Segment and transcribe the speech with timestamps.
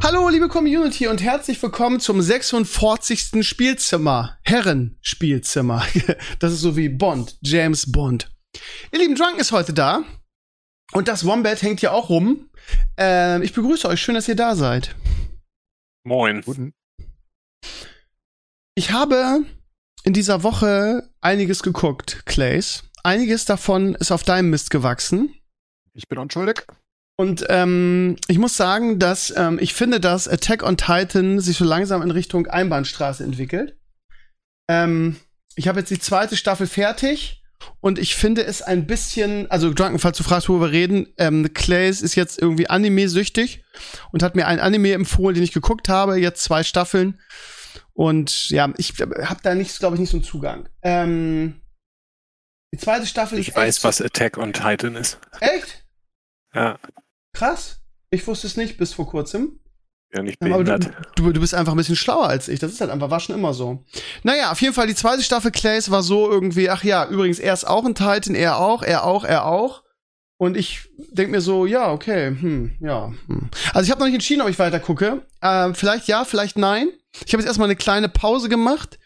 [0.00, 3.46] Hallo, liebe Community und herzlich willkommen zum 46.
[3.46, 4.38] Spielzimmer.
[4.44, 5.84] Herrenspielzimmer.
[6.38, 8.30] Das ist so wie Bond, James Bond.
[8.92, 10.04] Ihr lieben Drunken ist heute da.
[10.92, 12.48] Und das Wombat hängt hier auch rum.
[12.96, 14.00] Ähm, ich begrüße euch.
[14.00, 14.94] Schön, dass ihr da seid.
[16.04, 16.42] Moin.
[16.42, 16.72] Guten.
[18.74, 19.42] Ich habe
[20.04, 22.84] in dieser Woche einiges geguckt, Clays.
[23.02, 25.34] Einiges davon ist auf deinem Mist gewachsen.
[25.92, 26.66] Ich bin unschuldig.
[27.20, 31.64] Und ähm, ich muss sagen, dass ähm, ich finde, dass Attack on Titan sich so
[31.64, 33.76] langsam in Richtung Einbahnstraße entwickelt.
[34.70, 35.16] Ähm,
[35.56, 37.42] ich habe jetzt die zweite Staffel fertig
[37.80, 41.52] und ich finde es ein bisschen, also Drunken, falls du fragst, worüber wir reden, ähm,
[41.54, 43.64] Clays ist jetzt irgendwie Anime-süchtig
[44.12, 47.18] und hat mir ein Anime empfohlen, den ich geguckt habe, jetzt zwei Staffeln.
[47.94, 50.68] Und ja, ich habe da nicht, glaube ich, nicht so einen Zugang.
[50.82, 51.60] Ähm,
[52.72, 55.18] die zweite Staffel Ich ist weiß, echt- was Attack on Titan ist.
[55.40, 55.84] Echt?
[56.54, 56.78] Ja,
[57.32, 57.80] Krass.
[58.10, 59.60] Ich wusste es nicht bis vor kurzem.
[60.14, 60.96] ja nicht Ja, aber du, behindert.
[61.16, 62.58] du, du bist einfach ein bisschen schlauer als ich.
[62.58, 63.84] Das ist halt einfach, war schon immer so.
[64.22, 67.52] Naja, auf jeden Fall, die zweite Staffel Clays war so irgendwie, ach ja, übrigens, er
[67.52, 69.82] ist auch ein Titan, er auch, er auch, er auch.
[70.40, 73.12] Und ich denk mir so, ja, okay, hm, ja.
[73.26, 73.50] Hm.
[73.74, 75.26] Also ich habe noch nicht entschieden, ob ich weiter gucke.
[75.42, 76.88] Ähm, vielleicht ja, vielleicht nein.
[77.26, 78.98] Ich habe jetzt erstmal eine kleine Pause gemacht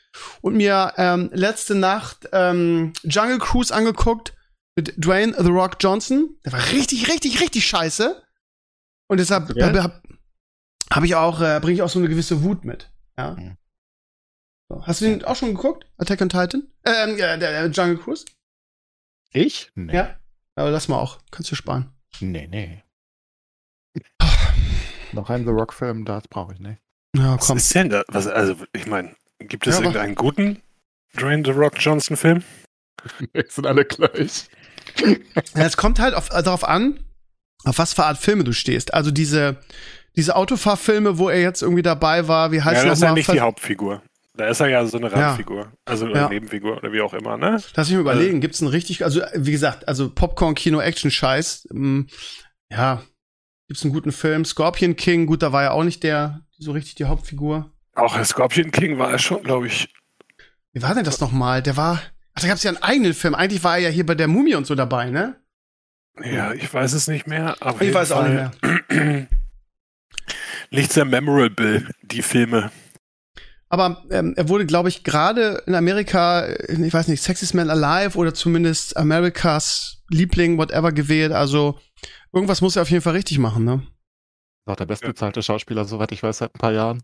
[0.42, 4.34] und mir ähm, letzte Nacht ähm, Jungle Cruise angeguckt
[4.76, 6.36] mit Dwayne The Rock Johnson.
[6.44, 8.22] Der war richtig, richtig, richtig scheiße.
[9.08, 9.62] Und deshalb Okay.
[9.62, 10.02] habe hab,
[10.90, 12.90] hab ich auch, äh, bringe ich auch so eine gewisse Wut mit.
[13.18, 13.32] Ja.
[13.34, 13.56] Mhm.
[14.70, 14.86] So.
[14.86, 15.84] Hast du den auch schon geguckt?
[15.98, 16.68] Attack on Titan?
[16.84, 18.24] Ähm, ja, der, der Jungle Cruise?
[19.32, 19.70] Ich?
[19.74, 19.94] Nee.
[19.94, 20.18] Ja.
[20.54, 21.18] Aber lass mal auch.
[21.30, 21.92] Kannst du sparen.
[22.20, 22.82] Nee, nee.
[25.12, 26.80] Noch einen The Rock-Film, das brauche ich nicht.
[27.16, 27.58] Ja, Was komm.
[27.58, 28.02] ist denn da?
[28.08, 30.62] Was, also, ich meine, gibt es Ja, irgendeinen guten
[31.14, 32.42] Dwayne The Rock Johnson Film?
[33.34, 34.48] Die sind alle gleich.
[35.54, 37.00] Ja, es kommt halt auf, äh, darauf an,
[37.64, 38.92] auf was für Art Filme du stehst.
[38.94, 39.58] Also diese,
[40.16, 43.12] diese Autofahrfilme, wo er jetzt irgendwie dabei war, wie heißt ja, das das ist ja
[43.14, 44.02] nicht die Hauptfigur.
[44.34, 45.28] Da ist er ja so eine Ja.
[45.28, 45.72] Randfigur.
[45.84, 46.28] Also eine Ja.
[46.28, 47.62] Nebenfigur oder wie auch immer, ne?
[47.74, 51.68] Lass mich mal überlegen, gibt's einen richtig, also wie gesagt, also Popcorn-Kino-Action-Scheiß.
[51.72, 52.08] ähm,
[52.70, 53.02] Ja,
[53.68, 54.44] gibt's einen guten Film?
[54.46, 57.70] Scorpion King, gut, da war ja auch nicht der, so richtig die Hauptfigur.
[57.94, 59.88] Auch Scorpion King war er schon, glaube ich.
[60.72, 61.62] Wie war denn das nochmal?
[61.62, 62.00] Der war,
[62.34, 63.34] ach, da gab's ja einen eigenen Film.
[63.34, 65.36] Eigentlich war er ja hier bei der Mumie und so dabei, ne?
[66.22, 67.56] Ja, ich weiß es nicht mehr.
[67.60, 69.28] Aber Ich weiß auch nicht mehr.
[70.70, 72.70] nicht sehr memorable, die Filme.
[73.68, 77.70] Aber ähm, er wurde, glaube ich, gerade in Amerika, äh, ich weiß nicht, Sexiest Man
[77.70, 81.32] Alive oder zumindest Amerikas Liebling, whatever, gewählt.
[81.32, 81.78] Also
[82.34, 83.86] irgendwas muss er auf jeden Fall richtig machen, ne?
[84.64, 87.02] Auch der bestbezahlte Schauspieler, soweit ich weiß, seit ein paar Jahren.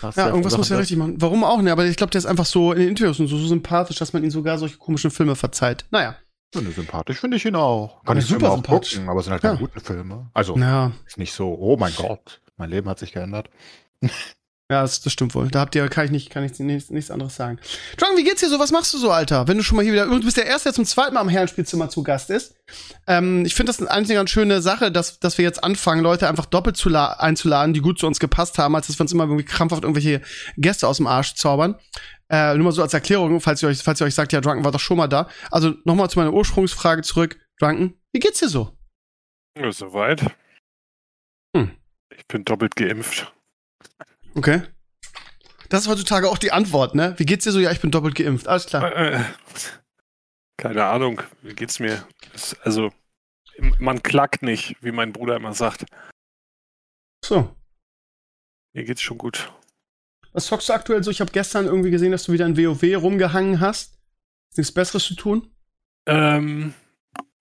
[0.00, 1.20] Das Ja, irgendwas muss er das- richtig machen.
[1.20, 1.72] Warum auch, ne?
[1.72, 4.12] Aber ich glaube, der ist einfach so in den Interviews und so, so sympathisch, dass
[4.12, 5.86] man ihn sogar solche komischen Filme verzeiht.
[5.90, 6.14] Naja.
[6.54, 8.02] Ja, ne, sympathisch finde ich ihn auch.
[8.04, 8.94] Kann Ja, ich super auch sympathisch.
[8.94, 9.60] gucken, aber es sind halt keine Ja.
[9.60, 10.30] guten Filme.
[10.34, 13.50] Also, Ja, ist nicht so, oh mein Gott, mein Leben hat sich geändert.
[14.70, 15.48] Ja, das, das stimmt wohl.
[15.48, 17.58] Da habt ihr, kann ich nicht, kann ich nichts, nichts anderes sagen.
[17.96, 18.58] Drang, wie geht's dir so?
[18.58, 19.48] Was machst du so, Alter?
[19.48, 21.30] Wenn du schon mal hier wieder, du bist der Erste, der zum zweiten Mal im
[21.30, 22.54] Herrenspielzimmer zu Gast ist.
[23.06, 26.44] Ähm, ich finde das eine ganz schöne Sache, dass, dass wir jetzt anfangen, Leute einfach
[26.44, 29.24] doppelt zu la- einzuladen, die gut zu uns gepasst haben, als dass wir uns immer
[29.24, 30.20] irgendwie krampfhaft irgendwelche
[30.58, 31.76] Gäste aus dem Arsch zaubern.
[32.28, 34.64] Äh, nur mal so als Erklärung, falls ihr euch, falls ihr euch sagt, ja, Drunken
[34.64, 35.30] war doch schon mal da.
[35.50, 37.38] Also nochmal zu meiner Ursprungsfrage zurück.
[37.58, 38.76] Drunken, wie geht's dir so?
[39.58, 40.36] Ja, soweit.
[41.56, 41.70] Hm.
[42.14, 43.32] Ich bin doppelt geimpft.
[44.38, 44.62] Okay.
[45.68, 47.14] Das ist heutzutage auch die Antwort, ne?
[47.18, 47.58] Wie geht's dir so?
[47.58, 48.46] Ja, ich bin doppelt geimpft.
[48.46, 48.94] Alles klar.
[48.96, 49.24] Äh,
[50.56, 52.06] keine Ahnung, wie geht's mir?
[52.32, 52.92] Es- Also,
[53.78, 55.86] man klackt nicht, wie mein Bruder immer sagt.
[57.24, 57.54] So.
[58.74, 59.52] Mir geht's schon gut.
[60.32, 61.10] Was zockst du aktuell so?
[61.10, 63.98] Ich habe gestern irgendwie gesehen, dass du wieder in WoW rumgehangen hast.
[64.50, 65.52] Ist nichts Besseres zu tun?
[66.06, 66.74] Ähm,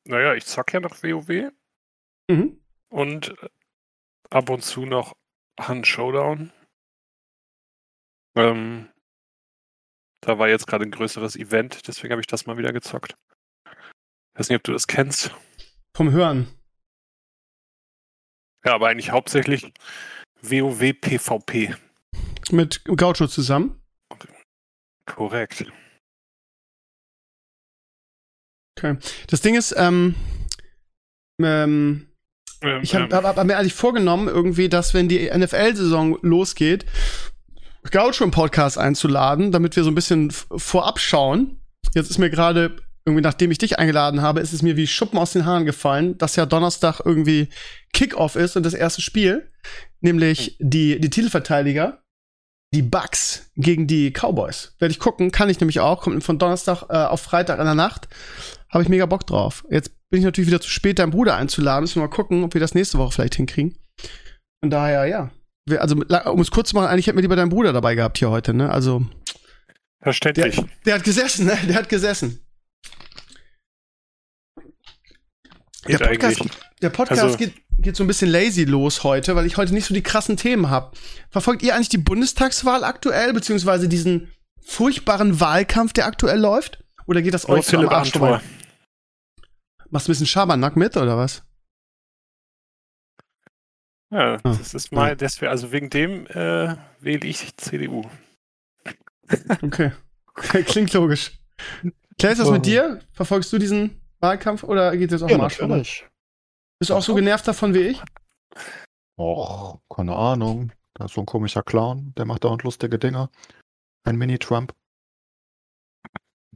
[0.05, 1.51] naja, ich zock ja noch WoW
[2.29, 2.59] Mhm.
[2.89, 3.35] und
[4.31, 5.13] ab und zu noch
[5.59, 6.51] Hand Showdown.
[8.37, 8.89] Ähm,
[10.21, 13.15] da war jetzt gerade ein größeres Event, deswegen habe ich das mal wieder gezockt.
[14.35, 15.31] weiß nicht, ob du das kennst.
[15.95, 16.47] Vom Hören.
[18.63, 19.71] Ja, aber eigentlich hauptsächlich
[20.41, 21.75] WoW PvP.
[22.51, 23.81] Mit Gaucho zusammen.
[25.05, 25.65] Korrekt.
[28.77, 28.97] Okay.
[29.27, 30.15] Das Ding ist, ähm,
[31.41, 32.07] ähm,
[32.61, 36.85] Ähm, ich habe ähm, hab, hab mir eigentlich vorgenommen, irgendwie, dass wenn die NFL-Saison losgeht,
[37.91, 41.61] Gaucho im Podcast einzuladen, damit wir so ein bisschen vorab schauen.
[41.93, 42.75] Jetzt ist mir gerade,
[43.05, 46.17] irgendwie nachdem ich dich eingeladen habe, ist es mir wie Schuppen aus den Haaren gefallen,
[46.17, 47.49] dass ja Donnerstag irgendwie
[47.93, 49.49] Kickoff ist und das erste Spiel,
[50.01, 52.01] nämlich die, die Titelverteidiger,
[52.73, 54.75] die Bucks gegen die Cowboys.
[54.79, 57.75] Werde ich gucken, kann ich nämlich auch, kommt von Donnerstag äh, auf Freitag in der
[57.75, 58.07] Nacht.
[58.69, 59.65] Habe ich mega Bock drauf.
[59.69, 61.81] Jetzt bin ich natürlich wieder zu spät, deinen Bruder einzuladen.
[61.81, 63.77] Müssen wir mal gucken, ob wir das nächste Woche vielleicht hinkriegen.
[64.61, 65.31] Von daher, ja.
[65.69, 65.95] Also,
[66.31, 68.53] um es kurz zu machen, eigentlich hätten wir lieber deinen Bruder dabei gehabt hier heute,
[68.53, 68.69] ne?
[68.69, 69.05] Also,
[70.01, 70.61] Verständlich.
[70.85, 71.57] der hat gesessen, ne?
[71.67, 72.39] Der hat gesessen.
[75.87, 76.41] Der Podcast,
[76.81, 79.85] der Podcast Also- geht, geht so ein bisschen lazy los heute, weil ich heute nicht
[79.85, 80.95] so die krassen Themen habe.
[81.29, 84.31] Verfolgt ihr eigentlich die Bundestagswahl aktuell, beziehungsweise diesen
[84.61, 86.83] furchtbaren Wahlkampf, der aktuell läuft?
[87.05, 88.41] Oder geht das Oh, euch so am Arsch vorbei?
[89.89, 91.43] Machst du ein bisschen Schabernack mit, oder was?
[94.09, 98.03] Ja, Ah, das ist mal, deswegen, also wegen dem äh, wähle ich CDU.
[99.61, 99.91] Okay.
[100.35, 101.37] Klingt logisch.
[102.17, 103.01] Clay, ist das mit dir?
[103.11, 106.07] Verfolgst du diesen Wahlkampf oder geht das auf Ja, dem Arsch.
[106.79, 108.01] Bist du auch so genervt davon wie ich?
[109.19, 110.71] Och, keine Ahnung.
[110.93, 113.29] Da ist so ein komischer Clown, der macht dauernd lustige Dinge.
[114.05, 114.73] Ein Mini-Trump.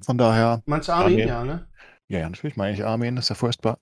[0.02, 1.20] Von daher, Meinst du Armin?
[1.22, 1.28] Armin.
[1.28, 1.68] Ja, ne?
[2.08, 3.80] ja, ja, natürlich meine ich Armin, ist ja furchtbar.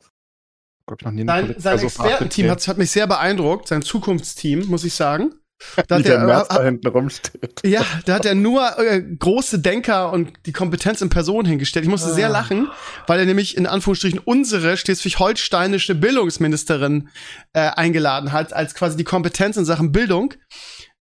[0.89, 3.67] Glaub ich noch nie eine Sein, Polizei sein so Expertenteam hat, hat mich sehr beeindruckt,
[3.67, 5.33] sein Zukunftsteam, muss ich sagen.
[5.87, 7.61] Da wie hat der er, Merz äh, da hinten rumsteht.
[7.65, 11.83] ja, da hat er nur äh, große Denker und die Kompetenz in Person hingestellt.
[11.83, 12.31] Ich musste sehr Ah.
[12.31, 12.69] lachen,
[13.07, 17.09] weil er nämlich in Anführungsstrichen unsere schleswig-holsteinische Bildungsministerin
[17.51, 20.33] äh, eingeladen hat, als quasi die Kompetenz in Sachen Bildung.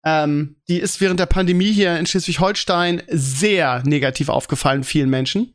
[0.04, 5.54] Ähm, die ist während der Pandemie hier in Schleswig-Holstein sehr negativ aufgefallen, vielen Menschen.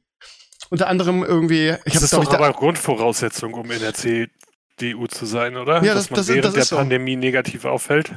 [0.69, 5.25] Unter anderem irgendwie, ich Das ist doch ich, aber Grundvoraussetzung, um in der CDU zu
[5.25, 5.83] sein, oder?
[5.83, 6.75] Ja, Dass das- man das- während das der so.
[6.77, 8.11] Pandemie negativ auffällt.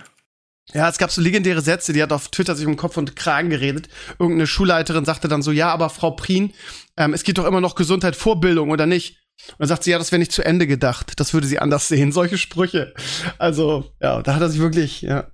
[0.75, 3.51] Ja, es gab so legendäre Sätze, die hat auf Twitter sich um Kopf und Kragen
[3.51, 3.89] geredet.
[4.19, 6.55] Irgendeine Schulleiterin sagte dann so, ja, aber Frau Prien,
[6.97, 9.19] ähm, es geht doch immer noch Gesundheit vor Bildung, oder nicht?
[9.53, 11.19] Und dann sagt sie, ja, das wäre nicht zu Ende gedacht.
[11.19, 12.13] Das würde sie anders sehen.
[12.13, 12.95] Solche Sprüche.
[13.39, 15.33] Also, ja, da hat er sich wirklich, ja, hat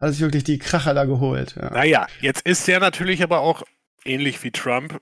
[0.00, 1.54] er sich wirklich die Kracher da geholt.
[1.56, 1.70] Ja.
[1.70, 3.62] Naja, jetzt ist der natürlich aber auch
[4.04, 5.00] ähnlich wie Trump.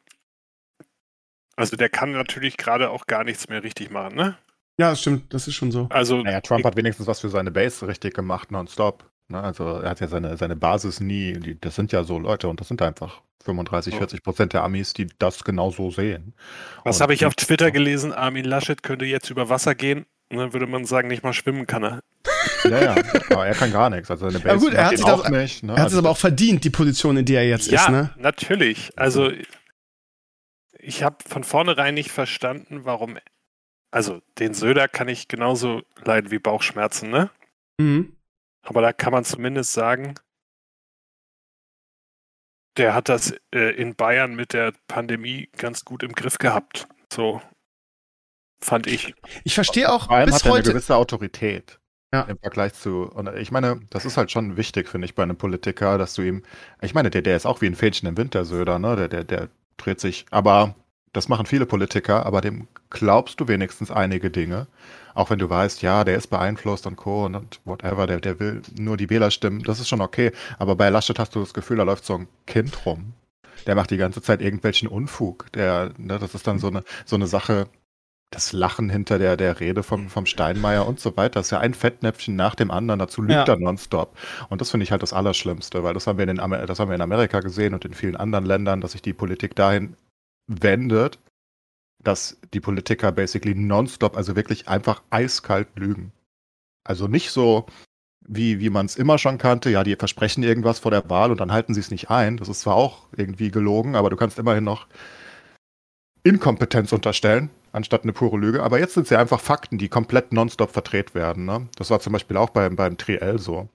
[1.56, 4.36] Also der kann natürlich gerade auch gar nichts mehr richtig machen, ne?
[4.78, 5.86] ja, das stimmt, das ist schon so.
[5.90, 9.04] Also Naja, Trump hat wenigstens was für seine Base richtig gemacht, nonstop.
[9.28, 9.40] Ne?
[9.40, 12.58] Also er hat ja seine, seine Basis nie, die, das sind ja so Leute und
[12.60, 13.98] das sind einfach 35, Oh.
[13.98, 16.34] 40 Prozent der Amis, die das genau so sehen.
[16.84, 18.12] was habe ich auf Twitter gelesen?
[18.12, 20.06] Armin Laschet könnte jetzt über Wasser gehen.
[20.30, 22.00] Und dann würde man sagen, nicht mal schwimmen kann er.
[22.64, 22.94] Ja, ja,
[23.30, 24.10] aber er kann gar nichts.
[24.10, 25.62] Also seine Base Aber gut, er hat sich das- auch nicht.
[25.62, 25.72] Ne?
[25.72, 27.88] Er hat es Also aber auch verdient, die Position, in der er jetzt ja, ist,
[27.90, 28.10] ne?
[28.16, 28.90] natürlich.
[28.96, 29.30] Also
[30.82, 33.18] ich habe von vornherein nicht verstanden, warum.
[33.90, 37.30] Also den Söder kann ich genauso leiden wie Bauchschmerzen, ne?
[37.78, 38.16] Mhm.
[38.62, 40.14] Aber da kann man zumindest sagen,
[42.76, 46.88] der hat das äh, in Bayern mit der Pandemie ganz gut im Griff gehabt.
[47.12, 47.42] So
[48.60, 49.14] fand ich.
[49.44, 50.70] Ich verstehe auch allem bis hat er eine heute.
[50.70, 51.78] gewisse Autorität.
[52.14, 52.22] Ja.
[52.22, 55.38] Im Vergleich zu, und ich meine, das ist halt schon wichtig, finde ich, bei einem
[55.38, 56.42] Politiker, dass du ihm,
[56.82, 58.96] ich meine, der, der ist auch wie ein Fähnchen im Wind, der Söder, ne?
[58.96, 60.74] Der, der, der dreht sich, aber
[61.12, 64.66] das machen viele Politiker, aber dem glaubst du wenigstens einige Dinge.
[65.14, 67.26] Auch wenn du weißt, ja, der ist beeinflusst und Co.
[67.26, 70.32] und, whatever, der, der will nur die Wähler stimmen, das ist schon okay.
[70.58, 73.12] Aber bei Laschet hast du das Gefühl, da läuft so ein Kind rum.
[73.66, 75.52] Der macht die ganze Zeit irgendwelchen Unfug.
[75.52, 77.68] Der, ne, das ist dann so eine, so eine Sache,
[78.34, 81.34] das Lachen hinter der, der Rede vom, vom Steinmeier und so weiter.
[81.40, 82.98] Das ist ja ein Fettnäpfchen nach dem anderen.
[82.98, 83.44] Dazu lügt Ja.
[83.44, 84.16] er nonstop.
[84.48, 86.88] Und das finde ich halt das Allerschlimmste, weil das haben wir in, den das haben
[86.90, 89.96] wir in Amerika gesehen und in vielen anderen Ländern, dass sich die Politik dahin
[90.48, 91.18] wendet,
[92.02, 96.12] dass die Politiker basically nonstop, also wirklich einfach eiskalt lügen.
[96.84, 97.66] Also nicht so,
[98.26, 101.40] wie, wie man es immer schon kannte, ja, die versprechen irgendwas vor der Wahl und
[101.40, 102.38] dann halten sie es nicht ein.
[102.38, 104.86] Das ist zwar auch irgendwie gelogen, aber du kannst immerhin noch
[106.24, 108.62] Inkompetenz unterstellen, anstatt eine pure Lüge.
[108.62, 111.44] Aber jetzt sind es ja einfach Fakten, die komplett nonstop verdreht werden.
[111.44, 111.68] Ne?
[111.76, 113.68] Das war zum Beispiel auch beim, beim Triell so,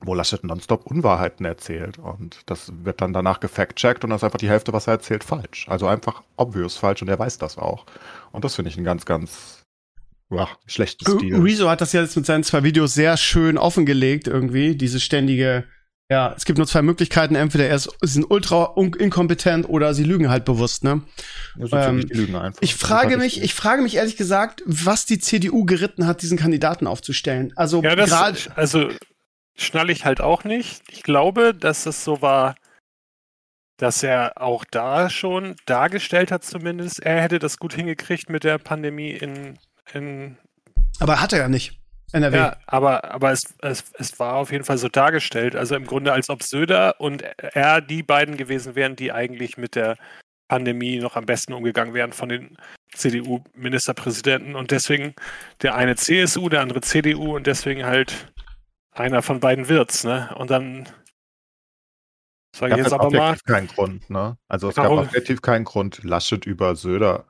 [0.00, 1.98] wo Laschet nonstop Unwahrheiten erzählt.
[1.98, 5.24] Und das wird dann danach gefact-checkt und dann ist einfach die Hälfte, was er erzählt,
[5.24, 5.66] falsch.
[5.68, 7.86] Also einfach obvious falsch und er weiß das auch.
[8.32, 9.64] Und das finde ich einen ganz, ganz
[10.30, 11.40] ja, schlechten Stil.
[11.40, 15.64] Rezo hat das ja jetzt mit seinen zwei Videos sehr schön offengelegt, irgendwie, diese ständige,
[16.10, 20.02] ja, es gibt nur zwei Möglichkeiten, entweder er ist, sie sind ultra inkompetent oder sie
[20.02, 21.02] lügen halt bewusst, ne?
[21.56, 22.60] Ja, so ziemlich ähm, die Lügen einfach.
[22.62, 26.88] Ich frage mich, ich frage mich ehrlich gesagt, was die CDU geritten hat, diesen Kandidaten
[26.88, 27.52] aufzustellen.
[27.54, 28.88] Also Ja, das, gerade, also
[29.54, 30.82] schnalle ich halt auch nicht.
[30.90, 32.56] Ich glaube, dass es so war,
[33.76, 38.58] dass er auch da schon dargestellt hat, zumindest, er hätte das gut hingekriegt mit der
[38.58, 39.58] Pandemie in,
[39.92, 40.36] in
[40.98, 41.79] aber hat er ja nicht.
[42.12, 42.36] NRW.
[42.36, 45.56] Ja, aber, aber es, es, es war auf jeden Fall so dargestellt.
[45.56, 49.74] Also im Grunde, als ob Söder und er die beiden gewesen wären, die eigentlich mit
[49.74, 49.96] der
[50.48, 52.56] Pandemie noch am besten umgegangen wären von den
[52.94, 54.56] CDU-Ministerpräsidenten.
[54.56, 55.14] Und deswegen
[55.62, 58.32] der eine CSU, der andere CDU und deswegen halt
[58.90, 60.34] einer von beiden wird's, ne?
[60.36, 60.88] Und dann
[62.54, 64.36] sage gab ich jetzt es aber mal, keinen Grund, ne?
[64.48, 64.96] Also es Warum?
[64.96, 67.29] gab objektiv keinen Grund, Laschet über Söder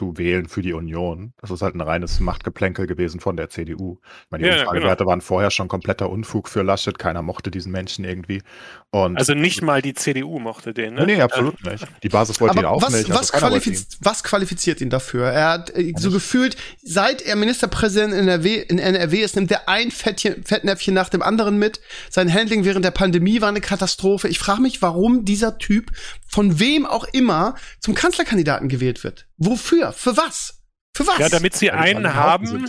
[0.00, 1.34] zu wählen für die Union.
[1.42, 3.98] Das ist halt ein reines Machtgeplänkel gewesen von der CDU.
[4.24, 6.98] Ich meine, die Ja, ja, Umfragewerte waren vorher schon kompletter Unfug für Laschet.
[6.98, 8.40] Keiner mochte diesen Menschen irgendwie.
[8.88, 11.04] Und also nicht mal die CDU mochte den, ne?
[11.04, 11.86] nee, absolut nicht.
[12.02, 13.10] Die Basis wollte ihn Aber auch was, nicht.
[13.10, 13.74] also was, keiner wollte ihn.
[13.74, 15.26] qualifiz was qualifiziert ihn dafür?
[15.26, 19.68] Er hat äh, so gefühlt, seit er Ministerpräsident in NRW, in NRW ist, nimmt er
[19.68, 21.82] ein Fettchen, Fettnäpfchen nach dem anderen mit.
[22.08, 24.28] Sein Handling während der Pandemie war eine Katastrophe.
[24.28, 25.90] Ich frage mich, warum dieser Typ,
[26.26, 29.26] von wem auch immer, zum Kanzlerkandidaten gewählt wird.
[29.40, 29.92] Wofür?
[29.92, 30.62] Für was?
[30.94, 31.18] Für was?
[31.18, 32.66] Ja, damit sie Weil einen haben,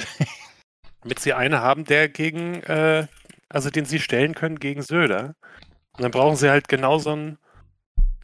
[1.02, 3.08] damit sie einen haben, der gegen, äh,
[3.50, 5.36] also den sie stellen können gegen Söder.
[5.98, 7.38] Und dann brauchen sie halt genau so einen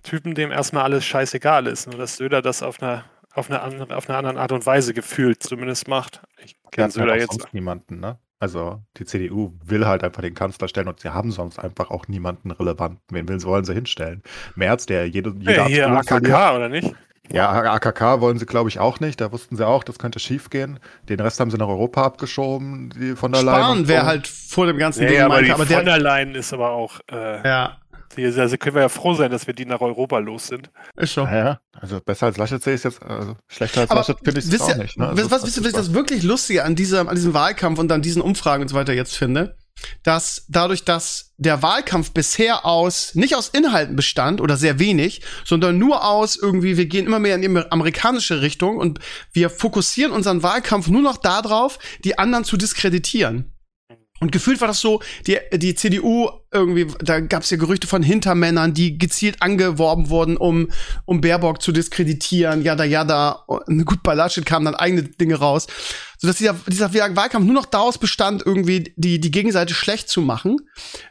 [0.02, 1.88] Typen, dem erstmal alles scheißegal ist.
[1.88, 4.94] Nur dass Söder das auf einer, auf einer, andere, auf einer anderen Art und Weise
[4.94, 6.22] gefühlt zumindest macht.
[6.42, 7.42] Ich kenne hatten Söder halt auch jetzt.
[7.42, 8.18] sonst niemanden, ne?
[8.40, 12.08] Also die CDU will halt einfach den Kanzler stellen und sie haben sonst einfach auch
[12.08, 13.02] niemanden relevanten.
[13.10, 14.22] Wen will, wollen sie hinstellen?
[14.56, 15.88] Merz, der jede, jede Ja, hier.
[15.90, 16.94] AKK, oder nicht?
[17.32, 19.20] Ja, AKK wollen sie, glaube ich, auch nicht.
[19.22, 20.80] Da wussten sie auch, das könnte schief gehen.
[21.10, 23.56] Den Rest haben sie nach Europa abgeschoben, die von der Leyen.
[23.64, 26.36] Spahn wäre halt vor dem ganzen Nee, Ding aber meinte, die aber von der, Leyen
[26.36, 27.78] ist aber auch, äh, ja,
[28.18, 30.72] also können wir ja froh sein, dass wir die nach Europa los sind.
[30.96, 31.22] ist so.
[31.26, 34.18] Ja, ja, also besser als Laschet sehe ich es jetzt, also schlechter als Aber Laschet
[34.24, 34.98] finde ich es auch ihr, nicht.
[34.98, 35.10] Ne?
[35.12, 37.78] wisst- Also, was, wisst ihr, was ich das wirklich Lustige an diesem, an diesem Wahlkampf
[37.80, 39.56] und an diesen Umfragen und so weiter jetzt finde?
[40.04, 45.78] Dass dadurch, dass der Wahlkampf bisher aus, nicht aus Inhalten bestand oder sehr wenig, sondern
[45.78, 49.00] nur aus irgendwie, wir gehen immer mehr in die amerikanische Richtung und
[49.34, 53.52] wir fokussieren unseren Wahlkampf nur noch darauf, die anderen zu diskreditieren.
[54.20, 58.02] Und gefühlt war das so, die, die CDU irgendwie, da gab es ja Gerüchte von
[58.02, 60.70] Hintermännern, die gezielt angeworben wurden, um,
[61.06, 63.44] um Baerbock zu diskreditieren, jada jada.
[63.48, 65.68] Und gut, bei Laschet kamen dann eigene Dinge raus.
[66.18, 70.58] Sodass dieser, dieser Wahlkampf nur noch daraus bestand, irgendwie die, die Gegenseite schlecht zu machen.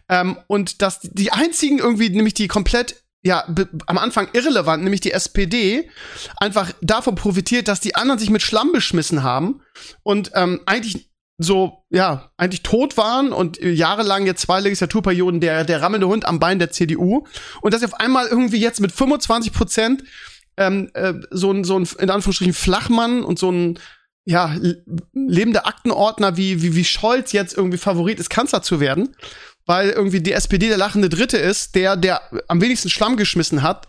[0.08, 3.44] Ähm, und dass die einzigen irgendwie, nämlich die komplett ja,
[3.86, 5.90] am Anfang irrelevant, nämlich die SPD,
[6.36, 9.62] einfach davon profitiert, dass die anderen sich mit Schlamm beschmissen haben
[10.04, 15.64] und ähm, eigentlich so, ja, eigentlich tot waren und äh, jahrelang jetzt zwei Legislaturperioden der,
[15.64, 17.26] der rammelnde Hund am Bein der CDU
[17.60, 20.04] und dass sie auf einmal irgendwie jetzt mit 25 Prozent
[20.56, 23.78] ähm, äh, so ein, so ein, in Anführungsstrichen, Flachmann und so ein,
[24.24, 24.56] ja,
[25.12, 29.14] lebender Aktenordner wie, wie, wie Scholz jetzt irgendwie Favorit ist, Kanzler zu werden,
[29.66, 33.86] weil irgendwie die SPD der lachende Dritte ist, der, der am wenigsten Schlamm geschmissen hat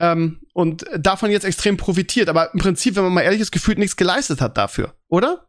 [0.00, 3.78] ähm, und davon jetzt extrem profitiert, aber im Prinzip, wenn man mal ehrlich ist, gefühlt
[3.78, 5.46] nichts geleistet hat dafür, oder?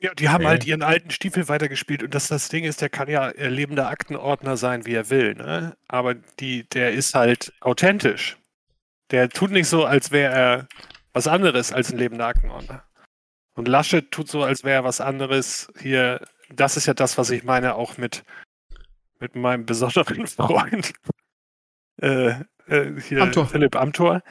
[0.00, 0.48] Ja, die haben Nee.
[0.48, 3.88] halt ihren alten Stiefel weitergespielt und das, das Ding ist, der kann ja äh, lebender
[3.88, 5.76] Aktenordner sein, wie er will, ne?
[5.88, 8.36] Aber die, der ist halt authentisch.
[9.10, 10.68] Der tut nicht so, als wäre er
[11.12, 12.84] was anderes als ein lebender Aktenordner.
[13.54, 16.20] Und Laschet tut so, als wäre er was anderes hier.
[16.50, 18.24] Das ist ja das, was ich meine, auch mit,
[19.18, 20.92] mit meinem besonderen Freund,
[22.00, 22.34] äh,
[22.68, 23.46] äh, hier Amthor.
[23.48, 24.22] Philipp Amthor,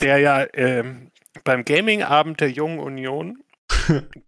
[0.00, 1.12] der ja ähm,
[1.44, 3.42] beim Gaming-Abend der Jungen Union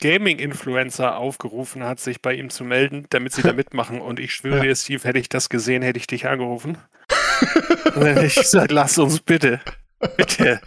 [0.01, 4.01] Gaming-Influencer aufgerufen hat, sich bei ihm zu melden, damit sie da mitmachen.
[4.01, 4.63] Und ich schwöre Ja.
[4.65, 6.79] dir, Steve, hätte ich das gesehen, hätte ich dich angerufen.
[7.95, 9.61] Und dann hätte ich gesagt, lass uns bitte,
[10.17, 10.61] bitte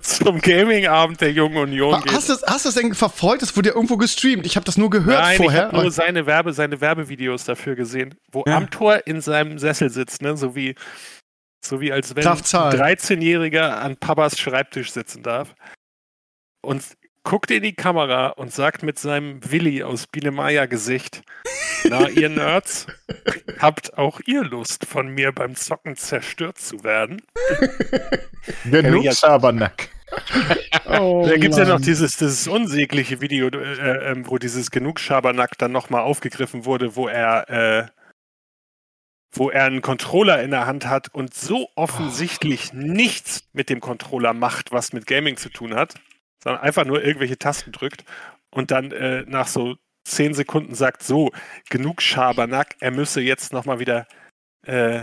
[0.00, 2.12] zum Gaming-Abend der Jungen Union gehen.
[2.14, 3.42] Hast du das, hast das denn verfolgt?
[3.42, 4.44] Das wurde ja irgendwo gestreamt.
[4.46, 5.60] Ich habe das nur gehört Nein, vorher.
[5.60, 8.56] ich habe nur seine, Werbe, seine Werbevideos dafür gesehen, wo Ja.
[8.56, 10.36] Amtor in seinem Sessel sitzt, ne?
[10.36, 10.74] so, wie,
[11.64, 12.74] so wie als wenn ein Zahl.
[12.74, 15.54] 13-Jähriger an Papas Schreibtisch sitzen darf.
[16.64, 16.82] Und
[17.24, 21.22] guckt in die Kamera und sagt mit seinem Willi aus Biene Meier Gesicht,
[21.88, 22.86] na ihr Nerds,
[23.58, 27.22] habt auch ihr Lust von mir beim Zocken zerstört zu werden?
[28.64, 29.12] Genug.
[29.14, 29.88] Schabernack.
[30.86, 35.00] oh, da gibt es ja noch dieses, dieses unsägliche Video, äh, äh, wo dieses genug
[35.00, 37.86] Schabernack dann nochmal aufgegriffen wurde, wo er, äh,
[39.32, 44.34] wo er einen Controller in der Hand hat und so offensichtlich nichts mit dem Controller
[44.34, 45.94] macht, was mit Gaming zu tun hat,
[46.42, 48.04] sondern einfach nur irgendwelche Tasten drückt
[48.50, 51.30] und dann äh, nach so zehn Sekunden sagt, so,
[51.70, 54.06] genug Schabernack, er müsse jetzt nochmal wieder
[54.66, 55.02] äh,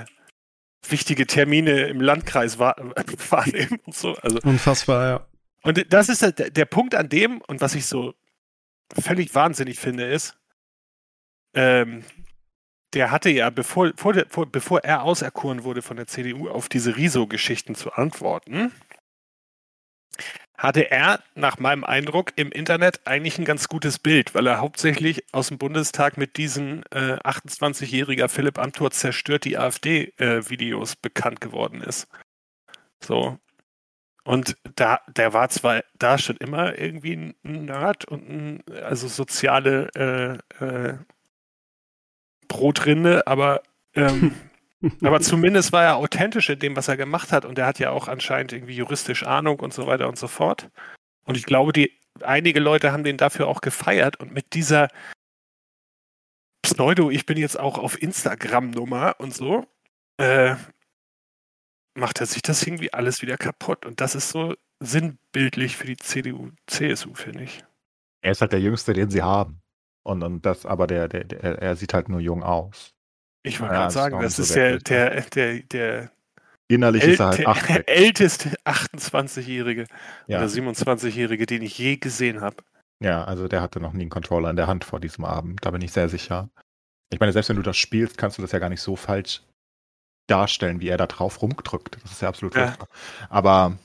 [0.87, 2.75] wichtige Termine im Landkreis wahr
[3.29, 4.15] wahrnehmen und so.
[4.15, 5.27] Also Unfassbar, ja.
[5.63, 8.13] und das ist der, der Punkt an dem, und was ich so
[8.97, 10.37] völlig wahnsinnig finde, ist,
[11.53, 12.03] ähm,
[12.93, 16.69] der hatte ja, bevor, vor der, vor, bevor er auserkoren wurde von der CDU, auf
[16.69, 18.71] diese Riso-Geschichten zu antworten,
[20.59, 25.23] hatte er nach meinem Eindruck im Internet eigentlich ein ganz gutes Bild, weil er hauptsächlich
[25.31, 31.81] aus dem Bundestag mit diesen äh, 28-jähriger Philipp Amthor zerstört die AfD-Videos äh, bekannt geworden
[31.81, 32.09] ist.
[33.01, 33.39] So.
[34.25, 40.41] Und da, der war zwar da schon immer irgendwie ein Nerd und ein, also soziale
[40.59, 40.97] äh, äh,
[42.49, 43.63] Brotrinde, aber
[43.95, 44.35] ähm,
[45.01, 47.45] Aber zumindest war er authentisch in dem, was er gemacht hat.
[47.45, 50.69] Und er hat ja auch anscheinend irgendwie juristisch Ahnung und so weiter und so fort.
[51.25, 54.19] Und ich glaube, die, einige Leute haben den dafür auch gefeiert.
[54.19, 54.87] Und mit dieser
[56.61, 59.67] Pseudo, ich bin jetzt auch auf Instagram-Nummer und so,
[60.17, 60.55] äh,
[61.95, 63.85] macht er sich das irgendwie alles wieder kaputt.
[63.85, 67.63] Und das ist so sinnbildlich für die CDU, CSU, finde ich.
[68.21, 69.61] Er ist halt der Jüngste, den sie haben.
[70.03, 72.95] Und, und das, aber der, der, der, er sieht halt nur jung aus.
[73.43, 76.11] Ich wollte ja, gerade sagen, das ist der, der, der, der
[76.67, 79.85] Innerlich ist er halt 8, älteste 28-Jährige
[80.27, 80.37] ja.
[80.37, 82.57] oder 27-Jährige, den ich je gesehen habe.
[83.01, 85.71] Ja, also der hatte noch nie einen Controller in der Hand vor diesem Abend, da
[85.71, 86.49] bin ich sehr sicher.
[87.11, 89.41] Ich meine, selbst wenn du das spielst, kannst du das ja gar nicht so falsch
[90.27, 91.97] darstellen, wie er da drauf rumdrückt.
[92.03, 92.75] Das ist ja absolut ja.
[93.29, 93.77] Aber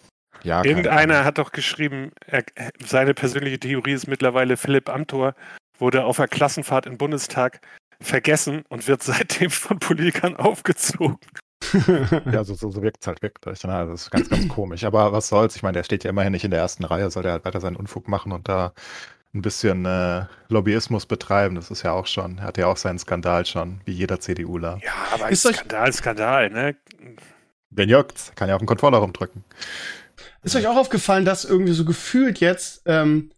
[0.43, 0.63] ja.
[0.63, 2.45] Irgendeiner hat doch geschrieben, er,
[2.85, 5.35] seine persönliche Theorie ist mittlerweile, Philipp Amthor
[5.79, 7.61] wurde auf der Klassenfahrt im Bundestag
[8.05, 11.19] vergessen und wird seitdem von Politikern aufgezogen.
[12.31, 13.65] ja, so, so, so wirkt es halt wirklich.
[13.65, 13.87] Ne?
[13.91, 14.85] Das ist ganz, ganz komisch.
[14.85, 15.57] Aber was soll's?
[15.57, 17.61] Ich meine, der steht ja immerhin nicht in der ersten Reihe, soll der halt weiter
[17.61, 18.73] seinen Unfug machen und da
[19.35, 21.55] ein bisschen äh, Lobbyismus betreiben.
[21.55, 24.79] Das ist ja auch schon, er hat ja auch seinen Skandal schon, wie jeder CDUler.
[24.85, 26.77] Ja, aber ist Skandal, Skandal, ne?
[27.71, 28.33] Wen juckt's?
[28.37, 29.43] Kann ja auf den Controller rumdrücken.
[30.45, 33.31] Ist euch auch aufgefallen, dass irgendwie so gefühlt jetzt ähm,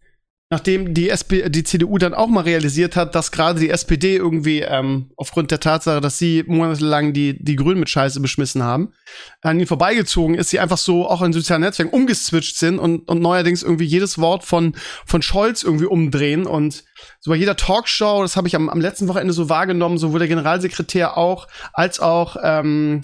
[0.49, 4.61] nachdem die, SP, die CDU dann auch mal realisiert hat, dass gerade die SPD irgendwie
[4.61, 8.93] ähm, aufgrund der Tatsache, dass sie monatelang die, die Grünen mit Scheiße beschmissen haben,
[9.41, 13.21] an ihnen vorbeigezogen ist, sie einfach so auch in sozialen Netzwerken umgeswitcht sind und, und
[13.21, 14.73] neuerdings irgendwie jedes Wort von,
[15.05, 16.45] von Scholz irgendwie umdrehen.
[16.45, 16.85] Und
[17.19, 20.29] so bei jeder Talkshow, das habe ich am, am letzten Wochenende so wahrgenommen, sowohl der
[20.29, 23.01] Generalsekretär auch, als auch ähm,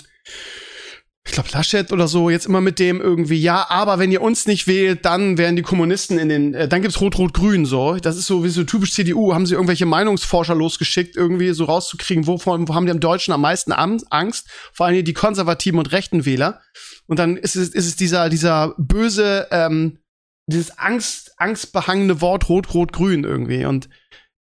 [1.26, 4.46] ich glaube Laschet oder so, jetzt immer mit dem irgendwie, ja, aber wenn ihr uns
[4.46, 7.96] nicht wählt, dann werden die Kommunisten in den, äh, dann gibt's Rot-Rot-Grün so.
[7.96, 12.28] Das ist so wie so typisch CDU, haben sie irgendwelche Meinungsforscher losgeschickt, irgendwie so rauszukriegen,
[12.28, 16.26] wovon wo haben die am Deutschen am meisten Angst, vor allem die konservativen und rechten
[16.26, 16.62] Wähler.
[17.08, 20.00] Und dann ist es, ist es dieser, dieser böse, ähm,
[20.48, 23.64] dieses Angst, angstbehangene Wort Rot-Rot-Grün irgendwie.
[23.64, 23.88] Und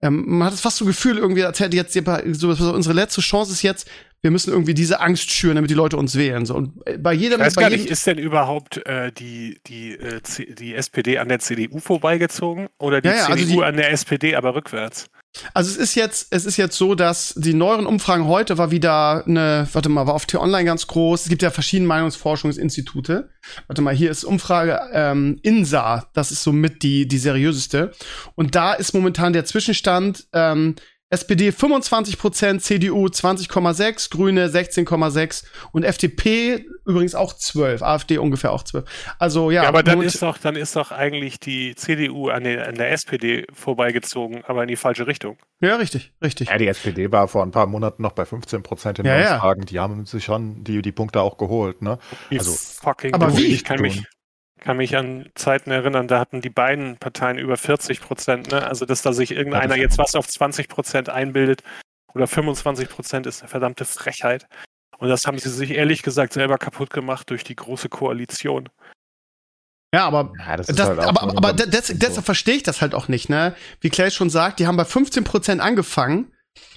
[0.02, 3.62] ähm, man hat fast so Gefühl, irgendwie, als hätte jetzt so unsere letzte Chance ist
[3.62, 3.86] jetzt,
[4.22, 6.44] wir müssen irgendwie diese Angst schüren, damit die Leute uns wählen.
[6.44, 6.54] So.
[6.54, 10.20] Und äh, bei jedem, ich weiß gar nicht, ist denn überhaupt äh, die, die, äh,
[10.58, 13.92] die SPD an der CDU vorbeigezogen oder die ja, ja, CDU also die, an der
[13.92, 15.10] SPD, aber rückwärts?
[15.54, 19.24] Also es ist jetzt, es ist jetzt so, dass die neueren Umfragen heute war wieder
[19.26, 21.22] eine, warte mal, war auf T-Online ganz groß.
[21.22, 23.30] Es gibt ja verschiedene Meinungsforschungsinstitute.
[23.68, 27.92] Warte mal, hier ist Umfrage ähm, INSA, das ist somit die, die seriöseste.
[28.34, 30.74] Und da ist momentan der Zwischenstand, ähm,
[31.12, 38.84] SPD 25%, CDU 20,6, Grüne 16,6 und FDP übrigens auch 12, AfD ungefähr auch 12.
[39.18, 39.64] Also ja.
[39.64, 42.92] ja aber dann ist doch, dann ist doch eigentlich die CDU an der, an der
[42.92, 45.36] SPD vorbeigezogen, aber in die falsche Richtung.
[45.60, 46.48] Ja, richtig, richtig.
[46.48, 49.62] Ja, die SPD war vor ein paar Monaten noch bei 15% in ja, Umfragen.
[49.62, 49.66] Ja.
[49.66, 51.98] Die haben sich schon die, die Punkte auch geholt, ne?
[52.30, 53.46] Also, fucking aber wie?
[53.46, 54.04] Ich kann mich,
[54.60, 58.50] kann mich an Zeiten erinnern, da hatten die beiden Parteien über 40 Prozent.
[58.50, 58.66] Ne?
[58.66, 61.62] Also, dass da sich irgendeiner jetzt was auf 20 Prozent einbildet
[62.14, 64.46] oder 25 Prozent ist eine verdammte Frechheit.
[64.98, 68.68] Und das haben sie sich ehrlich gesagt selber kaputt gemacht durch die große Koalition.
[69.92, 72.22] Ja, aber, ja, das das, halt aber, aber deshalb so.
[72.22, 73.56] verstehe ich das halt auch nicht, ne?
[73.80, 76.32] Wie Clay schon sagt, die haben bei 15 Prozent angefangen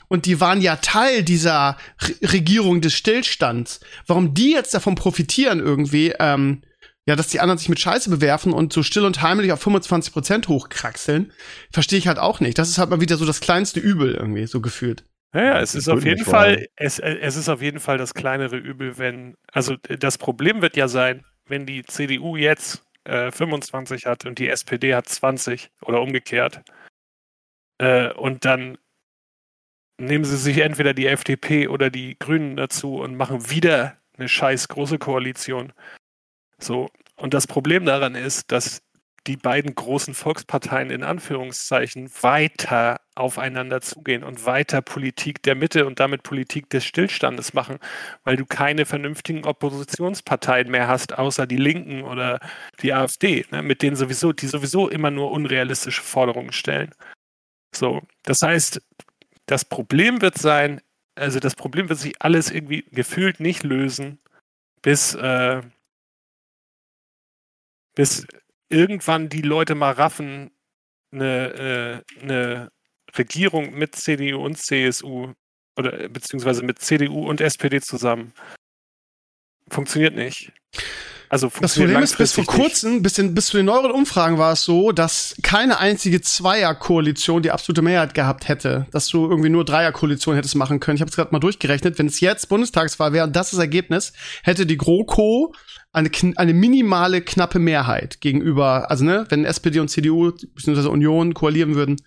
[0.08, 3.82] und die waren ja Teil dieser Re Regierung des Stillstands.
[4.08, 6.64] Warum die jetzt davon profitieren irgendwie, ähm,
[7.08, 10.14] ja, dass die anderen sich mit Scheiße bewerfen und so still und heimlich auf 25
[10.14, 11.34] Prozent hochkraxeln,
[11.72, 12.58] verstehe ich halt auch nicht.
[12.58, 15.04] Das ist halt mal wieder so das kleinste Übel irgendwie, so gefühlt.
[15.34, 18.58] Ja, ja es ist auf jeden Fall, es, es ist auf jeden Fall das kleinere
[18.58, 24.26] Übel, wenn, also das Problem wird ja sein, wenn die CDU jetzt äh, 25 hat
[24.26, 26.62] und die SPD hat 20 oder umgekehrt.
[27.80, 28.78] Äh, und dann
[30.00, 34.68] nehmen sie sich entweder die FDP oder die Grünen dazu und machen wieder eine scheiß
[34.70, 35.74] große Koalition.
[36.64, 36.90] So.
[37.16, 38.82] Und das Problem daran ist, dass
[39.28, 46.00] die beiden großen Volksparteien in Anführungszeichen weiter aufeinander zugehen und weiter Politik der Mitte und
[46.02, 47.78] damit Politik des Stillstandes machen,
[48.26, 52.40] weil du keine vernünftigen Oppositionsparteien mehr hast, außer die Linken oder
[52.82, 56.92] die AfD, ne, mit denen sowieso, die sowieso immer nur unrealistische Forderungen stellen.
[57.74, 58.82] So, das heißt,
[59.46, 60.82] das Problem wird sein,
[61.16, 64.20] also das Problem wird sich alles irgendwie gefühlt nicht lösen,
[64.82, 65.62] bis äh,
[67.96, 68.26] bis
[68.70, 70.52] irgendwann die Leute mal raffen,
[71.12, 72.72] eine, äh, eine
[73.16, 75.34] Regierung mit CDU und CSU
[75.78, 78.34] oder äh, beziehungsweise mit CDU und SPD zusammen.
[79.70, 80.52] Funktioniert nicht.
[81.30, 84.54] Also Das Problem ist, bis vor kurzem, bis, in, bis zu den neueren Umfragen war
[84.54, 88.86] es so, dass keine einzige Zweierkoalition die absolute Mehrheit gehabt hätte.
[88.92, 90.98] Dass du irgendwie nur Dreierkoalition hättest machen können.
[90.98, 91.98] Ich habe es gerade mal durchgerechnet.
[91.98, 95.56] Wenn es jetzt Bundestagswahl wäre und das ist das Ergebnis, hätte die GroKo
[95.94, 100.88] eine, eine minimale knappe Mehrheit gegenüber, also ne, wenn SPD und CDU bzw.
[100.90, 101.98] Union koalieren würden,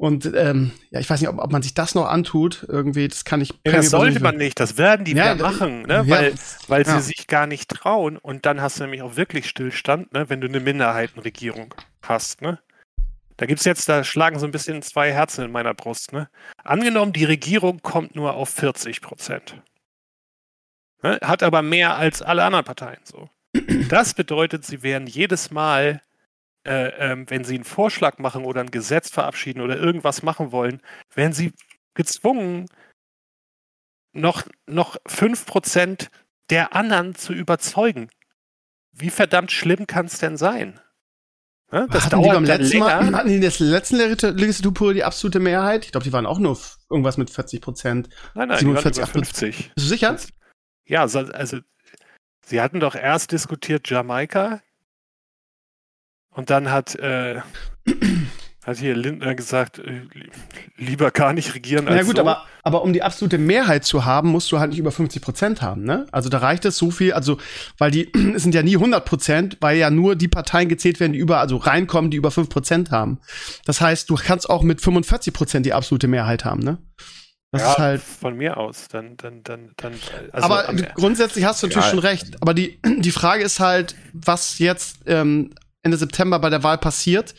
[0.00, 2.64] und ähm, ja, ich weiß nicht, ob, ob man sich das noch antut.
[2.66, 3.50] Irgendwie, das kann ich.
[3.66, 4.58] Ja, das sollte man nicht.
[4.58, 6.04] Das werden die ja, machen, ne?
[6.06, 6.34] Ja, weil,
[6.68, 6.98] weil ja.
[6.98, 8.16] sie sich gar nicht trauen.
[8.16, 10.30] Und dann hast du nämlich auch wirklich Stillstand, ne?
[10.30, 12.40] wenn du eine Minderheitenregierung hast.
[12.40, 12.58] Ne?
[13.36, 16.14] Da gibt's jetzt, da schlagen so ein bisschen zwei Herzen in meiner Brust.
[16.14, 16.30] Ne?
[16.64, 19.60] Angenommen, die Regierung kommt nur auf 40 Prozent.
[21.02, 21.18] Ne?
[21.22, 23.28] Hat aber mehr als alle anderen Parteien so.
[23.88, 26.00] Das bedeutet, sie werden jedes Mal
[26.64, 30.80] äh, ähm, wenn sie einen Vorschlag machen oder ein Gesetz verabschieden oder irgendwas machen wollen,
[31.14, 31.52] werden sie
[31.94, 32.66] gezwungen,
[34.12, 36.08] noch, noch 5%
[36.50, 38.10] der anderen zu überzeugen.
[38.92, 40.80] Wie verdammt schlimm kann es denn sein?
[41.72, 43.02] Ja, das hatten dauert die beim letzten länger.
[43.02, 45.84] Mal, hatten die in der letzten Legislaturperiode die absolute Mehrheit?
[45.84, 46.58] Ich glaube, die waren auch nur
[46.90, 48.08] irgendwas mit 40 Prozent.
[48.34, 49.56] Nein, nein, 47, die waren 50.
[49.56, 50.18] Bist du sicher?
[50.90, 51.58] Ja, also
[52.44, 54.60] sie hatten doch erst diskutiert Jamaika,
[56.32, 57.40] und dann hat, äh,
[58.64, 60.02] hat hier Lindner gesagt, äh,
[60.76, 62.22] lieber gar nicht regieren als Ja gut, so.
[62.22, 65.60] aber, aber um die absolute Mehrheit zu haben, musst du halt nicht über 50 Prozent
[65.60, 66.06] haben, ne?
[66.12, 67.38] Also da reicht es so viel, also,
[67.78, 71.12] weil die, es sind ja nie 100 Prozent, weil ja nur die Parteien gezählt werden,
[71.14, 73.18] die über, also reinkommen, die über 5 Prozent haben.
[73.64, 76.78] Das heißt, du kannst auch mit 45 Prozent die absolute Mehrheit haben, ne?
[77.52, 79.94] Das ja, ist halt von mir aus, dann, dann, dann, dann.
[80.30, 82.40] Also aber grundsätzlich hast du natürlich ja, schon recht.
[82.40, 85.50] Aber die, die Frage ist halt, was jetzt ähm,
[85.82, 87.34] Ende September bei der Wahl passiert.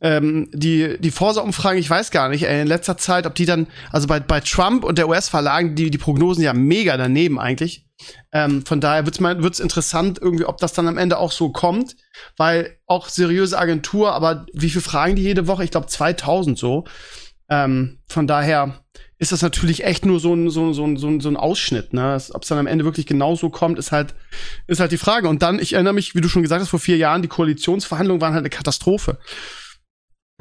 [0.00, 3.66] Ähm, die, die Forsa-Umfragen, ich weiß gar nicht, ey, in letzter Zeit, ob die dann,
[3.90, 7.86] also bei, bei Trump und der US-Wahl lagen die, die Prognosen ja mega daneben eigentlich.
[8.30, 11.50] Ähm, von daher wird's mal, wird's interessant irgendwie, ob das dann am Ende auch so
[11.50, 11.96] kommt,
[12.36, 15.64] weil auch seriöse Agentur, aber wie viel fragen die jede Woche?
[15.64, 16.84] Ich glaube 2000 so.
[17.48, 18.80] Ähm, von daher,
[19.18, 21.94] ist das natürlich echt nur so ein, so, so, so, so ein Ausschnitt.
[21.94, 22.20] Ne?
[22.32, 24.14] Ob es dann am Ende wirklich genauso kommt, ist halt,
[24.66, 25.28] ist halt die Frage.
[25.28, 28.20] Und dann, ich erinnere mich, wie du schon gesagt hast, vor vier Jahren, die Koalitionsverhandlungen
[28.20, 29.18] waren halt eine Katastrophe.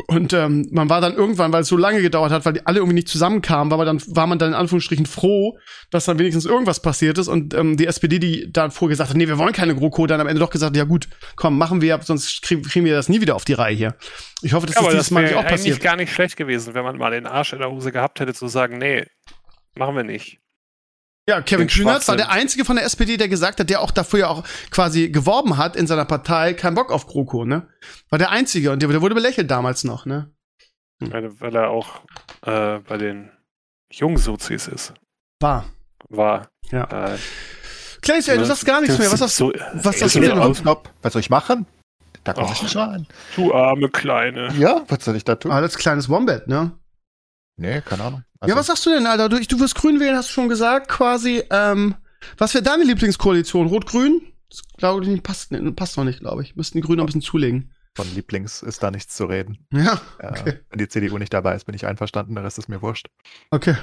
[0.08, 2.80] Und ähm, man war dann irgendwann, weil es so lange gedauert hat, weil die alle
[2.80, 5.58] irgendwie nicht zusammenkamen, war man dann, war man dann in Anführungsstrichen froh,
[5.90, 7.30] dass dann wenigstens irgendwas passiert ist.
[7.30, 10.28] Und ähm, die SPD, die da vorgesagt hat, nee, wir wollen keine GroKo, dann am
[10.28, 13.36] Ende doch gesagt, ja gut, komm, machen wir, sonst kriegen, kriegen wir das nie wieder
[13.36, 13.96] auf die Reihe hier.
[14.42, 15.76] Ich hoffe, dass ja, das dieses Mal nicht auch passiert.
[15.76, 18.34] eigentlich gar nicht schlecht gewesen, wenn man mal den Arsch in der Hose gehabt hätte,
[18.34, 19.06] zu sagen, nee,
[19.76, 20.40] machen wir nicht.
[21.28, 24.20] Ja, Kevin Kühnert war der einzige von der SPD, der gesagt hat, der auch dafür
[24.20, 27.68] ja auch quasi geworben hat in seiner Partei, kein Bock auf GroKo, ne?
[28.10, 30.32] War der einzige und der, der wurde belächelt damals noch, ne?
[31.02, 31.12] Hm.
[31.12, 32.02] Weil, weil, er auch
[32.44, 33.32] äh, bei den
[33.92, 34.94] jungen Sozis ist.
[35.40, 35.66] War.
[36.10, 36.48] War.
[36.72, 37.14] Ja.
[37.14, 37.18] Äh,
[38.02, 39.12] Clays, ey, du sagst gar nichts mehr.
[39.12, 40.84] Was sagst, so, was sagst du denn noch?
[41.02, 41.66] Was soll ich machen?
[42.24, 43.08] Da komme ich nicht rein.
[43.36, 44.54] Du arme Kleine.
[44.60, 45.52] Ja, was soll ich da tun?
[45.52, 46.72] Alles kleines Wombat, ne?
[47.58, 48.24] Nee, keine Ahnung.
[48.46, 49.30] Also, ja, was sagst du denn, Alter?
[49.30, 51.44] Du, du wirst grün wählen, hast du schon gesagt, quasi.
[51.50, 51.96] Ähm,
[52.38, 53.68] was wäre deine Lieblingskoalition?
[53.68, 54.22] Rot-Grün?
[54.50, 56.56] Das glaube ich passt, passt noch nicht, glaube ich.
[56.56, 57.72] Müssten die Grünen ein bisschen zulegen.
[57.96, 59.66] Von Lieblings ist da nichts zu reden.
[59.72, 60.02] Ja.
[60.20, 60.50] Okay.
[60.50, 63.08] Äh, wenn die CDU nicht dabei ist, bin ich einverstanden, der Rest ist mir wurscht.
[63.52, 63.76] Okay.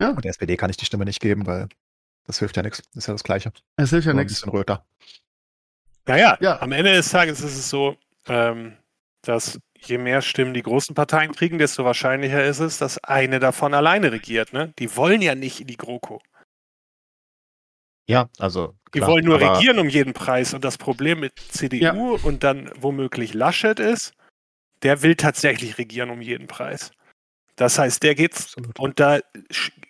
[0.00, 0.10] Ja.
[0.10, 1.68] Und der SPD kann ich die Stimme nicht geben, weil
[2.24, 2.82] das hilft ja nichts.
[2.94, 3.52] Das ist ja das Gleiche.
[3.76, 4.32] Es hilft ja nichts.
[4.32, 4.86] Ein bisschen röter.
[6.06, 6.60] Naja, ja.
[6.62, 7.96] am Ende des Tages ist es so,
[8.26, 8.76] ähm,
[9.22, 13.74] dass je mehr Stimmen die großen Parteien kriegen, desto wahrscheinlicher ist es, dass eine davon
[13.74, 14.52] alleine regiert.
[14.52, 14.72] Ne?
[14.78, 16.20] Die wollen ja nicht in die GroKo.
[18.08, 18.74] Ja, also.
[18.94, 20.54] Die wollen nur regieren um jeden Preis.
[20.54, 22.24] Und das Problem mit CDU ja.
[22.24, 24.14] und dann womöglich Laschet ist,
[24.82, 26.90] der will tatsächlich regieren um jeden Preis.
[27.56, 29.18] Das heißt, der geht, und da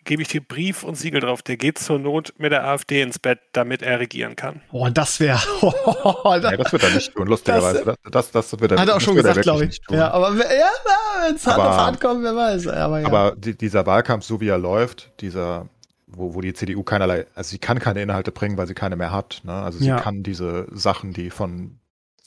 [0.08, 3.18] gebe ich dir Brief und Siegel drauf, der geht zur Not mit der AfD ins
[3.18, 4.62] Bett, damit er regieren kann.
[4.72, 5.38] Oh, das wäre.
[5.60, 7.94] Oh, das, ja, das wird er nicht tun, lustigerweise.
[8.10, 9.80] Das, das, das wird er, hat er auch schon gesagt, glaube ich.
[9.90, 10.70] Ja, aber ja,
[11.26, 12.66] wenn es hart auf hart kommt, wer weiß.
[12.68, 13.06] Aber, ja.
[13.06, 15.68] aber die, dieser Wahlkampf, so wie er läuft, dieser,
[16.06, 19.12] wo, wo die CDU keinerlei, also sie kann keine Inhalte bringen, weil sie keine mehr
[19.12, 19.42] hat.
[19.44, 19.52] Ne?
[19.52, 20.00] Also sie ja.
[20.00, 21.78] kann diese Sachen, die von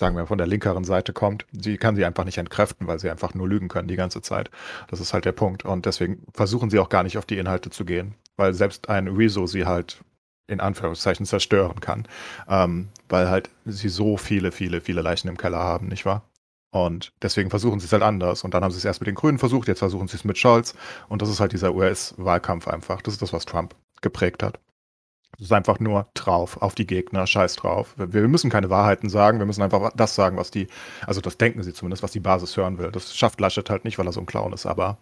[0.01, 3.09] sagen wir, von der linkeren Seite kommt, sie kann sie einfach nicht entkräften, weil sie
[3.11, 4.49] einfach nur lügen können die ganze Zeit.
[4.89, 5.63] Das ist halt der Punkt.
[5.63, 9.07] Und deswegen versuchen sie auch gar nicht auf die Inhalte zu gehen, weil selbst ein
[9.07, 10.03] Rezo sie halt
[10.47, 12.07] in Anführungszeichen zerstören kann,
[12.49, 16.23] ähm, weil halt sie so viele, viele, viele Leichen im Keller haben, nicht wahr?
[16.71, 18.43] Und deswegen versuchen sie es halt anders.
[18.43, 20.37] Und dann haben sie es erst mit den Grünen versucht, jetzt versuchen sie es mit
[20.39, 20.73] Scholz.
[21.09, 23.01] Und das ist halt dieser US-Wahlkampf einfach.
[23.03, 24.59] Das ist das, was Trump geprägt hat.
[25.37, 27.95] Es ist einfach nur drauf, auf die Gegner, scheiß drauf.
[27.97, 30.67] Wir müssen keine Wahrheiten sagen, wir müssen einfach das sagen, was die,
[31.07, 32.91] also das denken sie zumindest, was die Basis hören will.
[32.91, 34.97] Das schafft Laschet halt nicht, weil er so ein Clown ist, aber.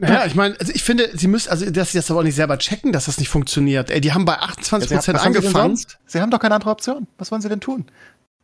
[0.00, 2.34] Naja, ich meine, also ich finde, sie müssen, also dass sie das aber auch nicht
[2.34, 3.90] selber checken, dass das nicht funktioniert.
[3.90, 5.76] Ey, die haben bei 28 Prozent sie denn angefangen.
[5.76, 5.98] sonst?
[6.06, 7.06] Sie haben doch keine andere Option.
[7.16, 7.86] Was wollen sie denn tun?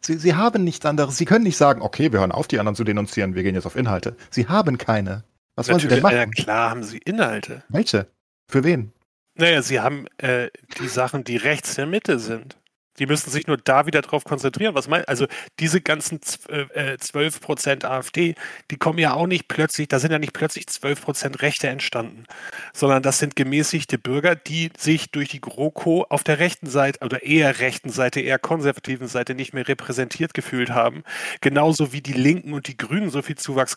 [0.00, 1.16] Sie, sie haben nichts anderes.
[1.16, 3.66] Sie können nicht sagen, okay, wir hören auf, die anderen zu denunzieren, wir gehen jetzt
[3.66, 4.16] auf Inhalte.
[4.30, 5.24] Sie haben keine.
[5.56, 6.32] Was wollen sie denn Natürlich, machen?
[6.36, 7.62] ja, klar haben sie Inhalte.
[7.68, 8.06] Welche?
[8.48, 8.92] Für wen?
[9.36, 12.56] Naja, sie haben äh, die Sachen, die rechts der Mitte sind.
[12.98, 14.74] Die müssen sich nur da wieder drauf konzentrieren.
[14.74, 15.26] Was mein, also
[15.58, 18.36] diese ganzen äh, 12% AfD,
[18.70, 22.24] die kommen ja auch nicht plötzlich, da sind ja nicht plötzlich 12% Rechte entstanden,
[22.72, 27.24] sondern das sind gemäßigte Bürger, die sich durch die GroKo auf der rechten Seite oder
[27.24, 31.02] eher rechten Seite, eher konservativen Seite nicht mehr repräsentiert gefühlt haben.
[31.40, 33.74] Genauso wie die Linken und die Grünen so viel Zuwachs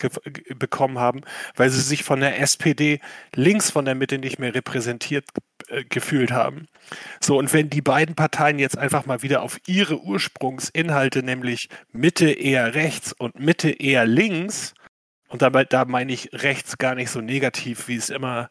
[0.60, 1.22] bekommen haben,
[1.56, 3.00] weil sie sich von der SPD
[3.34, 5.26] links von der Mitte nicht mehr repräsentiert
[5.68, 6.68] äh, gefühlt haben.
[7.20, 12.30] So, und wenn die beiden Parteien jetzt einfach mal wieder auf ihre Ursprungsinhalte, nämlich Mitte
[12.32, 14.74] eher rechts und Mitte eher links,
[15.30, 18.50] und dabei, da meine ich rechts gar nicht so negativ, wie es immer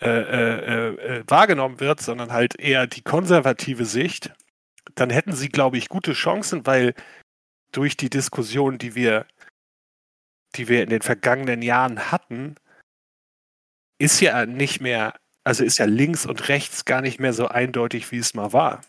[0.00, 4.32] äh, äh, äh, wahrgenommen wird, sondern halt eher die konservative Sicht,
[4.94, 6.94] dann hätten sie, glaube ich, gute Chancen, weil
[7.72, 9.26] durch die Diskussion, die wir,
[10.56, 12.56] die wir in den vergangenen Jahren hatten,
[13.98, 18.10] ist ja nicht mehr, also ist ja links und rechts gar nicht mehr so eindeutig,
[18.12, 18.80] wie es mal war.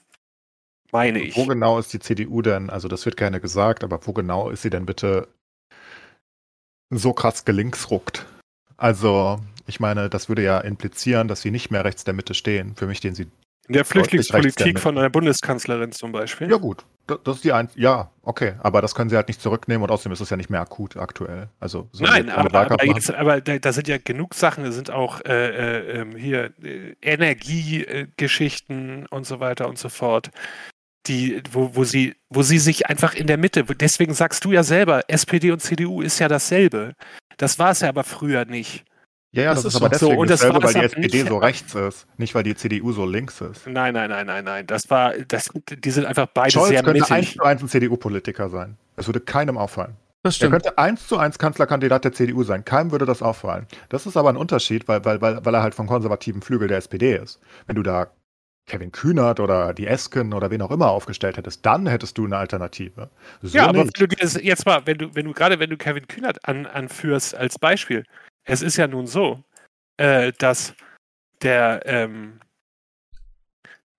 [0.92, 1.36] Meine ich.
[1.36, 2.70] Wo genau ist die CDU denn?
[2.70, 5.28] Also das wird gerne gesagt, aber wo genau ist sie denn bitte
[6.92, 8.28] so krass gelinksruckt?
[8.78, 12.76] Also ich meine, das würde ja implizieren, dass sie nicht mehr rechts der Mitte stehen.
[12.76, 13.24] Für mich stehen sie.
[13.24, 14.82] In der der Flüchtlingspolitik Mitte.
[14.82, 16.52] von einer Bundeskanzlerin zum Beispiel.
[16.52, 17.70] Ja gut, das ist die ein.
[17.76, 20.50] Ja, okay, aber das können sie halt nicht zurücknehmen und außerdem ist es ja nicht
[20.50, 21.50] mehr akut aktuell.
[21.60, 24.90] Also sollen Nein, aber, aber, jetzt, aber da, da sind ja genug Sachen, da sind
[24.90, 30.32] auch äh, äh, ähm, hier äh, Energiegeschichten und so weiter und so fort,
[31.08, 34.64] die, wo, wo sie, wo sie sich einfach in der Mitte, deswegen sagst du ja
[34.64, 36.94] selber, SPD und CDU ist ja dasselbe.
[37.38, 38.86] Das war es ja aber früher nicht.
[39.36, 40.06] Ja, ja, Das das, ist ist aber so.
[40.08, 42.56] deswegen Und das dasselbe, war weil die SPD nicht- so rechts ist, nicht weil die
[42.56, 43.66] CDU so links ist.
[43.68, 44.68] Nein, nein, nein, nein, nein.
[44.68, 48.50] Das war, das, die sind einfach beide Scholz sehr könnte eins zu eins ein CDU-Politiker
[48.50, 48.78] sein.
[48.96, 49.96] Es würde keinem auffallen.
[50.22, 50.52] Das stimmt.
[50.54, 52.64] könnte eins zu eins Kanzlerkandidat der CDU sein.
[52.64, 53.66] Keinem würde das auffallen.
[53.90, 56.78] Das ist aber ein Unterschied, weil, weil, weil, weil er halt vom konservativen Flügel der
[56.78, 57.40] SPD ist.
[57.68, 58.08] Wenn du da
[58.66, 62.38] Kevin Kühnert oder die Esken oder wen auch immer aufgestellt hättest, dann hättest du eine
[62.38, 63.10] Alternative.
[63.42, 65.76] So Ja, aber wenn du das jetzt mal, wenn du, wenn du gerade wenn du
[65.76, 68.06] Kevin Kühnert an, anführst als Beispiel,
[68.46, 69.44] es ist ja nun so,
[69.98, 70.74] äh, dass
[71.42, 72.40] der ähm,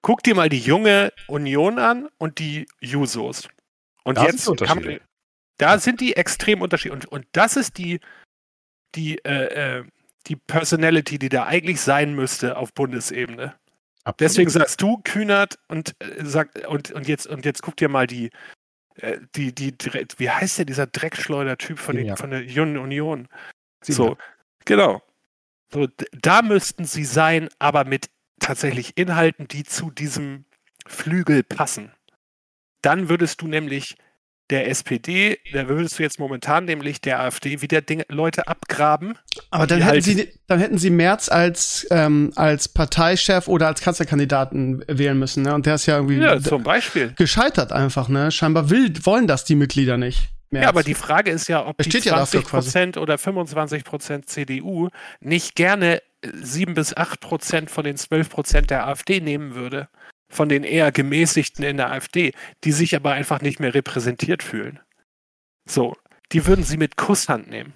[0.03, 3.49] guck dir mal die junge Union an und die Jusos.
[4.05, 5.01] Und Da sind jetzt die kann
[5.59, 7.05] da sind die extrem unterschiedlich.
[7.05, 8.01] Und, und das ist die,
[8.95, 9.85] die, äh, äh,
[10.27, 13.55] die Personality, die da eigentlich sein müsste auf Bundesebene.
[14.05, 14.21] Absolut.
[14.21, 18.07] Deswegen sagst du Kühnert und äh, sag und, und jetzt und jetzt guck dir mal
[18.07, 18.31] die
[18.97, 19.75] äh, die die
[20.19, 23.29] wie heißt der dieser Dreckschleuder-Typ von, den, von der Jungen Union?
[23.81, 23.97] Ziemiak.
[23.97, 24.17] So,
[24.65, 25.03] genau.
[25.73, 25.89] So,
[26.23, 30.45] da müssten sie sein, aber mit tatsächlich Inhalten, die zu diesem
[30.87, 31.91] Flügel passen.
[32.83, 33.97] Dann würdest du nämlich
[34.51, 39.17] der SPD, da würdest du jetzt momentan nämlich der AfD wieder Dinge, Leute abgraben.
[39.51, 43.81] Aber dann hätten halt- sie, dann hätten sie Merz als, ähm, als Parteichef oder als
[43.81, 45.55] Kanzlerkandidaten wählen müssen, ne?
[45.55, 47.15] Und der ist ja irgendwie Ja, zum Beispiel.
[47.17, 48.31] gescheitert einfach, ne?
[48.31, 50.29] Scheinbar will, wollen das die Mitglieder nicht.
[50.55, 50.63] Merz.
[50.65, 54.27] Ja, aber die Frage ist ja, ob Er die steht ja dafür 20% oder 25%
[54.27, 54.89] CDU
[55.21, 59.89] nicht gerne äh, 7 bis 8% von den 12% der AfD nehmen würde.
[60.33, 62.33] Von den eher gemäßigten in der AfD,
[62.65, 64.81] die sich aber einfach nicht mehr repräsentiert fühlen.
[65.69, 65.95] So,
[66.33, 67.75] die würden sie mit Kusshand nehmen.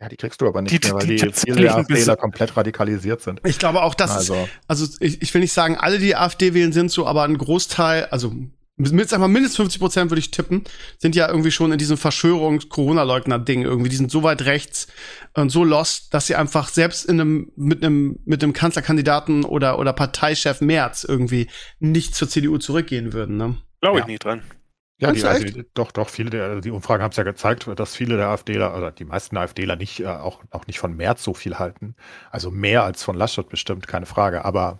[0.00, 3.20] Ja, die kriegst du aber nicht Die- mehr, weil die die, viele AfDler komplett radikalisiert
[3.20, 3.40] sind.
[3.44, 6.54] Ich glaube auch, das ist, also, also ich, ich will nicht sagen, alle, die AfD
[6.54, 8.32] wählen, sind so, aber ein Großteil, also
[8.80, 10.64] mit, sag mal, mindestens 50 Prozent würde ich tippen,
[10.98, 13.88] sind ja irgendwie schon in diesem Verschwörungs-Corona-Leugner-Ding irgendwie.
[13.90, 14.86] Die sind so weit rechts
[15.34, 19.78] und so lost, dass sie einfach selbst in einem, mit einem, mit einem Kanzlerkandidaten oder,
[19.78, 23.56] oder Parteichef Merz irgendwie nicht zur CDU zurückgehen würden, ne?
[23.80, 24.06] Glaube ich Ja.
[24.06, 24.42] nicht dran.
[25.00, 27.96] ja, die, also, doch, doch, viele der, also die Umfragen haben es ja gezeigt, dass
[27.96, 31.32] viele der AfDler, oder die meisten AfDler nicht, äh, auch, auch nicht von Merz so
[31.32, 31.94] viel halten.
[32.30, 34.78] Also mehr als von Laschet bestimmt, keine Frage, aber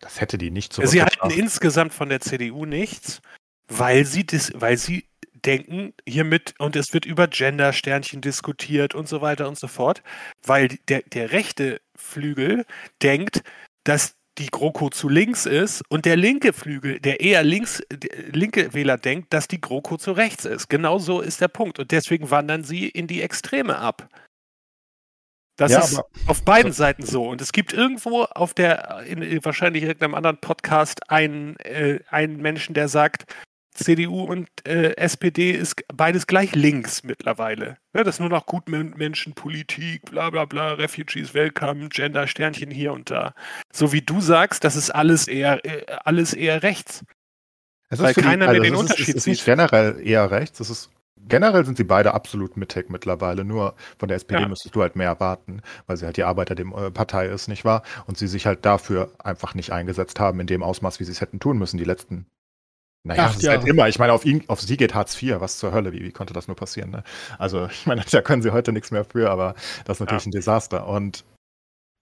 [0.00, 3.20] das hätte die nicht so Sie halten insgesamt von der CDU nichts,
[3.68, 5.06] weil sie, dis, weil sie
[5.44, 10.02] denken, hiermit, und es wird über Gender-Sternchen diskutiert und so weiter und so fort,
[10.44, 12.64] weil der, der rechte Flügel
[13.02, 13.42] denkt,
[13.84, 18.72] dass die GroKo zu links ist und der linke Flügel, der eher links, der linke
[18.72, 20.68] Wähler denkt, dass die GroKo zu rechts ist.
[20.68, 21.78] Genau so ist der Punkt.
[21.78, 24.08] Und deswegen wandern sie in die Extreme ab.
[25.58, 27.24] Das Ja, ist auf beiden Seiten so.
[27.28, 32.36] Und es gibt irgendwo auf der, in, in wahrscheinlich irgendeinem anderen Podcast einen, äh, einen
[32.40, 33.24] Menschen, der sagt,
[33.74, 37.76] CDU und äh, SPD ist beides gleich links mittlerweile.
[37.94, 43.10] Ja, das ist nur noch Gutmenschenpolitik, bla bla bla, Refugees, Welcome, Gender, Sternchen hier und
[43.10, 43.34] da.
[43.72, 47.04] So wie du sagst, das ist alles eher, äh, alles eher rechts.
[47.90, 49.46] Es Weil keiner mehr also den es ist- Unterschied es ist nicht sieht.
[49.46, 50.60] generell eher rechts.
[50.60, 50.90] Es ist,
[51.28, 53.44] generell sind sie beide absolut mittig mittlerweile.
[53.44, 54.48] Nur von der SPD Ja.
[54.48, 57.82] müsstest du halt mehr erwarten, weil sie halt die Arbeiter-Partei ist, nicht wahr?
[58.06, 61.20] Und sie sich halt dafür einfach nicht eingesetzt haben in dem Ausmaß, wie sie es
[61.20, 62.26] hätten tun müssen, die letzten.
[63.04, 63.70] Naja, Acht das ist halt Jahre.
[63.70, 63.88] immer.
[63.88, 65.36] Ich meine, auf, ihn, auf sie geht Hartz IV.
[65.40, 65.92] Was zur Hölle?
[65.92, 66.90] Wie, wie konnte das nur passieren?
[66.90, 67.04] Ne?
[67.38, 70.32] Also, ich meine, da können sie heute nichts mehr für, aber das ist natürlich ein
[70.32, 70.86] Desaster.
[70.88, 71.24] Und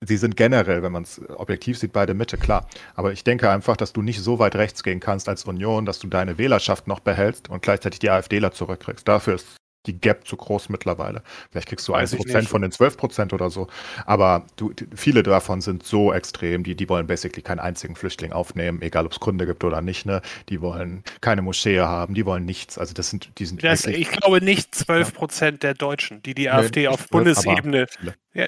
[0.07, 2.67] sie sind generell, wenn man es objektiv sieht, beide Mitte, klar.
[2.95, 5.99] Aber ich denke einfach, dass du nicht so weit rechts gehen kannst als Union, dass
[5.99, 9.07] du deine Wählerschaft noch behältst und gleichzeitig die AfDler zurückkriegst.
[9.07, 9.47] Dafür ist
[9.87, 11.23] die Gap zu groß mittlerweile.
[11.53, 12.51] Vielleicht kriegst du Weiß ein ich Prozent nicht.
[12.51, 13.69] von den 12 Prozent oder so.
[14.05, 18.83] Aber du, viele davon sind so extrem, die, die wollen basically keinen einzigen Flüchtling aufnehmen,
[18.83, 20.05] egal ob es Gründe gibt oder nicht.
[20.05, 20.23] Ne?
[20.49, 22.79] Die wollen keine Moschee haben, die wollen nichts.
[22.79, 26.35] Also das sind, die sind Das, wirklich- ich glaube nicht 12 Prozent der Deutschen, die
[26.35, 27.87] die AfD nicht auf 12, aber Bundesebene.
[28.35, 28.47] Ja,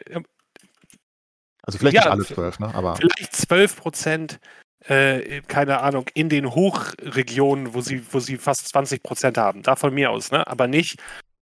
[1.69, 2.75] Also vielleicht Ja, nicht alle zwölf, ne?
[2.75, 4.41] aber vielleicht 12 Prozent,
[4.87, 9.63] äh, keine Ahnung, in den Hochregionen, wo sie, wo sie fast 20 Prozent haben.
[9.63, 10.47] Da von mir aus, ne?
[10.47, 10.99] Aber nicht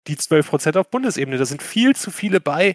[0.06, 1.36] die 12 Prozent auf Bundesebene.
[1.36, 2.74] Da sind viel zu viele bei,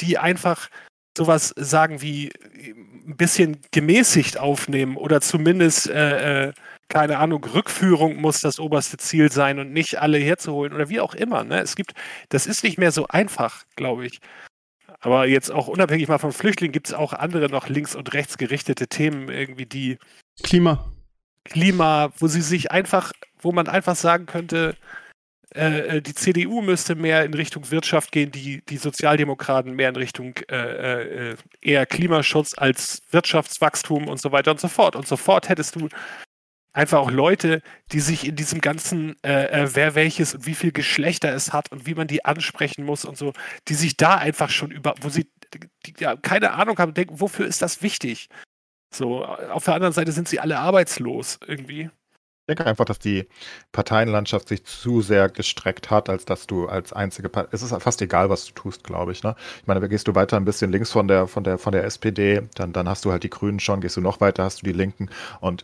[0.00, 0.68] die einfach
[1.16, 2.74] sowas sagen wie äh,
[3.06, 6.52] ein bisschen gemäßigt aufnehmen oder zumindest, äh, äh,
[6.88, 11.14] keine Ahnung, Rückführung muss das oberste Ziel sein und nicht alle herzuholen oder wie auch
[11.14, 11.44] immer.
[11.44, 11.60] Ne?
[11.60, 11.94] Es gibt,
[12.28, 14.20] das ist nicht mehr so einfach, glaube ich.
[15.00, 18.38] Aber jetzt auch unabhängig mal von Flüchtlingen gibt es auch andere noch links und rechts
[18.38, 19.98] gerichtete Themen, irgendwie die
[20.42, 20.92] Klima.
[21.44, 24.76] Klima, wo sie sich einfach, wo man einfach sagen könnte,
[25.54, 29.96] äh, äh, die CDU müsste mehr in Richtung Wirtschaft gehen, die, die Sozialdemokraten mehr in
[29.96, 34.94] Richtung äh, äh, eher Klimaschutz als Wirtschaftswachstum und so weiter und so fort.
[34.94, 35.88] Und sofort hättest du
[36.72, 40.72] einfach auch Leute, die sich in diesem ganzen, äh, äh, wer welches und wie viel
[40.72, 43.32] Geschlechter es hat und wie man die ansprechen muss und so,
[43.68, 45.30] die sich da einfach schon über, wo sie
[45.86, 48.28] die, ja, keine Ahnung haben, denken, wofür ist das wichtig?
[48.92, 51.90] So, auf der anderen Seite sind sie alle arbeitslos irgendwie.
[52.46, 53.28] Ich denke einfach, dass die
[53.70, 57.50] Parteienlandschaft sich zu sehr gestreckt hat, als dass du als einzige Partei.
[57.52, 59.22] Es ist fast egal, was du tust, glaube ich.
[59.22, 59.36] Ne?
[59.60, 62.42] Ich meine, gehst du weiter ein bisschen links von der, von der, von der SPD,
[62.56, 64.72] dann, dann hast du halt die Grünen schon, gehst du noch weiter, hast du die
[64.72, 65.10] Linken.
[65.40, 65.62] Und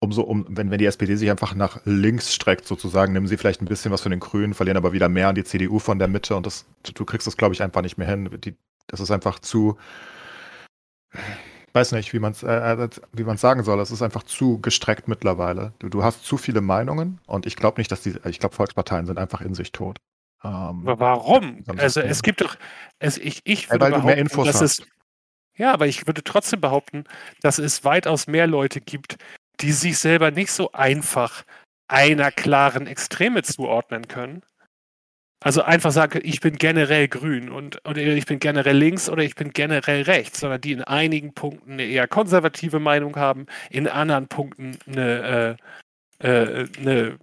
[0.00, 3.60] umso, um, wenn, wenn die SPD sich einfach nach links streckt, sozusagen, nehmen sie vielleicht
[3.62, 6.08] ein bisschen was von den Grünen, verlieren aber wieder mehr an die CDU von der
[6.08, 8.28] Mitte und das, du kriegst das, glaube ich, einfach nicht mehr hin.
[8.42, 8.56] Die,
[8.88, 9.76] das ist einfach zu.
[11.72, 13.78] Weiß nicht, wie man es äh, wie man's sagen soll.
[13.80, 15.72] Es ist einfach zu gestreckt mittlerweile.
[15.78, 19.06] Du, du hast zu viele Meinungen und ich glaube nicht, dass die, ich glaube, Volksparteien
[19.06, 19.98] sind einfach in sich tot.
[20.42, 21.62] Ähm, Aber warum?
[21.76, 22.56] Also es gibt doch,
[22.98, 24.80] es, ich, ich Ja, würde weil du mehr Infos dass hast.
[24.80, 24.86] es,
[25.56, 27.04] ja, aber ich würde trotzdem behaupten,
[27.42, 29.16] dass es weitaus mehr Leute gibt,
[29.60, 31.44] die sich selber nicht so einfach
[31.88, 34.42] einer klaren Extreme zuordnen können.
[35.42, 39.34] Also einfach sagen, ich bin generell grün und oder ich bin generell links oder ich
[39.34, 44.28] bin generell rechts, sondern die in einigen Punkten eine eher konservative Meinung haben, in anderen
[44.28, 45.56] Punkten eine,
[46.20, 47.18] äh, äh, eine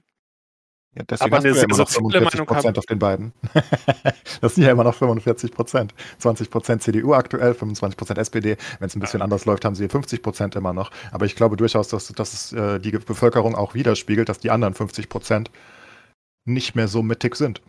[0.98, 3.34] Ja, deswegen Aber hast du ja immer noch soziale 45 Meinung Prozent auf den beiden.
[4.42, 5.94] das sind ja immer noch 45 Prozent.
[6.18, 8.58] 20 Prozent CDU aktuell, 25 Prozent SPD.
[8.80, 10.90] Wenn es ein bisschen anders läuft, haben sie 50 Prozent immer noch.
[11.12, 14.74] Aber ich glaube durchaus, dass, dass es äh, die Bevölkerung auch widerspiegelt, dass die anderen
[14.74, 15.52] 50 Prozent
[16.46, 17.62] nicht mehr so mittig sind.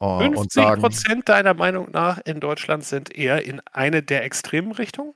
[0.00, 4.22] Äh, und 50 sagen, Prozent deiner Meinung nach in Deutschland sind eher in eine der
[4.24, 5.14] extremen Richtungen?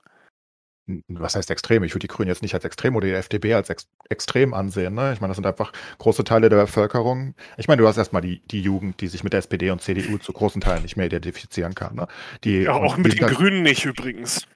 [1.08, 1.84] Was heißt extrem?
[1.84, 4.94] Ich würde die Grünen jetzt nicht als extrem oder die FDP als ex extrem ansehen.
[4.94, 5.12] Ne?
[5.12, 7.34] Ich meine, das sind einfach große Teile der Bevölkerung.
[7.56, 10.18] Ich meine, du hast erstmal die, die Jugend, die sich mit der SPD und CDU
[10.18, 11.94] zu großen Teilen nicht mehr identifizieren kann.
[11.94, 12.08] Ne?
[12.44, 14.46] Die, Ja, auch mit den Grünen nicht übrigens.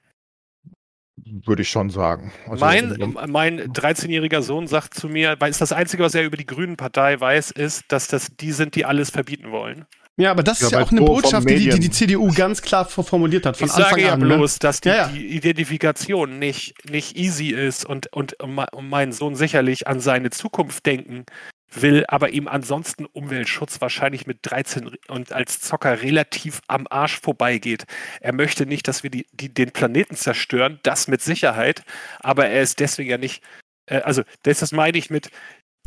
[1.25, 2.31] Würde ich schon sagen.
[2.47, 6.37] Also, mein mein 13-jähriger Sohn sagt zu mir, weil es das Einzige, was er über
[6.37, 9.85] die Grünen-Partei weiß, ist, dass das die sind, die alles verbieten wollen.
[10.19, 13.45] Ja, aber das ist ja auch eine Botschaft, die, die die CDU ganz klar formuliert
[13.45, 14.19] hat von ich Anfang sage ja an.
[14.21, 14.25] ne?
[14.35, 15.07] bloß, dass die, Ja, ja.
[15.09, 20.85] die Identifikation nicht, nicht easy ist und, und me- mein Sohn sicherlich an seine Zukunft
[20.87, 21.25] denken
[21.71, 27.83] will, aber ihm ansonsten Umweltschutz wahrscheinlich mit 13 und als Zocker relativ am Arsch vorbeigeht.
[28.21, 31.83] Er möchte nicht, dass wir die, die, den Planeten zerstören, das mit Sicherheit,
[32.21, 33.43] aber er ist deswegen ja nicht,
[33.85, 35.29] äh, also das, das meine ich mit,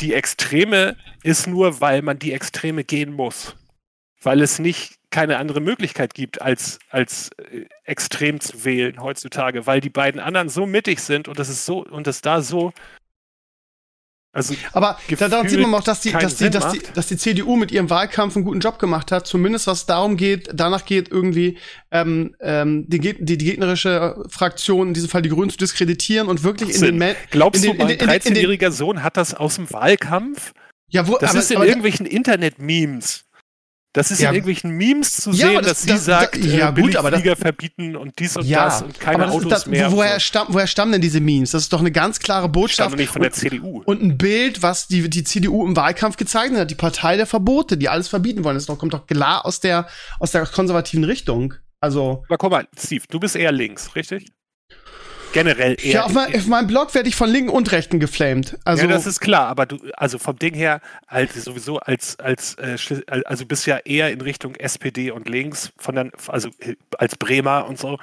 [0.01, 3.57] die Extreme ist nur, weil man die Extreme gehen muss.
[4.23, 9.81] Weil es nicht keine andere Möglichkeit gibt, als, als äh, extrem zu wählen heutzutage, weil
[9.81, 12.73] die beiden anderen so mittig sind und das ist so und es da so
[14.33, 17.17] Also Aber da, daran sieht man auch, dass die, dass, die, dass, die, dass die
[17.17, 19.27] CDU mit ihrem Wahlkampf einen guten Job gemacht hat.
[19.27, 21.59] Zumindest was darum geht, danach geht irgendwie
[21.91, 26.45] ähm, ähm, die, die, die gegnerische Fraktion, in diesem Fall die Grünen, zu diskreditieren und
[26.45, 28.47] wirklich in den, Ma- Glaubst in den, du, mein in den, in den, in den
[28.47, 30.53] 13-jähriger Sohn hat das aus dem Wahlkampf?
[30.91, 33.25] ja, wo, Das aber, ist in aber, irgendwelchen Internet-Memes.
[33.93, 34.29] Das ist Ja.
[34.29, 36.81] in irgendwelchen Memes zu Ja, sehen, aber dass das- sie das- sagt, das- ja, äh,
[36.81, 39.67] gut, aber das- Billigflieger verbieten und dies und ja, das und keine das, Autos das,
[39.67, 39.91] mehr.
[39.91, 41.51] woher, stamm, woher stammen denn diese Memes?
[41.51, 42.97] Das ist doch eine ganz klare Botschaft.
[42.97, 43.83] nicht von der und, CDU.
[43.85, 47.77] und ein Bild, was die, die CDU im Wahlkampf gezeichnet hat, die Partei der Verbote,
[47.77, 48.55] die alles verbieten wollen.
[48.55, 49.89] Das doch, kommt doch klar aus der,
[50.21, 51.55] aus der konservativen Richtung.
[51.81, 54.29] Also, Aber guck mal, Steve, du bist eher links, richtig?
[55.33, 55.93] Generell eher.
[55.93, 58.59] ja, auf, mein, auf meinem Blog werde ich von Linken und Rechten geflamed.
[58.65, 62.55] Also, ja, das ist klar, aber du, also vom Ding her, halt sowieso als, als,
[62.57, 62.77] äh,
[63.25, 67.67] also bist ja eher in Richtung SPD und links, von der, also äh, als Bremer
[67.69, 67.99] und so,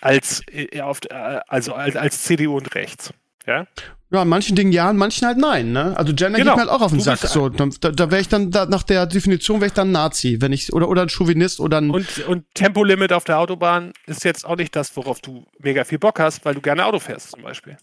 [0.00, 3.12] als, äh, auf, äh, also als, als CDU und rechts.
[3.46, 3.66] Ja?
[4.10, 5.94] Ja, in manchen Dingen ja, in manchen halt nein, ne?
[5.96, 6.52] Also Gender Genau.
[6.52, 7.18] geht mir halt auch auf den Du Sack.
[7.18, 10.52] So, da, da wäre ich dann, da, nach der Definition wäre ich dann Nazi, wenn
[10.52, 14.46] ich, oder, oder ein Chauvinist oder ein, Und, und Tempolimit auf der Autobahn ist jetzt
[14.46, 17.42] auch nicht das, worauf du mega viel Bock hast, weil du gerne Auto fährst zum
[17.42, 17.76] Beispiel.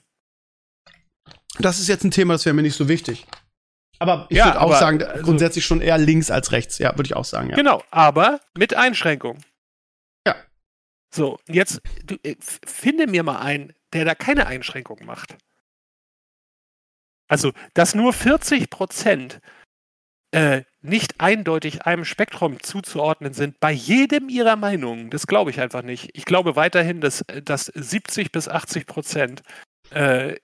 [1.59, 3.25] das ist jetzt ein Thema, das wäre mir nicht so wichtig.
[3.99, 6.79] Aber ich Ja, würde auch aber, sagen, also- grundsätzlich schon eher links als rechts.
[6.79, 7.55] Ja, würde ich auch sagen, ja.
[7.55, 9.41] Genau, aber mit Einschränkungen.
[10.27, 10.35] Ja.
[11.13, 15.37] So, jetzt du, äh, finde mir mal einen, der da keine Einschränkungen macht.
[17.27, 19.39] Also, dass nur 40 Prozent
[20.31, 25.81] äh, nicht eindeutig einem Spektrum zuzuordnen sind, bei jedem ihrer Meinungen, das glaube ich einfach
[25.81, 26.09] nicht.
[26.13, 29.41] Ich glaube weiterhin, dass, äh, dass 70 bis 80 Prozent
[29.91, 30.35] äh,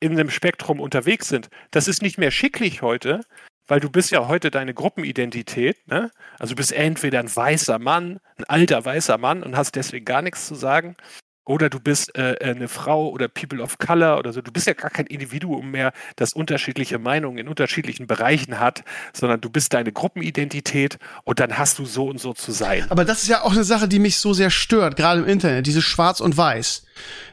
[0.00, 1.48] in einem Spektrum unterwegs sind.
[1.70, 3.20] Das ist nicht mehr schicklich heute,
[3.68, 6.10] weil du bist ja heute deine Gruppenidentität, ne?
[6.38, 10.20] Also du bist entweder ein weißer Mann, ein alter weißer Mann und hast deswegen gar
[10.22, 10.96] nichts zu sagen,
[11.44, 14.40] oder du bist äh, eine Frau oder People of Color oder so.
[14.42, 19.40] Du bist ja gar kein Individuum mehr, das unterschiedliche Meinungen in unterschiedlichen Bereichen hat, sondern
[19.40, 22.86] du bist deine Gruppenidentität und dann hast du so und so zu sein.
[22.90, 25.66] Aber das ist ja auch eine Sache, die mich so sehr stört, gerade im Internet,
[25.66, 26.84] dieses Schwarz und Weiß.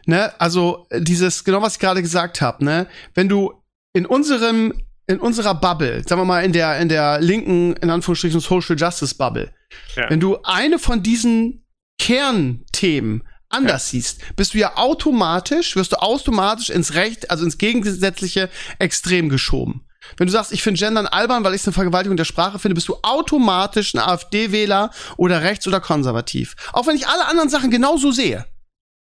[0.08, 0.34] Ne?
[0.40, 2.88] Also äh, dieses, genau was ich gerade gesagt habe, ne?
[3.14, 3.54] Wenn du
[3.94, 4.74] in unserem,
[5.08, 9.14] in unserer Bubble, sagen wir mal in der, in der linken, in Anführungsstrichen Social Justice
[9.16, 9.52] Bubble,
[9.96, 10.10] Ja.
[10.10, 11.64] wenn du eine von diesen
[12.00, 18.50] Kernthemen anders siehst, bist du ja automatisch, wirst du automatisch ins Recht, also ins gegensätzliche
[18.78, 19.84] Extrem geschoben.
[20.18, 22.76] Wenn du sagst, ich finde Gendern albern, weil ich es eine Vergewaltigung der Sprache finde,
[22.76, 26.56] bist du automatisch ein AfD-Wähler oder rechts oder konservativ.
[26.74, 28.46] Auch wenn ich alle anderen Sachen genauso sehe.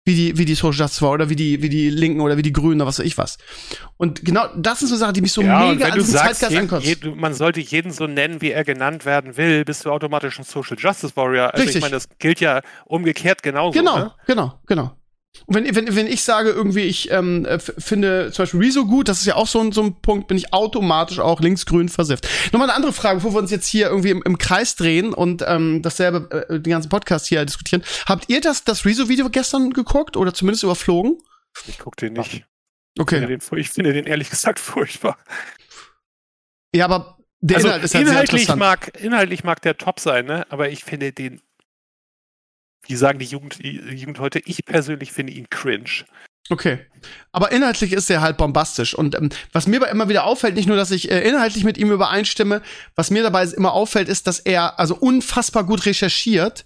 [0.05, 2.41] Wie die, wie die Social Justice war oder wie die, wie die Linken oder wie
[2.41, 3.37] die Grünen oder was weiß ich was.
[3.95, 6.41] Und genau das ist so eine Sache, die mich so ja, mega an diesen sagst,
[6.41, 6.85] Zeitgeist ankotzt.
[6.85, 10.37] je, du- man sollte jeden so nennen, wie er genannt werden will, bist du automatisch
[10.39, 11.53] ein Social Justice Warrior.
[11.53, 11.77] Also Richtig.
[11.77, 13.79] ich meine, das gilt ja umgekehrt genauso.
[13.79, 14.11] Genau, Ne?
[14.27, 14.91] genau, genau.
[15.45, 19.07] Und wenn, wenn, wenn ich sage, irgendwie, ich ähm, äh, finde zum Beispiel Rezo gut,
[19.07, 22.27] das ist ja auch so ein, so ein Punkt, bin ich automatisch auch linksgrün versifft.
[22.51, 25.43] Nochmal eine andere Frage, bevor wir uns jetzt hier irgendwie im, im Kreis drehen und
[25.45, 27.83] ähm, dasselbe, äh, den ganzen Podcast hier diskutieren.
[28.05, 31.17] Habt ihr das, das Rezo-Video gestern geguckt oder zumindest überflogen?
[31.67, 32.27] Ich guck den nicht.
[32.27, 32.45] Ich, finde
[32.99, 33.25] Okay.
[33.25, 35.17] den, ich finde den ehrlich gesagt furchtbar.
[36.75, 40.45] Ja, aber der also Inhalt ist halt inhaltlich, mag, inhaltlich mag der top sein, ne?
[40.49, 41.41] aber ich finde den,
[42.87, 46.05] wie sagen die Jugend, Jugend heute, ich persönlich finde ihn cringe.
[46.49, 46.79] Okay.
[47.31, 48.93] Aber inhaltlich ist er halt bombastisch.
[48.93, 51.77] Und ähm, was mir aber immer wieder auffällt, nicht nur, dass ich äh, inhaltlich mit
[51.77, 52.61] ihm übereinstimme,
[52.95, 56.65] was mir dabei immer auffällt, ist, dass er also unfassbar gut recherchiert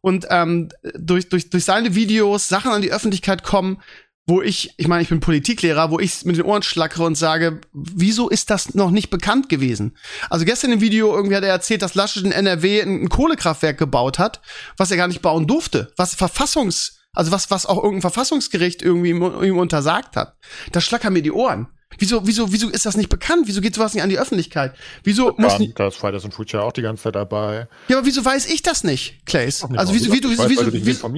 [0.00, 3.82] und ähm, durch, durch, durch seine Videos Sachen an die Öffentlichkeit kommen,
[4.26, 7.60] wo ich, ich meine, ich bin Politiklehrer, wo ich mit den Ohren schlackere und sage,
[7.72, 9.96] wieso ist das noch nicht bekannt gewesen?
[10.30, 13.78] Also gestern im Video irgendwie hat er erzählt, dass Laschet in NRW ein, ein Kohlekraftwerk
[13.78, 14.40] gebaut hat,
[14.76, 19.10] was er gar nicht bauen durfte, was Verfassungs, also was, was auch irgendein Verfassungsgericht irgendwie
[19.10, 20.36] ihm, ihm untersagt hat.
[20.72, 21.68] Da schlackern mir die Ohren.
[21.98, 23.46] Wieso, wieso, wieso ist das nicht bekannt?
[23.46, 24.74] Wieso geht sowas nicht an die Öffentlichkeit?
[25.04, 27.68] Wieso muss Ja, nicht, da ist Fridays and Future auch die ganze Zeit dabei.
[27.86, 29.64] ja, aber wieso weiß ich das nicht, Clays?
[29.76, 31.12] Also wieso, wie du, wieso, du dich wieso.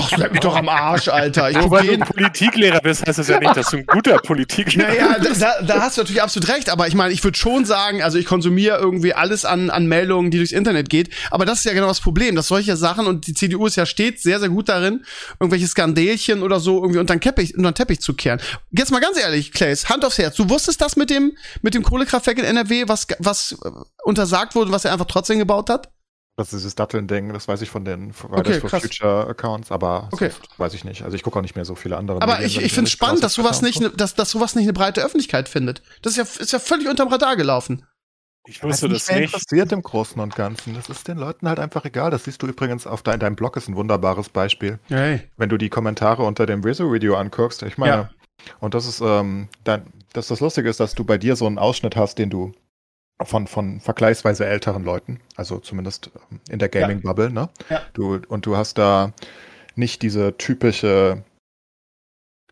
[0.00, 1.50] Ach, bleib mich doch am Arsch, Alter.
[1.50, 4.18] Ich Nur weil du ein Politiklehrer bist, heißt das ja nicht, dass du ein guter
[4.18, 5.42] Politiklehrer Naja, bist.
[5.42, 8.02] da, da, da hast du natürlich absolut recht, aber ich meine, ich würde schon sagen,
[8.02, 11.64] also ich konsumiere irgendwie alles an, an Meldungen, die durchs Internet geht, aber das ist
[11.64, 14.48] ja genau das Problem, dass solche Sachen, und die CDU ist ja stets sehr, sehr
[14.48, 15.04] gut darin,
[15.38, 18.40] irgendwelche Skandälchen oder so irgendwie unter den Teppich, unter den Teppich zu kehren.
[18.70, 21.32] Jetzt mal ganz ehrlich, Clays, Hand aufs Herz, du wusstest das mit dem,
[21.62, 23.68] mit dem Kohlekraftwerk in NRW, was, was äh,
[24.04, 25.88] untersagt wurde, was er einfach trotzdem gebaut hat?
[26.40, 28.82] Das ist dieses Datteln-Ding, das weiß ich von den Fridays Okay, for krass.
[28.82, 30.30] Future Accounts, aber Okay.
[30.56, 31.02] weiß ich nicht.
[31.02, 32.22] Also ich gucke auch nicht mehr so viele andere.
[32.22, 34.54] Aber Medien, ich, ich finde es nicht spannend, dass sowas nicht, ne, dass, dass sowas
[34.54, 35.82] nicht eine breite Öffentlichkeit findet.
[36.00, 37.84] Das ist ja, ist ja völlig unterm Radar gelaufen.
[38.46, 39.34] Ich Das wusste ist das mehr nicht.
[39.34, 40.72] interessiert im Großen und Ganzen.
[40.74, 42.10] Das ist den Leuten halt einfach egal.
[42.10, 44.78] Das siehst du übrigens auf dein, deinem Blog, ist ein wunderbares Beispiel.
[44.88, 45.20] Hey.
[45.36, 48.10] Wenn du die Kommentare unter dem Rezo-Video anguckst, ich meine, Ja.
[48.60, 49.82] und das ist, ähm, dein,
[50.14, 52.52] dass das Lustige ist, dass du bei dir so einen Ausschnitt hast, den du
[53.22, 57.48] von, von vergleichsweise älteren Leuten, also zumindest ähm, in der Gaming-Bubble, ne?
[57.68, 57.82] Ja.
[57.92, 59.12] Du, und du hast da
[59.76, 61.22] nicht diese typische,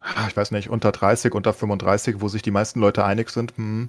[0.00, 3.56] ah, ich weiß nicht, unter 30, unter 35, wo sich die meisten Leute einig sind,
[3.56, 3.88] hm,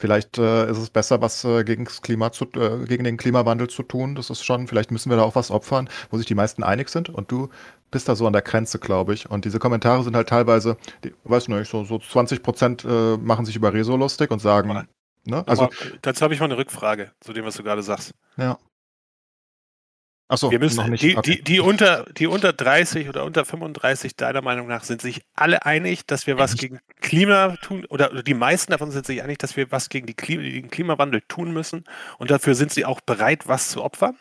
[0.00, 3.68] vielleicht äh, ist es besser, was äh, gegen, das Klima zu, äh, gegen den Klimawandel
[3.68, 4.14] zu tun.
[4.14, 6.88] Das ist schon, vielleicht müssen wir da auch was opfern, wo sich die meisten einig
[6.88, 7.08] sind.
[7.08, 7.48] Und du
[7.90, 9.30] bist da so an der Grenze, glaube ich.
[9.30, 13.44] Und diese Kommentare sind halt teilweise, die, weiß nicht, so, so 20 Prozent äh, machen
[13.44, 14.86] sich über Rezo lustig und sagen, Aber-
[15.24, 15.46] ne?
[15.46, 15.70] Also,
[16.02, 18.12] dazu habe ich mal eine Rückfrage zu dem, was du gerade sagst.
[18.36, 18.58] ja.
[20.28, 21.02] Achso, Wir müssen, noch nicht.
[21.02, 21.36] die, okay.
[21.36, 25.66] die, die, unter, die unter 30 oder unter 35, deiner Meinung nach, sind sich alle
[25.66, 29.36] einig, dass wir was gegen Klima tun, oder, oder die meisten davon sind sich einig,
[29.40, 31.84] dass wir was gegen die Klima, den Klimawandel tun müssen
[32.16, 34.16] und dafür sind sie auch bereit, was zu opfern?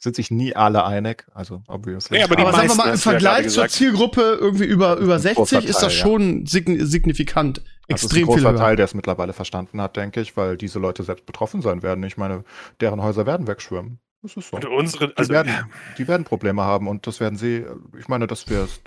[0.00, 2.18] sind sich nie alle einig, also obviously.
[2.18, 3.68] Nee, aber die Aber sagen wir meisten, mal, im ja Vergleich gerade zur.
[3.68, 6.02] Zielgruppe irgendwie über, über Ein großer 60 ist das ja.
[6.04, 7.62] schon sign signifikant.
[7.88, 8.56] Das ist ein Extrem großer.
[8.56, 12.04] Teil, der es mittlerweile verstanden hat, denke ich, weil diese Leute selbst betroffen sein werden.
[12.04, 12.44] Ich meine,
[12.80, 13.98] deren Häuser werden wegschwimmen.
[14.22, 14.56] Das ist so.
[14.56, 17.64] Und unsere, Die, also, werden, die werden Probleme haben und das werden sie,
[17.98, 18.80] ich meine, dass wir es,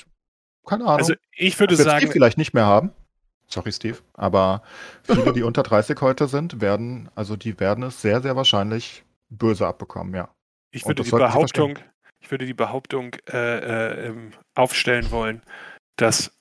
[0.68, 2.91] keine Ahnung, also ich würde wir Steve sagen, vielleicht nicht mehr haben.
[3.47, 3.97] Sorry, Steve.
[4.14, 4.62] Aber
[5.04, 9.66] viele, die unter 30 heute sind, werden, also die werden es sehr, sehr wahrscheinlich böse
[9.66, 10.30] abbekommen, ja.
[10.72, 11.80] ich würde das die Behauptung,
[12.20, 15.41] ich würde die Behauptung äh, äh, ähm, aufstellen wollen,
[15.95, 16.38] dass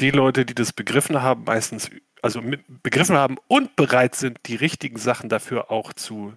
[0.00, 1.90] die Leute, die das begriffen haben, meistens,
[2.22, 6.34] also mit, begriffen haben und bereit sind, die richtigen Sachen dafür auch zu,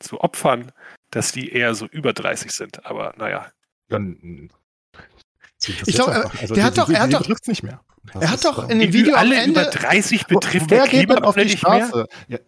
[0.00, 0.72] zu opfern,
[1.10, 2.84] dass die eher so über 30 sind.
[2.86, 3.50] Aber naja,
[3.88, 4.50] Dann,
[5.58, 6.40] sie Ich glaub, interessiert einfach.
[6.42, 7.80] Also der hat doch- er hat doch- nicht mehr.
[8.12, 9.60] Das Er hat doch äh, in dem Video am alle Ende.
[9.60, 11.86] über 30 Wo- betrifft Wer der geht denn auf die nicht mehr.
[11.86, 12.06] Straße?
[12.28, 12.38] Ja,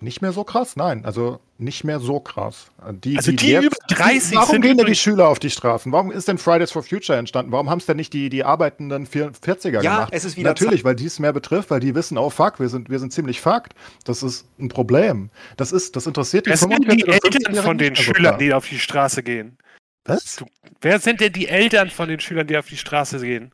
[0.00, 1.04] nicht mehr so krass, nein.
[1.04, 2.70] Also nicht mehr so krass.
[2.90, 5.90] Die, Also die über 30 Warum sind gehen denn die Schüler auf die Straßen?
[5.90, 7.50] Warum ist denn Fridays for Future entstanden?
[7.50, 10.12] Warum haben es denn nicht die, die arbeitenden 40er Ja, gemacht?
[10.12, 12.68] es ist wieder Natürlich, weil die es mehr betrifft, weil die wissen, oh fuck, wir
[12.68, 13.74] sind, wir sind ziemlich fucked.
[14.04, 15.30] Das ist ein Problem.
[15.56, 18.38] Das ist, das interessiert die Wer sind die 45 oder Eltern 50-Jährigen von den Schülern,
[18.38, 19.56] die auf die Straße gehen?
[20.04, 20.44] Was?
[20.82, 23.52] Wer sind denn die Eltern von den Schülern, die auf die Straße gehen?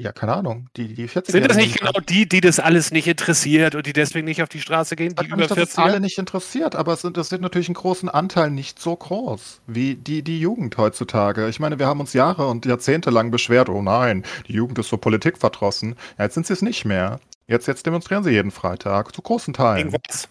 [0.00, 0.68] Ja, keine Ahnung.
[0.76, 3.92] Die, die 40 Sind das nicht genau die, die das alles nicht interessiert und die
[3.92, 6.76] deswegen nicht auf die Straße gehen, die über nicht, dass es 40 alle nicht interessiert,
[6.76, 11.48] aber es interessiert natürlich einen großen Anteil nicht so groß wie die, die Jugend heutzutage.
[11.48, 14.88] Ich meine, wir haben uns Jahre und Jahrzehnte lang beschwert, oh nein, die Jugend ist
[14.88, 15.96] so politikverdrossen.
[16.16, 17.18] Ja, jetzt sind sie es nicht mehr.
[17.48, 19.90] Jetzt, jetzt demonstrieren sie jeden Freitag, zu großen Teilen.
[19.90, 20.28] Gegen was?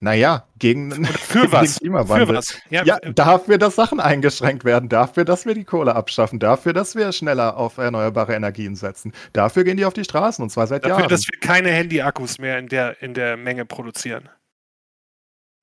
[0.00, 1.74] Naja, gegen, für gegen was?
[1.74, 2.26] den Klimawandel.
[2.26, 2.58] Für was?
[2.68, 6.94] Ja, Ja, dafür, dass Sachen eingeschränkt werden, dafür, dass wir die Kohle abschaffen, dafür, dass
[6.96, 9.12] wir schneller auf erneuerbare Energien setzen.
[9.32, 11.08] Dafür gehen die auf die Straßen und zwar seit dafür, Jahren.
[11.08, 14.28] dass wir keine Handy-Akkus mehr in der, in der Menge produzieren.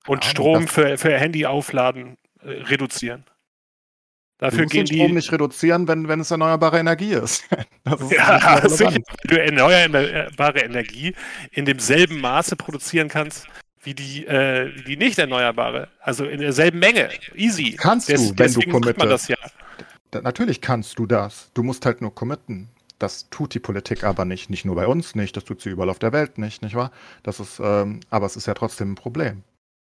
[0.06, 3.24] Und Ahnung, Strom für, für Handy-Aufladen äh, reduzieren.
[4.38, 5.14] Du Dafür musst gehen den Strom die.
[5.14, 7.44] nicht reduzieren, wenn, wenn es erneuerbare Energie ist.
[7.84, 11.14] Das ist Ja, sicher, weil du erneuerbare Energie
[11.52, 13.46] in demselben Maße produzieren kannst
[13.84, 15.88] wie die, äh, wie die nicht erneuerbare.
[16.00, 17.10] Also in derselben Menge.
[17.34, 17.76] Easy.
[17.78, 19.10] Kannst du, wenn du committest.
[19.10, 19.36] das ja.
[20.22, 21.50] Natürlich kannst du das.
[21.54, 22.68] Du musst halt nur committen.
[22.98, 24.50] Das tut die Politik aber nicht.
[24.50, 26.92] Nicht nur bei uns nicht, das tut sie überall auf der Welt nicht, nicht wahr?
[27.22, 29.42] Das ist, ähm, aber es ist ja trotzdem ein Problem.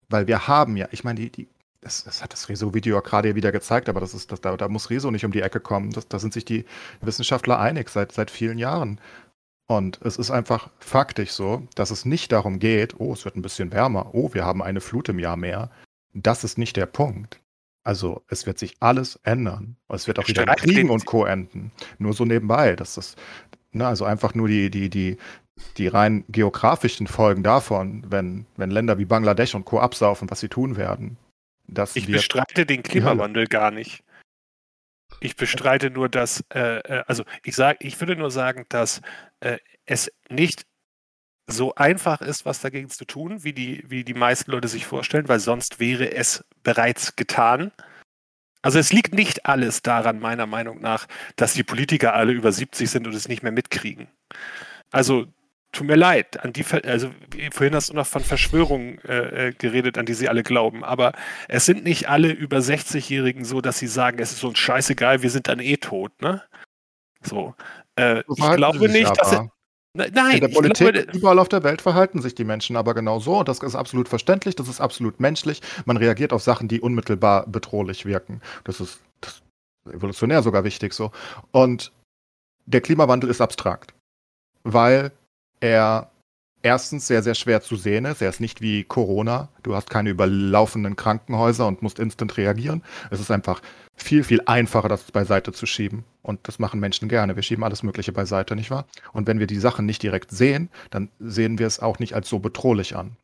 [0.09, 1.49] Weil wir haben ja, ich meine, die, die,
[1.81, 4.69] das, das hat das Rezo-Video ja gerade wieder gezeigt, aber das ist, das, da, da
[4.69, 5.91] muss Rezo nicht um die Ecke kommen.
[5.91, 6.65] Das, da sind sich die
[7.01, 9.01] Wissenschaftler einig seit, seit vielen Jahren.
[9.69, 13.43] Und es ist einfach faktisch so, dass es nicht darum geht, oh, es wird ein
[13.43, 15.71] bisschen wärmer, oh, wir haben eine Flut im Jahr mehr.
[16.15, 17.41] Das ist nicht der Punkt.
[17.85, 19.77] Also es wird sich alles ändern.
[19.89, 21.27] Es wird auch wieder Kriegen und Co.
[21.27, 21.71] enden.
[21.99, 22.77] Nur so nebenbei.
[22.77, 23.19] Das ist,
[23.73, 25.19] ne, also einfach nur die, die, die,
[25.77, 29.81] die rein geografischen Folgen davon, wenn, wenn Länder wie Bangladesch und Co.
[29.81, 31.19] absaufen, was sie tun werden.
[31.67, 34.03] Das Ich bestreite den Klimawandel gar nicht.
[35.21, 39.03] Ich bestreite nur, dass, äh, äh, also ich sage, ich würde nur sagen, dass
[39.41, 40.65] äh, es nicht
[41.47, 45.29] so einfach ist, was dagegen zu tun, wie die, wie die meisten Leute sich vorstellen,
[45.29, 47.73] weil sonst wäre es bereits getan.
[48.61, 52.91] Also es liegt nicht alles daran, meiner Meinung nach, dass die Politiker alle über 70
[52.91, 54.09] sind und es nicht mehr mitkriegen.
[54.91, 55.27] Also
[55.73, 57.11] tut mir leid, an die, also
[57.53, 61.13] vorhin hast du noch von Verschwörungen äh, äh, geredet, an die sie alle glauben, aber
[61.49, 65.31] es sind nicht alle über 60-Jährigen so, dass sie sagen, es ist uns scheißegal, wir
[65.31, 66.43] sind dann eh tot, ne?
[67.23, 67.55] So.
[67.99, 69.51] Äh, so ich glaube nicht, dass aber.
[69.95, 72.95] Ne- Nein, In der Politik, glaube, überall auf der Welt verhalten sich die Menschen aber
[72.95, 73.39] genau so.
[73.39, 75.61] Und das ist absolut verständlich, das ist absolut menschlich.
[75.87, 78.41] Man reagiert auf Sachen, die unmittelbar bedrohlich wirken.
[78.65, 79.43] Das ist, das
[79.87, 81.11] ist evolutionär sogar wichtig so.
[81.51, 81.91] Und
[82.67, 83.95] der Klimawandel ist abstrakt,
[84.63, 85.11] weil
[85.61, 86.11] er
[86.63, 88.23] erstens sehr, sehr schwer zu sehen ist.
[88.23, 89.49] Er ist nicht wie Corona.
[89.63, 92.83] Du hast keine überlaufenden Krankenhäuser und musst instant reagieren.
[93.11, 93.61] Es ist einfach
[93.95, 96.05] viel, viel einfacher, das beiseite zu schieben.
[96.23, 97.37] Und das machen Menschen gerne.
[97.37, 98.87] Wir schieben alles Mögliche beiseite, nicht wahr?
[99.13, 102.29] Und wenn wir die Sachen nicht direkt sehen, dann sehen wir es auch nicht als
[102.29, 103.17] so bedrohlich an.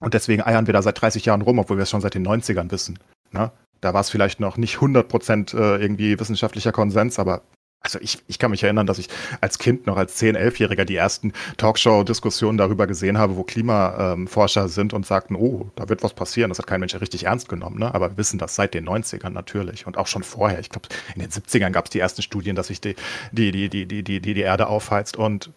[0.00, 2.26] Und deswegen eiern wir da seit 30 Jahren rum, obwohl wir es schon seit den
[2.26, 2.98] 90ern wissen.
[3.32, 3.50] Ne?
[3.80, 7.42] Da war es vielleicht noch nicht 100% äh, irgendwie wissenschaftlicher Konsens, aber
[7.82, 9.08] also ich, ich kann mich erinnern, dass ich
[9.40, 14.92] als Kind noch als 10-, 11-Jähriger die ersten Talkshow-Diskussionen darüber gesehen habe, wo Klimaforscher sind
[14.92, 16.50] und sagten, oh, da wird was passieren.
[16.50, 17.78] Das hat kein Mensch richtig ernst genommen.
[17.78, 17.94] Ne?
[17.94, 20.60] Aber wir wissen das seit den 90ern natürlich und auch schon vorher.
[20.60, 22.96] Ich glaube, in den 70ern gab es die ersten Studien, dass sich die,
[23.32, 25.50] die, die, die, die, die, die Erde aufheizt und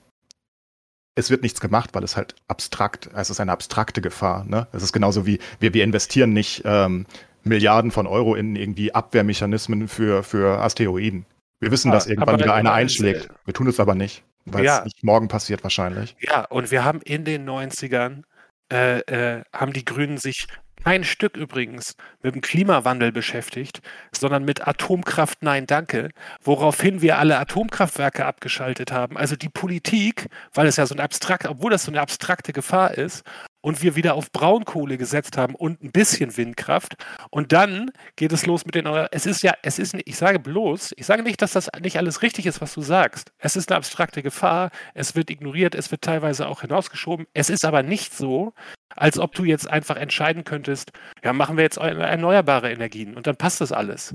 [1.15, 4.45] es wird nichts gemacht, weil es halt abstrakt, es ist eine abstrakte Gefahr.
[4.45, 4.67] Ne?
[4.71, 7.05] Es ist genauso wie wir, wir investieren nicht ähm,
[7.43, 11.25] Milliarden von Euro in irgendwie Abwehrmechanismen für, für Asteroiden.
[11.63, 13.29] Wir wissen, dass irgendwann wieder einer einschlägt.
[13.45, 14.79] Wir tun es aber nicht, weil ja.
[14.79, 16.15] es nicht morgen passiert wahrscheinlich.
[16.19, 18.23] Ja, und wir haben in den 90ern,
[18.71, 20.47] äh, äh, haben die Grünen sich
[20.83, 26.09] kein Stück übrigens mit dem Klimawandel beschäftigt, sondern mit Atomkraft Nein Danke,
[26.43, 29.15] woraufhin wir alle Atomkraftwerke abgeschaltet haben.
[29.15, 32.97] Also die Politik, weil es ja so ein abstrakt, obwohl das so eine abstrakte Gefahr
[32.97, 33.23] ist,
[33.63, 36.95] und wir wieder auf Braunkohle gesetzt haben und ein bisschen Windkraft.
[37.31, 38.85] Und dann geht es los mit den.
[39.11, 42.21] Es ist ja, es ist, ich sage bloß, ich sage nicht, dass das nicht alles
[42.21, 43.31] richtig ist, was du sagst.
[43.37, 47.25] Es ist eine abstrakte Gefahr, es wird ignoriert, es wird teilweise auch hinausgeschoben.
[47.33, 48.53] Es ist aber nicht so,
[48.95, 50.91] als ob du jetzt einfach entscheiden könntest,
[51.23, 54.13] ja, machen wir jetzt erneuerbare Energien und dann passt das alles.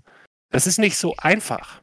[0.51, 1.80] Das ist nicht so einfach.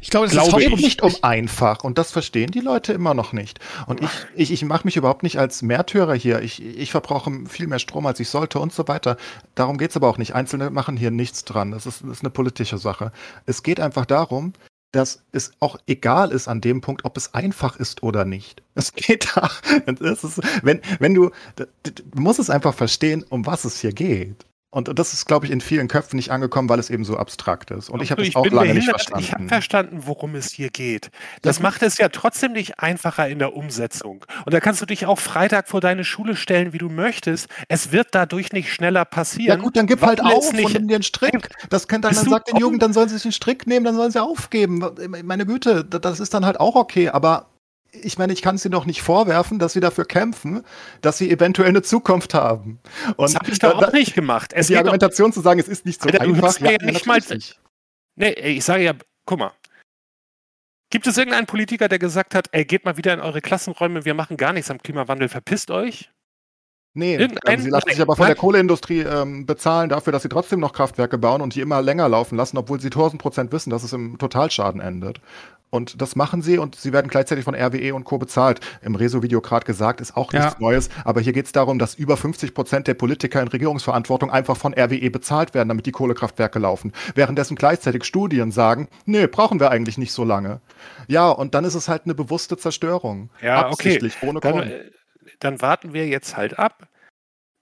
[0.00, 3.32] Ich glaube, das glaube ist nicht um einfach und das verstehen die Leute immer noch
[3.32, 3.58] nicht.
[3.86, 6.40] Und ich, ich, ich mache mich überhaupt nicht als Märtyrer hier.
[6.42, 9.16] Ich, ich verbrauche viel mehr Strom, als ich sollte und so weiter.
[9.54, 10.34] Darum geht es aber auch nicht.
[10.34, 11.70] Einzelne machen hier nichts dran.
[11.72, 13.12] Das ist, das ist eine politische Sache.
[13.46, 14.52] Es geht einfach darum,
[14.92, 18.62] dass es auch egal ist an dem Punkt, ob es einfach ist oder nicht.
[18.74, 19.50] Es geht da.
[20.00, 21.66] Es ist, wenn, wenn du, du
[22.14, 24.46] musst es einfach verstehen, um was es hier geht.
[24.70, 27.70] Und das ist, glaube ich, in vielen Köpfen nicht angekommen, weil es eben so abstrakt
[27.70, 27.88] ist.
[27.88, 29.24] Und ich habe es auch lange nicht verstanden.
[29.24, 31.10] Ich habe verstanden, worum es hier geht.
[31.40, 31.62] Das ja.
[31.62, 34.26] macht es ja trotzdem nicht einfacher in der Umsetzung.
[34.44, 37.48] Und da kannst du dich auch Freitag vor deine Schule stellen, wie du möchtest.
[37.68, 39.58] Es wird dadurch nicht schneller passieren.
[39.58, 41.48] Ja gut, dann gib halt auf nicht, und nimm dir einen Strick.
[41.70, 43.96] Das kann dann, dann sagt den Jugend, dann sollen sie sich einen Strick nehmen, dann
[43.96, 44.84] sollen sie aufgeben.
[45.24, 47.08] Meine Güte, das ist dann halt auch okay.
[47.08, 47.46] Aber
[48.02, 50.64] ich meine, ich kann sie doch nicht vorwerfen, dass sie dafür kämpfen,
[51.00, 52.80] dass sie eventuell eine Zukunft haben.
[53.16, 54.52] Und das habe ich doch auch nicht gemacht.
[54.54, 56.58] Es die Argumentation zu sagen, es ist nicht so Alter, einfach.
[56.60, 57.60] Ja, ja nicht mal, nicht.
[58.16, 58.94] Nee, ich sage ja,
[59.24, 59.52] guck mal.
[60.90, 64.14] Gibt es irgendeinen Politiker, der gesagt hat, ey, geht mal wieder in eure Klassenräume, wir
[64.14, 66.10] machen gar nichts am Klimawandel, verpisst euch?
[66.94, 70.58] Nee, ähm, sie lassen sich aber von der Kohleindustrie ähm, bezahlen dafür, dass sie trotzdem
[70.58, 73.84] noch Kraftwerke bauen und die immer länger laufen lassen, obwohl sie 1000 Prozent wissen, dass
[73.84, 75.20] es im Totalschaden endet.
[75.70, 78.18] Und das machen sie und sie werden gleichzeitig von RWE und Co.
[78.18, 78.60] bezahlt.
[78.82, 80.60] Im Rezo-Video gerade gesagt, ist auch nichts ja.
[80.60, 80.88] Neues.
[81.04, 84.72] Aber hier geht es darum, dass über 50 Prozent der Politiker in Regierungsverantwortung einfach von
[84.72, 86.92] RWE bezahlt werden, damit die Kohlekraftwerke laufen.
[87.14, 90.60] Währenddessen gleichzeitig Studien sagen, nee, brauchen wir eigentlich nicht so lange.
[91.06, 93.30] Ja, und dann ist es halt eine bewusste Zerstörung.
[93.42, 94.28] Ja, Absichtlich, okay.
[94.28, 94.64] ohne Grund.
[94.64, 94.90] Dann, äh,
[95.40, 96.88] dann warten wir jetzt halt ab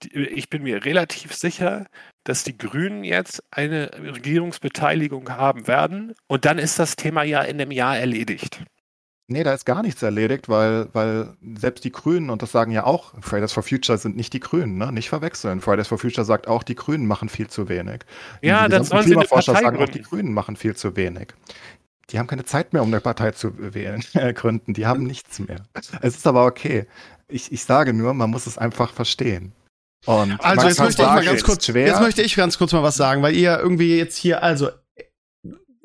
[0.05, 1.87] ich bin mir relativ sicher,
[2.23, 7.59] dass die Grünen jetzt eine Regierungsbeteiligung haben werden und dann ist das Thema ja in
[7.59, 8.63] einem Jahr erledigt.
[9.29, 12.85] Nee, da ist gar nichts erledigt, weil, weil selbst die Grünen, und das sagen ja
[12.85, 14.89] auch, Fridays for Future sind nicht die Grünen, ne?
[14.93, 15.59] nicht verwechseln.
[15.59, 18.05] Fridays for Future sagt auch, die Grünen machen viel zu wenig.
[18.41, 19.83] Ja, dann sollen sie eine Partei sagen gründen.
[19.83, 21.33] auch, die Grünen machen viel zu wenig.
[22.09, 24.73] Die haben keine Zeit mehr, um eine Partei zu wählen, äh, gründen.
[24.73, 25.65] Die haben nichts mehr.
[26.01, 26.87] Es ist aber okay.
[27.27, 29.51] Ich, ich sage nur, man muss es einfach verstehen.
[30.05, 31.87] Und also jetzt möchte ich mal ganz kurz, schwer.
[31.87, 34.69] jetzt möchte ich ganz kurz mal was sagen, weil ihr irgendwie jetzt hier, also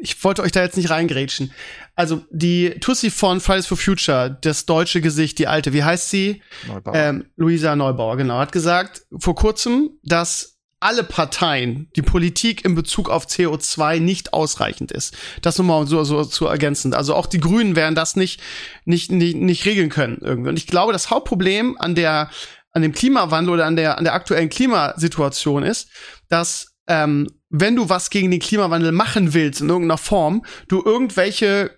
[0.02, 1.52] ich wollte euch da jetzt nicht reingrätschen.
[1.94, 6.42] Also die Tussi von Fridays for Future, das deutsche Gesicht, die alte, wie heißt sie?
[6.66, 6.94] Neubauer.
[6.94, 13.08] Ähm, Luisa Neubauer, genau, hat gesagt vor kurzem, dass alle Parteien, die Politik in Bezug
[13.08, 15.16] auf CO2 nicht ausreichend ist.
[15.40, 16.92] Das nur mal so, so zu ergänzen.
[16.92, 18.40] Also auch die Grünen werden das nicht,
[18.84, 20.48] nicht, nicht, nicht regeln können irgendwie.
[20.50, 22.30] Und ich glaube, das Hauptproblem an der
[22.72, 25.88] an dem Klimawandel oder an der, an der aktuellen Klimasituation ist,
[26.28, 31.70] dass ähm, wenn du was gegen den Klimawandel machen willst in irgendeiner Form, du irgendwelche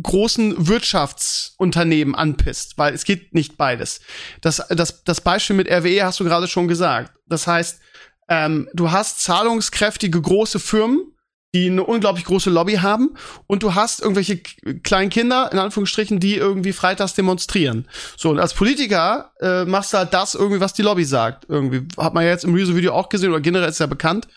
[0.00, 4.00] großen Wirtschaftsunternehmen anpisst, weil es geht nicht beides.
[4.40, 7.12] Das, das, das Beispiel mit RWE hast du gerade schon gesagt.
[7.26, 7.80] Das heißt,
[8.28, 11.14] ähm, du hast zahlungskräftige große Firmen,
[11.54, 13.14] die eine unglaublich große Lobby haben
[13.46, 14.38] und du hast irgendwelche
[14.82, 17.88] kleinen Kinder, in Anführungsstrichen, die irgendwie freitags demonstrieren.
[18.16, 21.46] So, und als Politiker äh, machst du halt das irgendwie, was die Lobby sagt.
[21.48, 24.28] Irgendwie hat man ja jetzt im Rezo-Video auch gesehen, oder generell ist ja bekannt,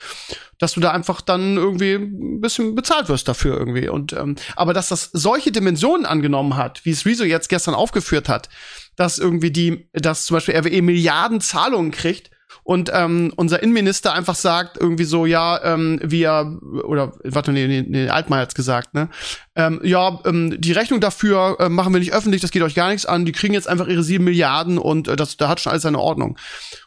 [0.57, 3.89] dass du da einfach dann irgendwie ein bisschen bezahlt wirst dafür irgendwie.
[3.89, 8.29] Und ähm, aber dass das solche Dimensionen angenommen hat, wie es Rezo jetzt gestern aufgeführt
[8.29, 8.47] hat,
[8.95, 12.29] dass irgendwie die, dass zum Beispiel RWE Milliarden Zahlungen kriegt
[12.63, 17.83] und ähm, unser Innenminister einfach sagt irgendwie so, ja, ähm, wir, oder, warte, nee, nee,
[17.87, 19.09] nee Altmaier hat's gesagt, ne?
[19.55, 22.89] Ähm, ja, ähm, die Rechnung dafür äh, machen wir nicht öffentlich, das geht euch gar
[22.89, 25.71] nichts an, die kriegen jetzt einfach ihre sieben Milliarden und äh, das, da hat schon
[25.71, 26.37] alles seine Ordnung.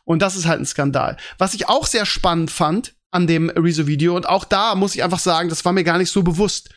[0.04, 1.16] Und das ist halt ein Skandal.
[1.38, 5.18] Was ich auch sehr spannend fand an dem Rezo-Video, und auch da muss ich einfach
[5.18, 6.70] sagen, das war mir gar nicht so bewusst,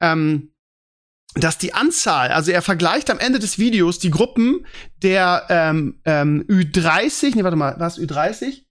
[0.00, 0.50] ähm,
[1.36, 4.66] dass die Anzahl, also er vergleicht am Ende des Videos die Gruppen
[5.02, 8.62] der ähm, ähm, Ü30, nee, warte mal, was Ü30?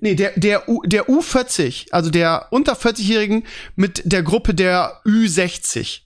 [0.00, 3.44] Nee, der, der, U, der U40, also der unter 40-Jährigen
[3.74, 6.02] mit der Gruppe der Ü60.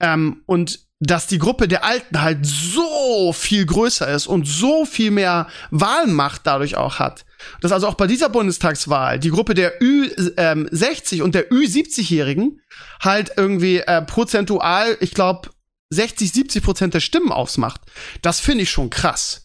[0.00, 5.10] Ähm, und dass die Gruppe der Alten halt so viel größer ist und so viel
[5.10, 7.24] mehr Wahlmacht dadurch auch hat.
[7.60, 12.60] Dass also auch bei dieser Bundestagswahl die Gruppe der Ü60 ähm, und der Ü70-Jährigen
[13.00, 15.50] halt irgendwie äh, prozentual, ich glaube,
[15.90, 17.82] 60, 70 Prozent der Stimmen ausmacht.
[18.22, 19.43] Das finde ich schon krass.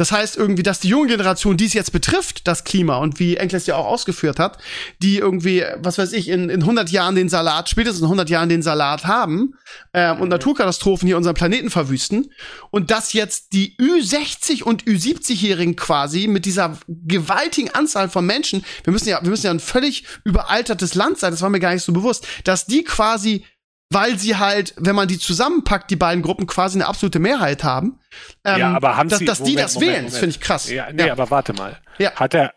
[0.00, 3.36] Das heißt irgendwie, dass die junge Generation, die es jetzt betrifft, das Klima und wie
[3.36, 4.56] Enkles ja auch ausgeführt hat,
[5.02, 8.48] die irgendwie, was weiß ich, in, in 100 Jahren den Salat, spätestens in 100 Jahren
[8.48, 9.56] den Salat haben
[9.92, 12.32] äh, und Naturkatastrophen hier unseren Planeten verwüsten
[12.70, 18.94] und dass jetzt die Ü60 und Ü70-Jährigen quasi mit dieser gewaltigen Anzahl von Menschen, wir
[18.94, 21.84] müssen ja, wir müssen ja ein völlig überaltertes Land sein, das war mir gar nicht
[21.84, 23.44] so bewusst, dass die quasi
[23.92, 27.98] weil sie halt, wenn man die zusammenpackt, die beiden Gruppen quasi eine absolute Mehrheit haben.
[28.44, 30.12] Ähm, ja, aber haben dass, sie, dass die das Moment, wählen, Moment.
[30.12, 30.70] das finde ich krass.
[30.70, 31.12] Ja, nee, ja.
[31.12, 31.78] aber warte mal.
[31.98, 32.14] Ja.
[32.14, 32.54] Hat er,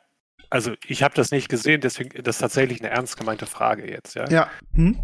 [0.50, 4.16] also ich habe das nicht gesehen, deswegen das ist tatsächlich eine ernst gemeinte Frage jetzt,
[4.16, 4.30] ja.
[4.30, 4.50] Ja.
[4.76, 5.00] Hm?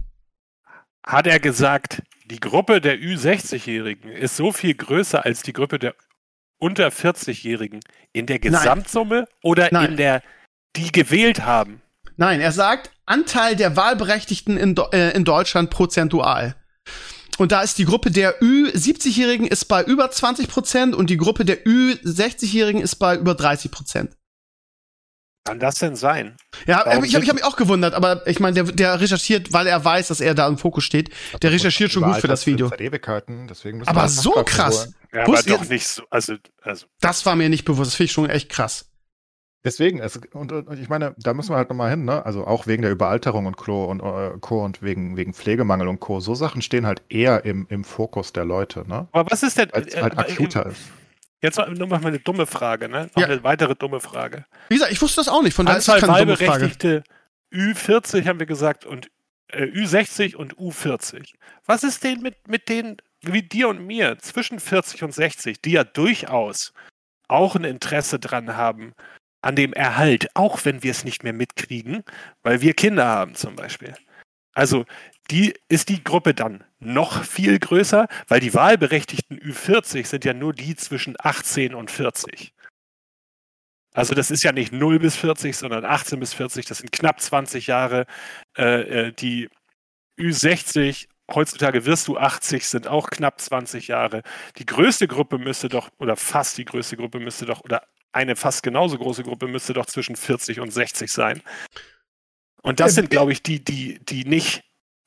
[1.05, 5.95] Hat er gesagt, die Gruppe der Ü60-Jährigen ist so viel größer als die Gruppe der
[6.59, 7.79] unter 40-Jährigen
[8.11, 9.27] in der Gesamtsumme Nein.
[9.41, 9.91] oder Nein.
[9.91, 10.21] in der,
[10.75, 11.81] die gewählt haben?
[12.17, 16.55] Nein, er sagt Anteil der Wahlberechtigten in, äh, in Deutschland prozentual.
[17.37, 21.45] Und da ist die Gruppe der Ü70-Jährigen ist bei über 20 Prozent und die Gruppe
[21.45, 24.11] der Ü60-Jährigen ist bei über 30 Prozent.
[25.45, 26.35] Kann das denn sein?
[26.67, 29.67] Ja, Warum ich habe hab mich auch gewundert, aber ich meine, der, der recherchiert, weil
[29.67, 31.09] er weiß, dass er da im Fokus steht.
[31.41, 32.69] Der recherchiert schon gut für das Video.
[33.87, 34.93] aber so krass.
[35.13, 36.03] Ja, aber doch nicht so.
[36.11, 36.85] Also, also.
[36.99, 37.91] Das war mir nicht bewusst.
[37.91, 38.88] Das finde ich schon echt krass.
[39.63, 42.25] Deswegen, es, und, und, ich meine, da müssen wir halt nochmal hin, ne?
[42.25, 43.85] Also auch wegen der Überalterung und Co.
[43.85, 44.63] und, äh, Co.
[44.63, 46.21] und wegen, wegen Pflegemangel und Co.
[46.21, 49.07] So Sachen stehen halt eher im, im Fokus der Leute, ne?
[49.11, 49.71] Aber was ist denn.
[49.71, 50.81] Als halt äh, akuter äh, ist.
[51.41, 53.09] Jetzt nur mal eine dumme Frage, ne?
[53.15, 53.27] Noch ja.
[53.27, 54.45] eine weitere dumme Frage.
[54.69, 57.03] Wie gesagt, ich wusste das auch nicht, von daher ist es keine Wahlberechtigte
[57.51, 59.09] Ü40 haben wir gesagt und
[59.47, 61.33] äh, Ü60 und U40.
[61.65, 65.71] Was ist denn mit, mit denen wie dir und mir zwischen 40 und 60, die
[65.71, 66.73] ja durchaus
[67.27, 68.93] auch ein Interesse dran haben,
[69.41, 72.03] an dem Erhalt, auch wenn wir es nicht mehr mitkriegen,
[72.43, 73.93] weil wir Kinder haben zum Beispiel.
[74.53, 74.85] Also
[75.31, 80.53] die, ist die Gruppe dann noch viel größer, weil die wahlberechtigten Ü40 sind ja nur
[80.53, 82.53] die zwischen 18 und 40.
[83.93, 87.19] Also das ist ja nicht 0 bis 40, sondern 18 bis 40, das sind knapp
[87.19, 88.05] 20 Jahre.
[88.57, 89.49] Äh, äh die
[90.19, 94.23] Ü60, heutzutage wirst du 80, sind auch knapp 20 Jahre.
[94.57, 98.63] Die größte Gruppe müsste doch, oder fast die größte Gruppe müsste doch, oder eine fast
[98.63, 101.41] genauso große Gruppe müsste doch zwischen 40 und 60 sein.
[102.61, 104.63] Und das sind, glaube ich, die, die, die nicht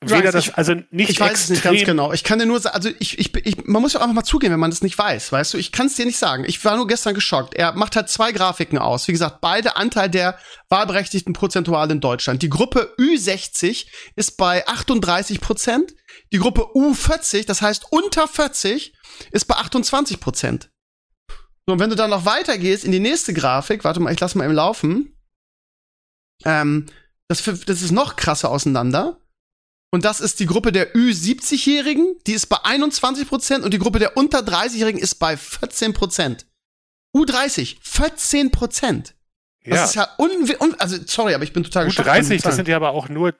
[0.09, 2.11] Weder das, also nicht ich weiß es nicht ganz genau.
[2.11, 4.51] Ich kann dir nur sagen, also ich, ich, ich, man muss ja einfach mal zugehen,
[4.51, 5.57] wenn man das nicht weiß, weißt du?
[5.57, 6.43] Ich kann es dir nicht sagen.
[6.45, 7.55] Ich war nur gestern geschockt.
[7.55, 9.07] Er macht halt zwei Grafiken aus.
[9.07, 10.37] Wie gesagt, beide Anteil der
[10.69, 12.41] wahlberechtigten prozentual in Deutschland.
[12.41, 15.93] Die Gruppe Ü60 ist bei 38 Prozent.
[16.31, 18.93] Die Gruppe U40, das heißt unter 40,
[19.31, 20.69] ist bei 28 Prozent.
[21.65, 24.35] So, und wenn du dann noch weitergehst in die nächste Grafik, warte mal, ich lass
[24.35, 25.17] mal eben laufen.
[26.43, 26.87] Ähm,
[27.27, 29.17] das, das ist noch krasser auseinander.
[29.91, 33.99] Und das ist die Gruppe der Ü70-Jährigen, die ist bei 21 Prozent und die Gruppe
[33.99, 36.47] der unter 30-Jährigen ist bei 14 Prozent.
[37.15, 39.13] U30, 14 Prozent.
[39.63, 39.83] Das ja.
[39.85, 42.09] ist ja un, un also sorry, aber ich bin total geschockt.
[42.09, 43.35] U30, das sind ja aber auch nur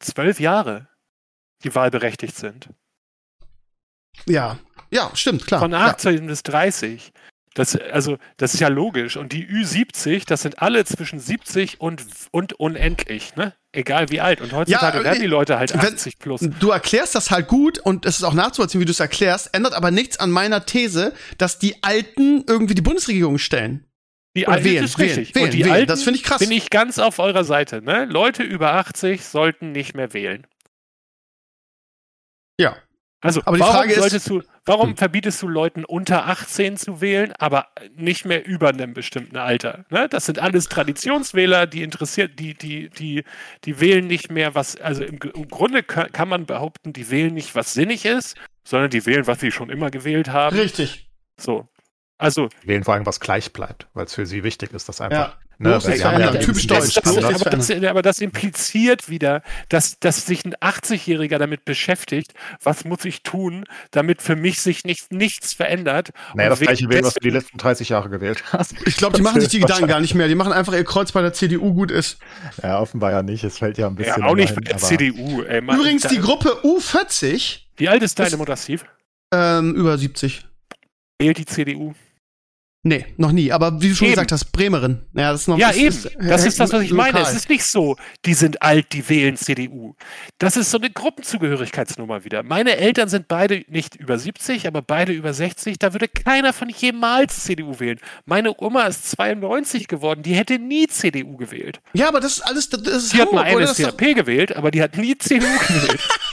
[0.00, 0.88] zwölf Jahre,
[1.62, 2.68] die wahlberechtigt sind.
[4.26, 4.58] Ja,
[4.90, 5.60] ja, stimmt, klar.
[5.60, 6.20] Von 18 ja.
[6.26, 7.12] bis 30.
[7.54, 9.16] Das, also, das ist ja logisch.
[9.16, 13.54] Und die Ü70, das sind alle zwischen 70 und, und unendlich, ne?
[13.72, 14.40] Egal wie alt.
[14.40, 16.40] Und heutzutage ja, werden die Leute halt 80 plus.
[16.60, 19.74] Du erklärst das halt gut und es ist auch nachzuvollziehen, wie du es erklärst, ändert
[19.74, 23.86] aber nichts an meiner These, dass die Alten irgendwie die Bundesregierung stellen.
[24.34, 25.34] Die Alten wählen, ist richtig.
[25.34, 25.72] Wählen, und die wählen.
[25.72, 26.38] Alten, das finde ich krass.
[26.38, 28.06] Bin ich ganz auf eurer Seite, ne?
[28.06, 30.46] Leute über 80 sollten nicht mehr wählen.
[32.58, 32.76] Ja,
[33.22, 34.96] also, aber die warum Frage ist, du, warum hm.
[34.96, 39.84] verbietest du Leuten unter 18 zu wählen, aber nicht mehr über einem bestimmten Alter?
[39.90, 40.08] Ne?
[40.08, 43.22] Das sind alles Traditionswähler, die interessiert, die, die, die,
[43.64, 47.54] die wählen nicht mehr, was, also im, im Grunde kann man behaupten, die wählen nicht,
[47.54, 50.58] was sinnig ist, sondern die wählen, was sie schon immer gewählt haben.
[50.58, 51.08] Richtig.
[51.38, 51.68] So.
[52.18, 55.32] Also, wählen vor allem, was gleich bleibt, weil es für sie wichtig ist, dass einfach.
[55.32, 58.02] Ja, bloß weil das verändern, ja typisch deutsch, das, bloß das, das aber, das, aber
[58.02, 64.22] das impliziert wieder, dass, dass sich ein 80-Jähriger damit beschäftigt, was muss ich tun, damit
[64.22, 66.10] für mich sich nicht, nichts verändert.
[66.34, 68.74] Naja, das gleiche wählen, was du die letzten 30 Jahre gewählt hast.
[68.86, 70.28] Ich glaube, die machen sich die Gedanken gar nicht mehr.
[70.28, 72.18] Die machen einfach ihr Kreuz bei der CDU gut ist.
[72.62, 73.44] Ja, offenbar ja nicht.
[73.44, 74.22] Es fällt ja ein Ja, bisschen.
[74.24, 75.42] auch nicht bei der CDU.
[75.42, 78.82] Ey, Mann, Übrigens, die Gruppe U40, Wie alt ist deine Mutter, Steve?
[79.34, 80.46] ähm, über 70.
[81.18, 81.94] Wählt die CDU?
[82.84, 83.52] Nee, noch nie.
[83.52, 84.14] Aber wie du schon Eben.
[84.14, 85.02] gesagt hast, Bremerin.
[85.14, 85.86] Ja, das ist noch Ja, das eben.
[85.88, 87.12] ist, das äh, ist das, was ich meine.
[87.18, 87.30] lokal.
[87.30, 89.94] Es ist nicht so, die sind alt, die wählen CDU.
[90.38, 92.42] Das ist so eine Gruppenzugehörigkeitsnummer wieder.
[92.42, 95.78] Meine Eltern sind beide nicht über 70, aber beide über 60.
[95.78, 98.00] Da würde keiner von jemals CDU wählen.
[98.24, 101.80] Meine Oma ist 92 geworden, die hätte nie CDU gewählt.
[101.92, 104.82] Ja, aber das ist alles, das ist Die hat mal ist NSDAP gewählt, aber die
[104.82, 106.00] hat nie CDU gewählt.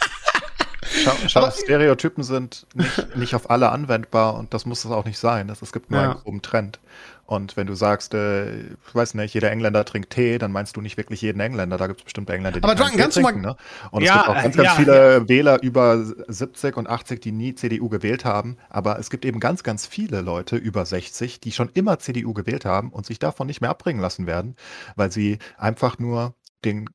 [1.03, 5.17] Schau, schau Stereotypen sind nicht, nicht auf alle anwendbar und das muss es auch nicht
[5.19, 5.47] sein.
[5.47, 6.11] Das, es gibt nur Ja.
[6.11, 6.79] einen groben Trend.
[7.25, 10.81] Und wenn du sagst, äh, ich weiß nicht, jeder Engländer trinkt Tee, dann meinst du
[10.81, 11.77] nicht wirklich jeden Engländer.
[11.77, 13.41] Da gibt es bestimmte Engländer, die Aber Tee ganz trinken.
[13.41, 13.55] Ne?
[13.91, 17.31] Und Ja, es gibt auch ganz, ja, ganz viele Wähler über 70 und 80, die
[17.31, 18.57] nie CDU gewählt haben.
[18.71, 22.65] Aber es gibt eben ganz, ganz viele Leute über 60, die schon immer CDU gewählt
[22.65, 24.55] haben und sich davon nicht mehr abbringen lassen werden,
[24.95, 26.33] weil sie einfach nur
[26.65, 26.89] den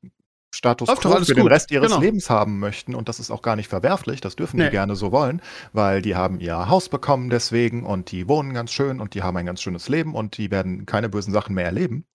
[0.55, 1.51] Status Läuft quo für den gut.
[1.51, 2.01] Rest ihres Genau.
[2.01, 2.95] Lebens haben möchten.
[2.95, 4.21] Und das ist auch gar nicht verwerflich.
[4.21, 4.65] Das dürfen Nee.
[4.65, 5.41] die gerne so wollen,
[5.73, 9.35] weil die haben ihr Haus bekommen deswegen und die wohnen ganz schön und die haben
[9.37, 12.05] ein ganz schönes Leben und die werden keine bösen Sachen mehr erleben,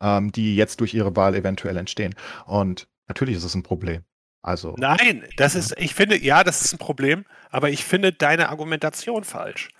[0.00, 2.14] ähm, die jetzt durch ihre Wahl eventuell entstehen.
[2.46, 4.02] Und natürlich ist es ein Problem.
[4.42, 8.50] Also, Nein, das ist, ich finde, ja, das ist ein Problem, aber ich finde deine
[8.50, 9.70] Argumentation falsch.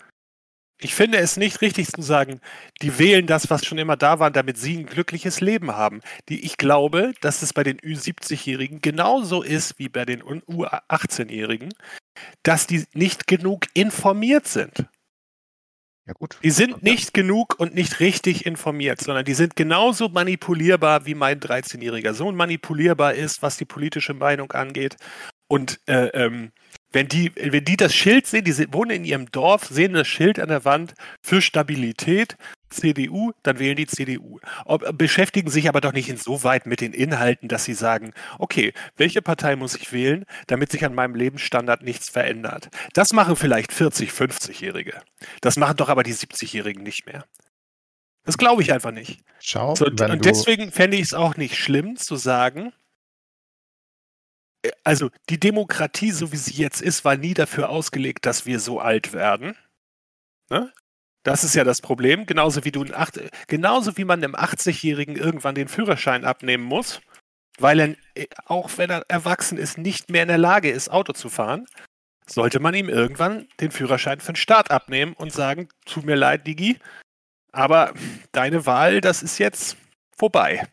[0.81, 2.39] Ich finde es nicht richtig zu sagen,
[2.81, 5.99] die wählen das, was schon immer da war, damit sie ein glückliches Leben haben.
[6.29, 11.73] Die, ich glaube, dass es bei den Ü70-Jährigen genauso ist wie bei den U18-Jährigen,
[12.43, 14.85] dass die nicht genug informiert sind.
[16.07, 16.37] ja gut.
[16.43, 21.41] Die sind nicht genug und nicht richtig informiert, sondern die sind genauso manipulierbar, wie mein
[21.41, 24.95] 13-jähriger Sohn manipulierbar ist, was die politische Meinung angeht.
[25.49, 26.53] Und äh, ähm,
[26.91, 30.39] wenn die, wenn die das Schild sehen, die wohnen in ihrem Dorf, sehen das Schild
[30.39, 32.35] an der Wand für Stabilität,
[32.69, 34.39] CDU, dann wählen die CDU.
[34.65, 39.21] Ob, beschäftigen sich aber doch nicht insoweit mit den Inhalten, dass sie sagen, okay, welche
[39.21, 42.69] Partei muss ich wählen, damit sich an meinem Lebensstandard nichts verändert.
[42.93, 45.01] Das machen vielleicht 40, 50-Jährige.
[45.41, 47.25] Das machen doch aber die 70-Jährigen nicht mehr.
[48.23, 49.21] Das glaube ich einfach nicht.
[49.39, 52.73] Schau, So, und deswegen fände ich es auch nicht schlimm zu sagen,
[54.83, 58.79] also die Demokratie, so wie sie jetzt ist, war nie dafür ausgelegt, dass wir so
[58.79, 59.55] alt werden.
[60.49, 60.73] Ne?
[61.23, 62.25] Das ist ja das Problem.
[62.25, 67.01] Genauso wie du Acht, genauso wie man einem 80-Jährigen irgendwann den Führerschein abnehmen muss,
[67.57, 71.13] weil er, äh, auch wenn er erwachsen ist, nicht mehr in der Lage ist, Auto
[71.13, 71.65] zu fahren,
[72.25, 76.47] sollte man ihm irgendwann den Führerschein für den Staat abnehmen und sagen, tut mir leid,
[76.47, 76.77] Digi,
[77.51, 77.93] aber
[78.31, 79.77] deine Wahl, das ist jetzt
[80.15, 80.67] vorbei.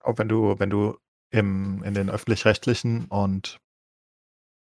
[0.00, 0.98] auch wenn du, wenn du
[1.32, 3.58] im, in den öffentlich-rechtlichen und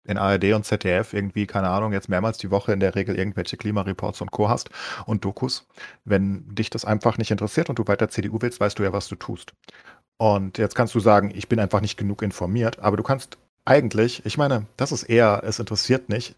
[0.04, 3.56] in ARD und ZDF irgendwie, keine Ahnung, jetzt mehrmals die Woche in der Regel irgendwelche
[3.56, 4.48] Klimareports und Co.
[4.48, 4.70] hast
[5.04, 5.66] und Dokus.
[6.04, 9.08] Wenn dich das einfach nicht interessiert und du weiter CDU willst, weißt du ja, was
[9.08, 9.52] du tust.
[10.16, 14.24] Und jetzt kannst du sagen, ich bin einfach nicht genug informiert, aber du kannst eigentlich,
[14.24, 16.36] ich meine, das ist eher, es interessiert nicht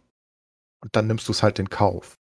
[0.80, 2.18] und dann nimmst du es halt in Kauf.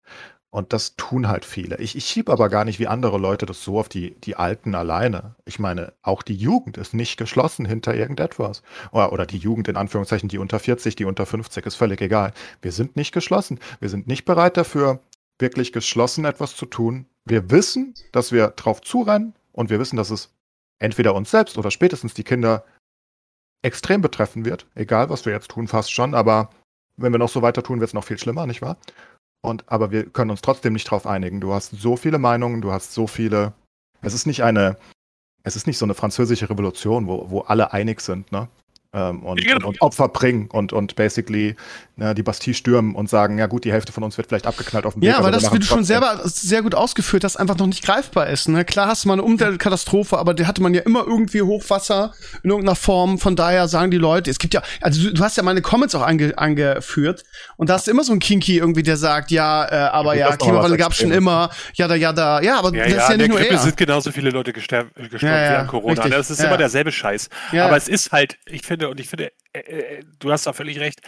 [0.54, 1.78] Und das tun halt viele.
[1.78, 4.74] Ich, ich schiebe aber gar nicht wie andere Leute das so auf die, die Alten
[4.74, 5.34] alleine.
[5.46, 8.62] Ich meine, auch die Jugend ist nicht geschlossen hinter irgendetwas.
[8.90, 12.34] Oder, oder die Jugend in Anführungszeichen, die unter 40, die unter 50, ist völlig egal.
[12.60, 13.60] Wir sind nicht geschlossen.
[13.80, 15.00] Wir sind nicht bereit dafür,
[15.38, 17.06] wirklich geschlossen etwas zu tun.
[17.24, 20.34] Wir wissen, dass wir drauf zurennen und wir wissen, dass es
[20.78, 22.62] entweder uns selbst oder spätestens die Kinder
[23.62, 24.66] extrem betreffen wird.
[24.74, 26.14] Egal, was wir jetzt tun, fast schon.
[26.14, 26.50] Aber
[26.98, 28.76] wenn wir noch so weiter tun, wird es noch viel schlimmer, nicht wahr?
[29.42, 31.40] Und, aber wir können uns trotzdem nicht drauf einigen.
[31.40, 33.52] Du hast so viele Meinungen, du hast so viele.
[34.00, 34.76] Es ist nicht eine,
[35.42, 38.48] es ist nicht so eine französische Revolution, wo, wo alle einig sind, ne?
[38.94, 39.56] Ähm, und, Genau.
[39.56, 41.56] und, und Opfer bringen und, und basically
[41.96, 44.84] ne, die Bastille stürmen und sagen, ja gut, die Hälfte von uns wird vielleicht abgeknallt
[44.84, 45.08] auf dem Weg.
[45.08, 47.82] Ja, aber wir das, wie du schon selber sehr gut ausgeführt hast, einfach noch nicht
[47.82, 48.48] greifbar ist.
[48.50, 48.66] Ne?
[48.66, 52.12] Klar hast du mal eine Umweltkatastrophe, aber die hatte man ja immer irgendwie Hochwasser
[52.42, 53.18] in irgendeiner Form.
[53.18, 55.94] Von daher sagen die Leute, es gibt ja, also du, du hast ja meine Comments
[55.94, 57.24] auch ange, angeführt
[57.56, 60.28] und da hast du immer so einen Kinky irgendwie, der sagt, ja, äh, aber Ja,
[60.30, 63.10] ja, Klimawandel gab's schon immer, ja, da, ja, da, ja, aber Ja, das ja, ist
[63.10, 63.58] ja nicht nur Grippe er.
[63.60, 65.92] sind genauso viele Leute gestorben, gestorben Ja, ja, wie an Corona.
[65.94, 66.12] richtig.
[66.12, 66.48] Das ist Ja.
[66.48, 67.30] immer derselbe Scheiß.
[67.52, 67.64] Ja.
[67.66, 70.78] Aber es ist halt, ich finde, und ich finde, äh, äh, du hast da völlig
[70.78, 71.00] recht,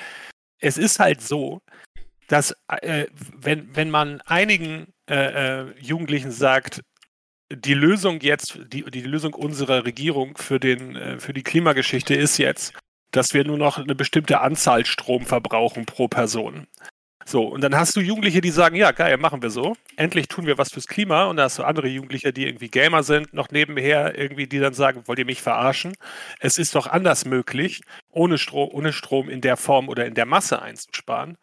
[0.59, 1.61] es ist halt so,
[2.29, 3.07] dass äh,
[3.37, 6.83] wenn, wenn man einigen äh, äh, Jugendlichen sagt,
[7.53, 12.39] die Lösung jetzt, die, die Lösung unserer Regierung für, den, äh, für die Klimageschichte ist
[12.39, 12.73] jetzt,
[13.11, 16.67] dass wir nur noch eine bestimmte Anzahl Strom verbrauchen pro Person.
[17.27, 19.77] So, und dann hast du Jugendliche, die sagen, ja, geil, machen wir so.
[19.97, 21.25] Endlich tun wir was fürs Klima.
[21.25, 24.75] Und da hast du andere Jugendliche, die irgendwie Gamer sind, noch nebenher irgendwie, die dann
[24.75, 25.95] sagen, wollt ihr mich verarschen?
[26.41, 30.27] Es ist doch anders möglich, ohne Strom, ohne Strom in der Form oder in der
[30.27, 31.39] Masse einzusparen.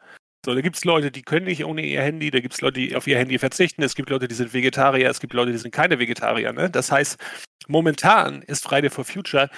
[0.46, 2.80] So, da gibt es Leute, die können nicht ohne ihr Handy, da gibt es Leute,
[2.80, 5.60] die auf ihr Handy verzichten, es gibt Leute, die sind Vegetarier, es gibt Leute, die
[5.60, 6.52] sind keine Vegetarier.
[6.52, 6.70] Ne?
[6.70, 7.18] Das heißt,
[7.68, 9.50] momentan ist Friday for Future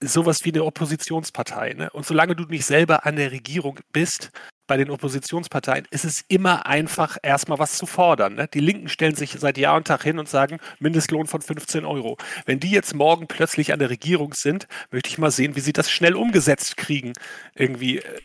[0.00, 1.74] sowas wie eine Oppositionspartei.
[1.74, 1.90] Ne?
[1.90, 4.30] Und solange du nicht selber an der Regierung bist,
[4.70, 8.36] bei den Oppositionsparteien ist es immer einfach, erstmal was zu fordern.
[8.36, 8.46] Ne?
[8.46, 12.18] Die Linken stellen sich seit Jahr und Tag hin und sagen, Mindestlohn von 15 Euro.
[12.46, 15.72] Wenn die jetzt morgen plötzlich an der Regierung sind, möchte ich mal sehen, wie sie
[15.72, 17.14] das schnell umgesetzt kriegen.
[17.56, 18.20] Irgendwie, äh,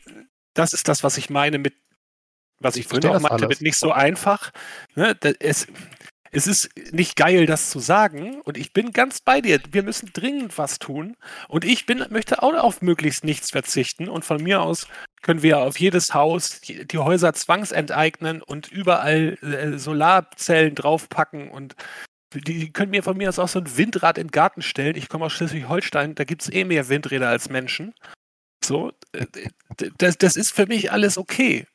[0.54, 1.74] das ist das, was ich meine mit,
[2.60, 4.52] was ich vorhin auch meinte, mit nicht so einfach.
[4.94, 5.18] Ne?
[5.40, 5.66] Es,
[6.36, 8.42] es ist nicht geil, das zu sagen.
[8.42, 9.60] Und ich bin ganz bei dir.
[9.72, 11.16] Wir müssen dringend was tun.
[11.48, 14.10] Und ich bin, möchte auch auf möglichst nichts verzichten.
[14.10, 14.88] Und von mir aus
[15.22, 21.76] können wir auf jedes Haus die, Häuser zwangsenteignen und überall äh, Solarzellen draufpacken und
[22.34, 24.98] die können mir von mir aus auch so ein Windrad in den Garten stellen.
[24.98, 27.94] Ich komme aus Schleswig-Holstein, da gibt es eh mehr Windräder als Menschen.
[28.64, 29.26] So, äh,
[29.98, 31.66] das, das ist für mich alles okay.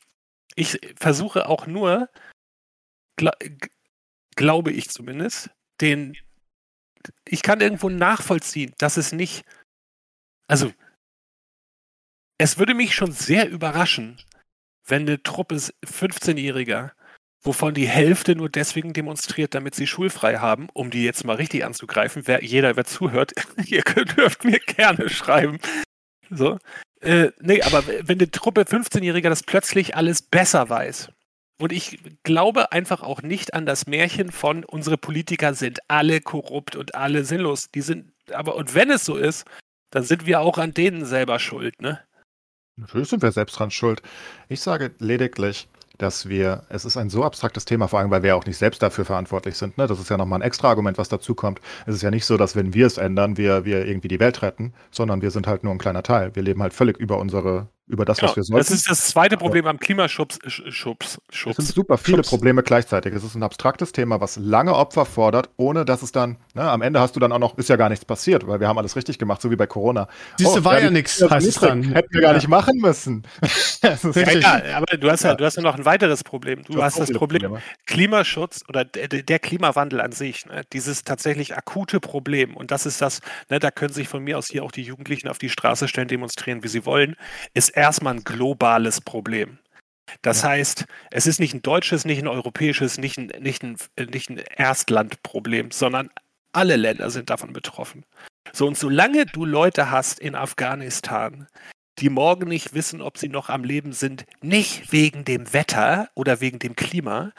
[0.54, 2.08] Ich versuche auch nur,
[4.40, 5.50] glaube ich zumindest,
[5.82, 6.16] den,
[7.28, 9.44] ich kann irgendwo nachvollziehen, dass es nicht,
[10.46, 10.72] also,
[12.38, 14.18] es würde mich schon sehr überraschen,
[14.86, 16.92] wenn eine Truppe 15-Jähriger,
[17.42, 21.62] wovon die Hälfte nur deswegen demonstriert, damit sie schulfrei haben, um die jetzt mal richtig
[21.66, 22.22] anzugreifen.
[22.24, 23.34] Wer, jeder, wer zuhört,
[23.66, 25.58] ihr dürft mir gerne schreiben.
[26.30, 26.58] So.
[27.02, 31.10] Äh, nee, aber wenn eine Truppe 15-Jähriger das plötzlich alles besser weiß,
[31.60, 36.74] und ich glaube einfach auch nicht an das Märchen von, unsere Politiker sind alle korrupt
[36.74, 37.70] und alle sinnlos.
[37.74, 39.44] Die sind, aber, und wenn es so ist,
[39.90, 42.00] dann sind wir auch an denen selber schuld, ne?
[42.76, 44.00] Natürlich sind wir selbst dran schuld.
[44.48, 48.36] Ich sage lediglich, dass wir, es ist ein so abstraktes Thema, vor allem, weil wir
[48.36, 49.76] auch nicht selbst dafür verantwortlich sind.
[49.76, 49.86] Ne?
[49.86, 51.60] Das ist ja nochmal ein extra Argument, was dazu kommt.
[51.86, 54.40] Es ist ja nicht so, dass wenn wir es ändern, wir, wir irgendwie die Welt
[54.40, 56.34] retten, sondern wir sind halt nur ein kleiner Teil.
[56.34, 58.58] Wir leben halt völlig über unsere über das, genau, was wir sollten.
[58.58, 60.38] Das ist das zweite Problem am Klimaschubs.
[60.46, 62.30] Schubs, Schubs, es sind super viele Schubs.
[62.30, 63.14] Probleme gleichzeitig.
[63.14, 66.82] Es ist ein abstraktes Thema, was lange Opfer fordert, ohne dass es dann, ne, am
[66.82, 68.96] Ende hast du dann auch noch, ist ja gar nichts passiert, weil wir haben alles
[68.96, 70.08] richtig gemacht, so wie bei Corona.
[70.36, 71.82] Siehst du, oh, war ja, ja nichts, heißt es dann.
[71.82, 73.24] Hätten wir gar nicht machen müssen.
[73.82, 73.96] ja,
[74.76, 76.62] aber du hast ja, du hast ja noch ein weiteres Problem.
[76.64, 77.62] Du, du hast, das Problem Probleme.
[77.86, 82.56] Klimaschutz oder der, der, Klimawandel an sich, ne, dieses tatsächlich akute Problem.
[82.56, 85.28] Und das ist das, ne, da können sich von mir aus hier auch die Jugendlichen
[85.28, 87.16] auf die Straße stellen, demonstrieren, wie sie wollen,
[87.54, 89.58] ist erstmal ein globales Problem.
[90.22, 90.50] Das ja.
[90.50, 93.76] heißt, es ist nicht ein deutsches, nicht ein europäisches, nicht ein, nicht ein,
[94.10, 96.10] nicht ein Erstlandproblem, sondern
[96.52, 98.04] alle Länder sind davon betroffen.
[98.52, 101.46] So, und solange du Leute hast in Afghanistan,
[101.98, 106.40] die morgen nicht wissen, ob sie noch am Leben sind, nicht wegen dem Wetter oder
[106.40, 107.32] wegen dem Klima,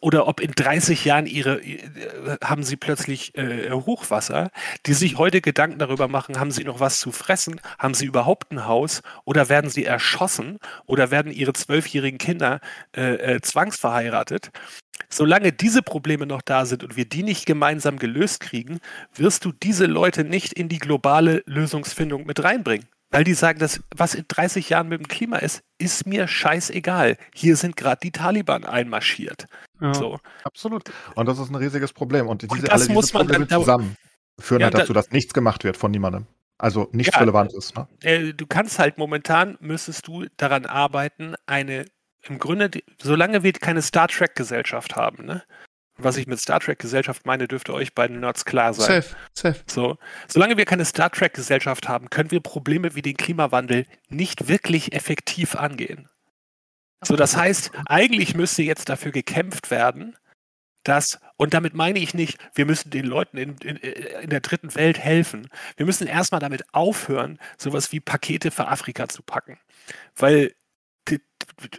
[0.00, 4.50] oder ob in 30 Jahren ihre äh, haben sie plötzlich äh, Hochwasser,
[4.86, 8.52] die sich heute Gedanken darüber machen, haben sie noch was zu fressen, haben sie überhaupt
[8.52, 12.60] ein Haus oder werden sie erschossen oder werden ihre zwölfjährigen Kinder
[12.96, 14.50] äh, äh, zwangsverheiratet.
[15.08, 18.80] Solange diese Probleme noch da sind und wir die nicht gemeinsam gelöst kriegen,
[19.14, 22.86] wirst du diese Leute nicht in die globale Lösungsfindung mit reinbringen.
[23.10, 27.16] Weil die sagen, dass was in 30 Jahren mit dem Klima ist, ist mir scheißegal.
[27.34, 29.46] Hier sind gerade die Taliban einmarschiert.
[29.80, 30.18] Ja, so.
[30.44, 30.92] Absolut.
[31.16, 32.28] Und das ist ein riesiges Problem.
[32.28, 33.96] Und diese, und alle diese Probleme zusammen
[34.38, 36.26] führen ja, halt dazu, dass nichts gemacht wird von niemandem.
[36.56, 37.74] Also nichts ja, Relevantes.
[37.74, 37.88] Ne?
[38.02, 41.86] Äh, du kannst halt momentan, müsstest du daran arbeiten, eine,
[42.22, 45.42] im Grunde, solange wir keine Star Trek-Gesellschaft haben, ne?
[46.02, 49.02] Was ich mit Star Trek-Gesellschaft meine, dürfte euch beiden Nerds klar sein.
[49.02, 49.60] Safe, safe.
[49.66, 49.98] So,
[50.28, 55.56] solange wir keine Star Trek-Gesellschaft haben, können wir Probleme wie den Klimawandel nicht wirklich effektiv
[55.56, 56.08] angehen.
[57.02, 60.16] So, das heißt, eigentlich müsste jetzt dafür gekämpft werden,
[60.82, 64.74] dass, und damit meine ich nicht, wir müssen den Leuten in, in, in der dritten
[64.74, 65.48] Welt helfen.
[65.76, 69.58] Wir müssen erstmal damit aufhören, sowas wie Pakete für Afrika zu packen.
[70.16, 70.54] Weil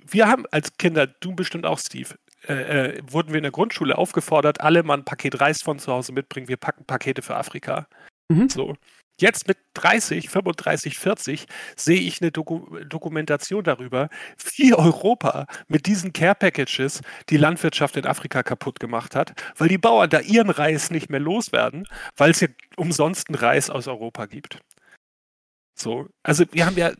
[0.08, 2.16] wir haben als Kinder, du bestimmt auch, Steve,
[2.48, 5.92] äh, äh, wurden wir in der Grundschule aufgefordert, alle mal ein Paket Reis von zu
[5.92, 7.88] Hause mitbringen, wir packen Pakete für Afrika.
[8.30, 8.50] Mhm.
[8.50, 8.76] So.
[9.20, 14.10] Jetzt mit 30, 35, 40 sehe ich eine Doku Dokumentation darüber,
[14.56, 19.78] wie Europa mit diesen Care Packages die Landwirtschaft in Afrika kaputt gemacht hat, weil die
[19.78, 24.26] Bauern da ihren Reis nicht mehr loswerden, weil es ja umsonst einen Reis aus Europa
[24.26, 24.60] gibt.
[25.78, 26.92] So, also wir haben ja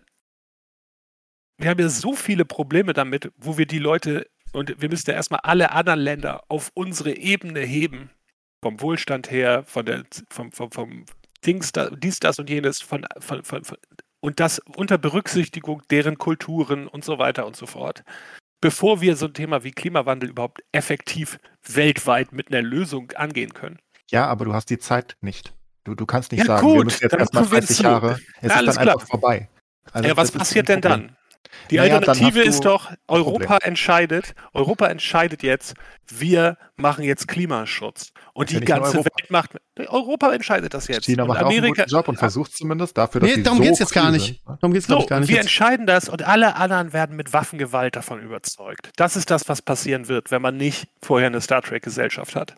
[1.58, 5.16] wir haben ja so viele Probleme damit, wo wir die Leute und wir müssen ja
[5.16, 8.10] erstmal alle anderen Länder auf unsere Ebene heben.
[8.64, 11.06] Vom Wohlstand her, von der, vom, vom, vom
[11.46, 13.78] Dings, da, dies, das und jenes, von, von, von, von,
[14.20, 18.04] und das unter Berücksichtigung deren Kulturen und so weiter und so fort.
[18.62, 23.80] bevor wir so ein Thema wie Klimawandel überhaupt effektiv weltweit mit einer Lösung angehen können.
[24.12, 25.54] Ja, aber du hast die Zeit nicht.
[25.84, 27.84] Du, du kannst nicht Ja, sagen, gut, wir müssen jetzt erstmal machen wir 30 zu.
[27.84, 28.22] Jahre.
[28.42, 29.08] Es Ja, ist alles dann einfach klar.
[29.08, 29.50] vorbei.
[29.92, 31.18] Also ja, was passiert ein denn dann?
[31.70, 33.60] Die Naja, Alternative ist doch, Europa Problem.
[33.70, 35.74] entscheidet, Europa entscheidet jetzt,
[36.08, 38.14] wir machen jetzt Klimaschutz.
[38.34, 38.98] Und die ganze.
[38.98, 39.52] Welt macht,
[39.88, 41.06] Europa entscheidet das jetzt.
[41.06, 43.58] China und macht auch einen Amerika, guten Job und versucht zumindest dafür, dass Nee, darum
[43.60, 44.26] so geht's jetzt gar nicht.
[44.28, 44.58] sind, ne?
[44.62, 45.30] Darum geht's, So, ich, gar nicht.
[45.30, 45.46] wir jetzt.
[45.46, 48.92] entscheiden das und alle anderen werden mit Waffengewalt davon überzeugt.
[48.96, 52.56] Das ist das, was passieren wird, wenn man nicht vorher eine Star Trek-Gesellschaft hat.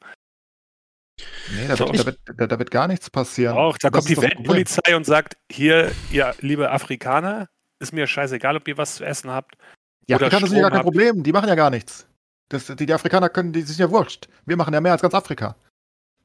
[1.51, 1.87] Nee, da So.
[1.87, 3.55] wird, da, wird, da, da wird gar nichts passieren.
[3.57, 4.21] Auch, da Das kommt die.
[4.21, 7.47] Weltpolizei und sagt, hier, ihr liebe Afrikaner,
[7.83, 9.55] ist mir scheißegal, ob ihr was zu essen habt.
[10.07, 12.07] Die Afrikaner sind ja gar kein Problem, die machen ja gar nichts.
[12.49, 14.27] Das, die, die Afrikaner können, die sind ja wurscht.
[14.45, 15.55] Wir machen ja mehr als ganz Afrika.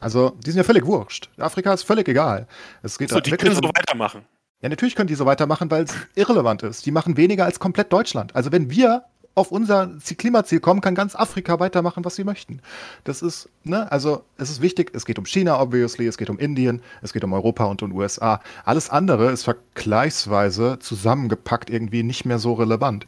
[0.01, 1.29] Also, die sind ja völlig wurscht.
[1.39, 2.47] Afrika ist völlig egal.
[2.83, 4.25] Es geht So, die können so weitermachen.
[4.61, 6.85] Ja, natürlich können die so weitermachen, weil es irrelevant ist.
[6.87, 8.35] Die machen weniger als komplett Deutschland.
[8.35, 9.05] Also wenn wir
[9.39, 12.61] auf unser Ziel- Klimaziel kommen, kann ganz Afrika weitermachen, was sie möchten.
[13.05, 16.39] Das ist, ne, also es ist wichtig, es geht um China, obviously, es geht um
[16.39, 18.41] Indien, es geht um Europa und um USA.
[18.65, 23.07] Alles andere ist vergleichsweise zusammengepackt irgendwie nicht mehr so relevant.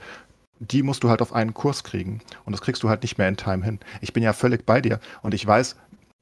[0.60, 2.20] Die musst du halt auf einen Kurs kriegen.
[2.44, 3.80] Und das kriegst du halt nicht mehr in Time hin.
[4.00, 5.00] Ich bin ja völlig bei dir.
[5.22, 5.76] Und ich weiß,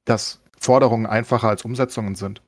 [0.05, 2.41] dass Forderungen einfacher als Umsetzungen sind.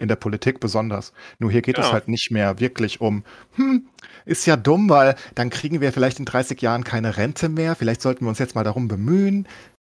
[0.00, 1.12] In der Politik besonders.
[1.38, 1.92] Nur hier geht es Ja.
[1.92, 3.22] halt nicht mehr wirklich um,
[3.54, 3.86] hm,
[4.24, 7.76] ist ja dumm, weil dann kriegen wir vielleicht in 30 Jahren keine Rente mehr.
[7.76, 9.46] Vielleicht sollten wir uns jetzt mal darum bemühen.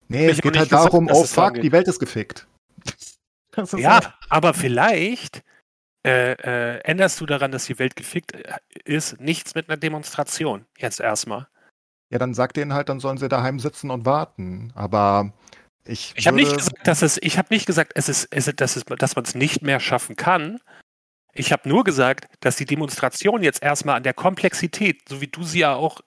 [0.08, 1.64] Nee, Ich es hab geht nicht halt gesagt, darum, oh es fuck, geht.
[1.64, 2.46] die Welt ist gefickt.
[3.56, 5.42] Ist Ja, halt- aber vielleicht
[6.06, 8.54] äh, äh, änderst du daran, dass die Welt gefickt äh,
[8.84, 10.64] ist, nichts mit einer Demonstration.
[10.78, 11.48] Jetzt erstmal.
[12.10, 14.72] ja, dann sag denen halt, dann sollen sie daheim sitzen und warten.
[14.74, 15.32] Aber
[15.85, 16.12] ich.
[16.16, 18.85] Ich habe nicht gesagt, dass es, ich habe nicht gesagt, es ist, es dass, es,
[18.85, 20.59] dass man es nicht mehr schaffen kann.
[21.35, 25.43] Ich habe nur gesagt, dass die Demonstration jetzt erstmal an der Komplexität, so wie du
[25.43, 26.01] sie ja auch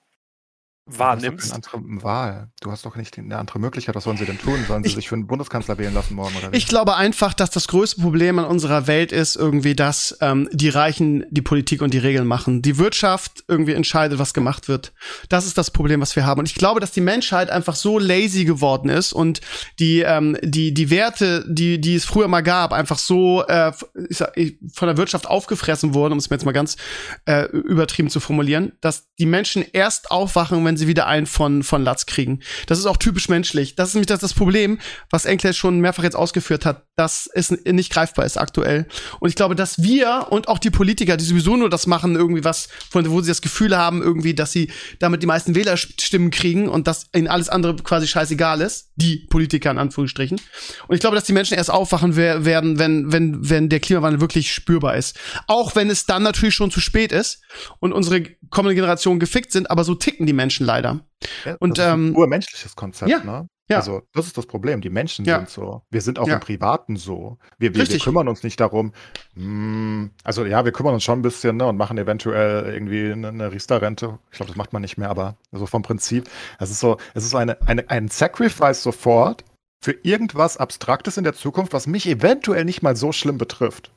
[0.88, 2.50] Du hast wahrnimmst, keine andere Wahl.
[2.60, 3.96] Du hast doch nicht eine andere Möglichkeit.
[3.96, 4.54] Was sollen sie denn tun?
[4.68, 6.56] Sollen sie Ich- sich für einen Bundeskanzler wählen lassen morgen oder wie?
[6.56, 10.68] Ich glaube einfach, dass das größte Problem an unserer Welt ist irgendwie, dass ähm, die
[10.68, 12.62] Reichen die Politik und die Regeln machen.
[12.62, 14.92] Die Wirtschaft irgendwie entscheidet, was gemacht wird.
[15.28, 16.38] Das ist das Problem, was wir haben.
[16.38, 19.40] Und ich glaube, dass die Menschheit einfach so lazy geworden ist und
[19.80, 23.72] die ähm, die die Werte, die die es früher mal gab, einfach so äh,
[24.08, 24.34] ich sag,
[24.72, 26.76] von der Wirtschaft aufgefressen wurden, um es mir jetzt mal ganz
[27.24, 31.82] äh, übertrieben zu formulieren, dass die Menschen erst aufwachen, wenn sie wieder einen von, von
[31.82, 32.40] Latz kriegen.
[32.66, 33.74] Das ist auch typisch menschlich.
[33.74, 34.78] Das ist nämlich das, das Problem,
[35.10, 38.86] was Enkler schon mehrfach jetzt ausgeführt hat, dass es nicht greifbar ist aktuell.
[39.20, 42.44] Und ich glaube, dass wir und auch die Politiker, die sowieso nur das machen, irgendwie
[42.44, 46.68] was, von wo sie das Gefühl haben, irgendwie, dass sie damit die meisten Wählerstimmen kriegen
[46.68, 50.40] und dass ihnen alles andere quasi scheißegal ist, die Politiker in Anführungsstrichen.
[50.88, 54.20] Und ich glaube, dass die Menschen erst aufwachen wer- werden, wenn, wenn, wenn der Klimawandel
[54.20, 55.18] wirklich spürbar ist.
[55.46, 57.40] Auch wenn es dann natürlich schon zu spät ist
[57.78, 61.00] und unsere kommende Generationen gefickt sind, aber so ticken die Menschen leider.
[61.44, 63.48] Ja, Und, das ist ähm, ein urmenschliches Konzept, ja, ne?
[63.70, 63.78] ja.
[63.78, 64.80] Also, das ist das Problem.
[64.80, 65.38] Die Menschen Ja.
[65.38, 65.82] sind so.
[65.90, 66.34] Wir sind auch Ja.
[66.34, 67.38] im Privaten so.
[67.58, 68.92] Wir, wir, wir kümmern uns nicht darum,
[69.34, 73.28] hm, also ja, wir kümmern uns schon ein bisschen ne, und machen eventuell irgendwie eine,
[73.28, 74.18] eine Riester-Rente.
[74.30, 76.28] Ich glaube, das macht man nicht mehr, aber so vom Prinzip.
[76.58, 79.44] Es ist so, es ist so eine, eine, ein Sacrifice sofort
[79.82, 83.90] für irgendwas Abstraktes in der Zukunft, was mich eventuell nicht mal so schlimm betrifft.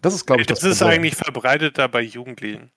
[0.00, 0.98] Das ist, glaube ich, das, das ist Problem.
[1.00, 2.70] eigentlich verbreiteter bei Jugendlichen.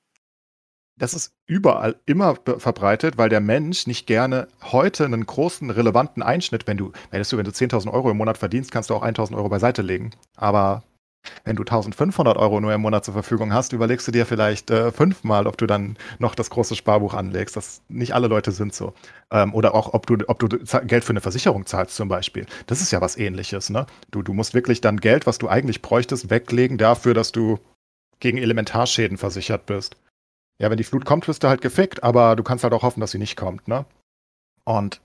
[0.97, 6.65] Das ist überall immer verbreitet, weil der Mensch nicht gerne heute einen großen, relevanten Einschnitt,
[6.65, 9.49] wenn du, du, wenn du 10.000 Euro im Monat verdienst, kannst du auch 1.000 Euro
[9.49, 10.11] beiseite legen.
[10.35, 10.83] Aber
[11.43, 14.91] wenn du 1.500 Euro nur im Monat zur Verfügung hast, überlegst du dir vielleicht äh,
[14.91, 17.55] fünfmal, ob du dann noch das große Sparbuch anlegst.
[17.55, 18.93] Das nicht alle Leute sind so.
[19.31, 22.45] Ähm, oder auch, ob du, ob du Geld für eine Versicherung zahlst zum Beispiel.
[22.65, 23.85] Das ist ja was ähnliches, ne?
[24.11, 27.59] Du, du musst wirklich dann Geld, was du eigentlich bräuchtest, weglegen dafür, dass du
[28.19, 29.95] gegen Elementarschäden versichert bist.
[30.59, 32.99] Ja, wenn die Flut kommt, wirst du halt gefickt, aber du kannst halt auch hoffen,
[32.99, 33.85] dass sie nicht kommt, ne?
[34.63, 35.01] Und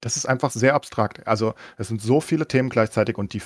[0.00, 1.26] das ist einfach sehr abstrakt.
[1.26, 3.42] Also, es sind so viele Themen gleichzeitig und die,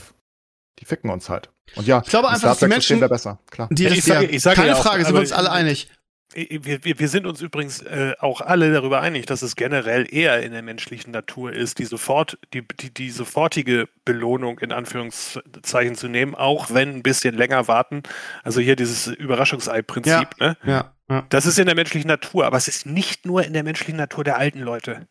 [0.78, 1.50] die ficken uns halt.
[1.76, 3.68] Und ja, Ich glaube ein einfach, dass die Menschen, besser, klar.
[3.70, 5.32] die Ja, ich das sage- ja, ich sage keine ja auch, Frage, sind wir uns
[5.32, 5.88] alle einig.
[6.34, 10.42] Wir, wir, wir sind uns übrigens äh, auch alle darüber einig, dass es generell eher
[10.42, 16.08] in der menschlichen Natur ist, die, sofort, die, die, die sofortige Belohnung in Anführungszeichen zu
[16.08, 18.02] nehmen, auch wenn ein bisschen länger warten.
[18.44, 20.40] Also hier dieses Überraschungsei-Prinzip.
[20.40, 20.56] Ne?
[20.64, 21.26] Ja, ja.
[21.28, 24.24] Das ist in der menschlichen Natur, aber es ist nicht nur in der menschlichen Natur
[24.24, 25.06] der alten Leute.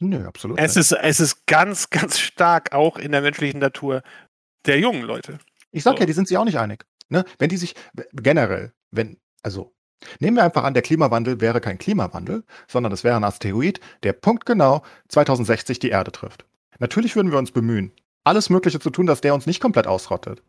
[0.00, 0.58] Nö, absolut.
[0.58, 0.92] Es nicht.
[0.92, 4.02] ist, es ist ganz, ganz stark auch in der menschlichen Natur
[4.66, 5.38] der jungen Leute.
[5.70, 6.00] Ich sag so.
[6.00, 6.84] ja, die sind sich auch nicht einig.
[7.08, 7.24] Ne?
[7.38, 7.74] Wenn die sich
[8.12, 9.74] generell, wenn, also
[10.20, 14.12] nehmen wir einfach an, der Klimawandel wäre kein Klimawandel, sondern es wäre ein Asteroid, der
[14.12, 16.44] punktgenau 2060 die Erde trifft.
[16.78, 17.92] Natürlich würden wir uns bemühen,
[18.24, 20.42] alles Mögliche zu tun, dass der uns nicht komplett ausrottet.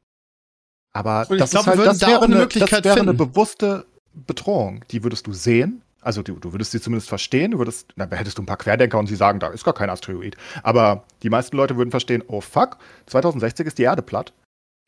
[0.94, 3.86] Aber das glaub, ist halt, das da wäre, auch eine das wäre eine bewusste
[4.26, 4.84] Bedrohung.
[4.92, 8.38] Die würdest du sehen Also du, du würdest sie zumindest verstehen, du würdest, na, hättest
[8.38, 10.38] du ein paar Querdenker und sie sagen, da ist gar kein Asteroid.
[10.64, 12.78] Aber die meisten Leute würden verstehen, oh fuck,
[13.08, 14.34] 2060 ist die Erde platt.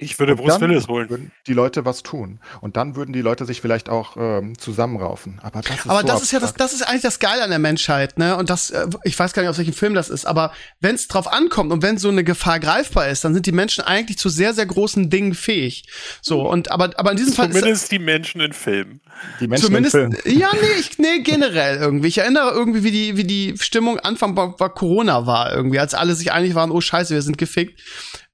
[0.02, 1.10] Ich würde Und Bruce Willis holen.
[1.10, 2.40] Würden die Leute was tun.
[2.62, 5.40] Und dann würden die Leute sich vielleicht auch ähm, zusammenraufen.
[5.44, 7.50] Aber das ist Aber so das ist ja das, das ist eigentlich das Geile an
[7.50, 8.38] der Menschheit, ne?
[8.38, 11.10] Und das, äh, ich weiß gar nicht, aus welchem Film das ist, aber wenn es
[11.10, 14.30] drauf ankommt und wenn so eine Gefahr greifbar ist, dann sind die Menschen eigentlich zu
[14.30, 15.84] sehr, sehr großen Dingen fähig.
[16.22, 19.02] So, und aber, aber in diesem Fall ist, Zumindest die Menschen in Filmen.
[19.42, 20.40] die Menschen zumindest, im Film.
[20.40, 22.08] ja, nee, ich, nee, generell irgendwie.
[22.08, 25.94] Ich erinnere irgendwie, wie die, wie die Stimmung Anfang bei, bei Corona war irgendwie, als
[25.94, 27.82] alle sich einig waren, oh Scheiße, wir sind gefickt.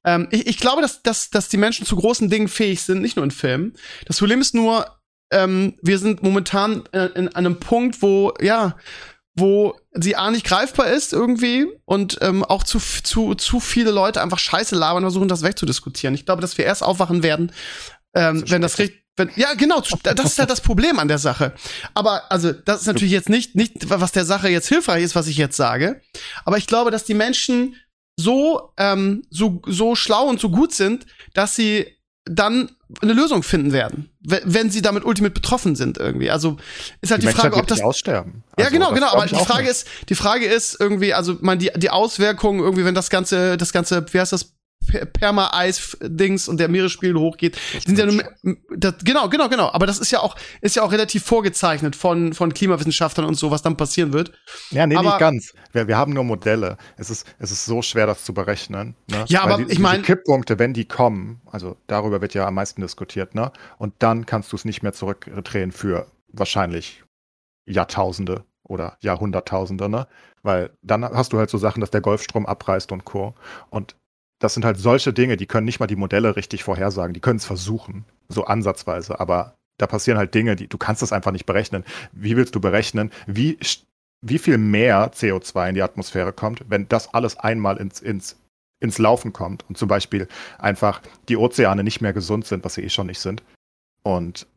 [0.05, 3.15] Ähm, ich, ich glaube, dass, dass, dass die Menschen zu großen Dingen fähig sind, nicht
[3.15, 3.73] nur in Filmen.
[4.05, 4.85] Das Problem ist nur,
[5.31, 8.77] ähm, wir sind momentan äh, in einem Punkt, wo, ja,
[9.35, 14.21] wo sie A nicht greifbar ist irgendwie und ähm, auch zu, zu, zu viele Leute
[14.21, 16.15] einfach Scheiße labern und versuchen, das wegzudiskutieren.
[16.15, 17.51] Ich glaube, dass wir erst aufwachen werden,
[18.13, 21.19] ähm, Zu wenn das richtig, wenn, ja, genau, das ist halt das Problem an der
[21.19, 21.53] Sache.
[21.93, 25.27] Aber, also, das ist natürlich jetzt nicht, nicht, was der Sache jetzt hilfreich ist, was
[25.27, 26.01] ich jetzt sage.
[26.43, 27.75] Aber ich glaube, dass die Menschen
[28.17, 31.85] so, ähm, so, so schlau und so gut sind, dass sie
[32.27, 32.71] dann
[33.01, 36.31] eine Lösung finden werden, we- wenn sie damit ultimate betroffen sind irgendwie.
[36.31, 36.57] Also
[37.01, 38.43] ist halt die, Menschheit Frage, ob das aussterben.
[38.57, 39.07] ja, Also, genau, genau.
[39.09, 39.71] Aber die Frage nicht.
[39.71, 43.73] ist, die Frage ist irgendwie, also man die die Auswirkungen irgendwie, wenn das ganze, das
[43.73, 44.53] ganze, wie heißt das,
[44.85, 48.23] Perma-Eis-Dings und der Meeresspiegel hochgeht, sind ja nur,
[48.75, 49.71] das, genau, genau, genau.
[49.71, 53.51] Aber das ist ja auch, ist ja auch relativ vorgezeichnet von von Klimawissenschaftlern und so,
[53.51, 54.31] was dann passieren wird.
[54.71, 55.53] Ja, nee, Aber- nicht ganz.
[55.71, 56.77] Wir, wir haben nur Modelle.
[56.97, 58.95] Es ist, es ist so schwer, das zu berechnen.
[59.09, 59.25] Ne?
[59.27, 62.47] Ja, Weil aber die, ich mein- diese Kipppunkte, wenn die kommen, also darüber wird ja
[62.47, 63.51] am meisten diskutiert, ne?
[63.77, 67.03] Und dann kannst du es nicht mehr zurückdrehen für wahrscheinlich
[67.65, 70.07] Jahrtausende oder Jahrhunderttausende, ne?
[70.43, 73.33] Weil dann hast du halt so Sachen, dass der Golfstrom abreißt und Co.
[73.69, 73.95] Und
[74.39, 77.13] das sind halt solche Dinge, die können nicht mal die Modelle richtig vorhersagen.
[77.13, 81.13] Die können es versuchen, so ansatzweise, aber da passieren halt Dinge, die du kannst das
[81.13, 81.83] einfach nicht berechnen.
[82.11, 83.57] Wie willst du berechnen, wie,
[84.21, 88.37] wie viel mehr CO2 in die Atmosphäre kommt, wenn das alles einmal ins, ins,
[88.79, 92.83] ins Laufen kommt und zum Beispiel einfach die Ozeane nicht mehr gesund sind, was sie
[92.83, 93.43] eh schon nicht sind,
[94.03, 94.47] und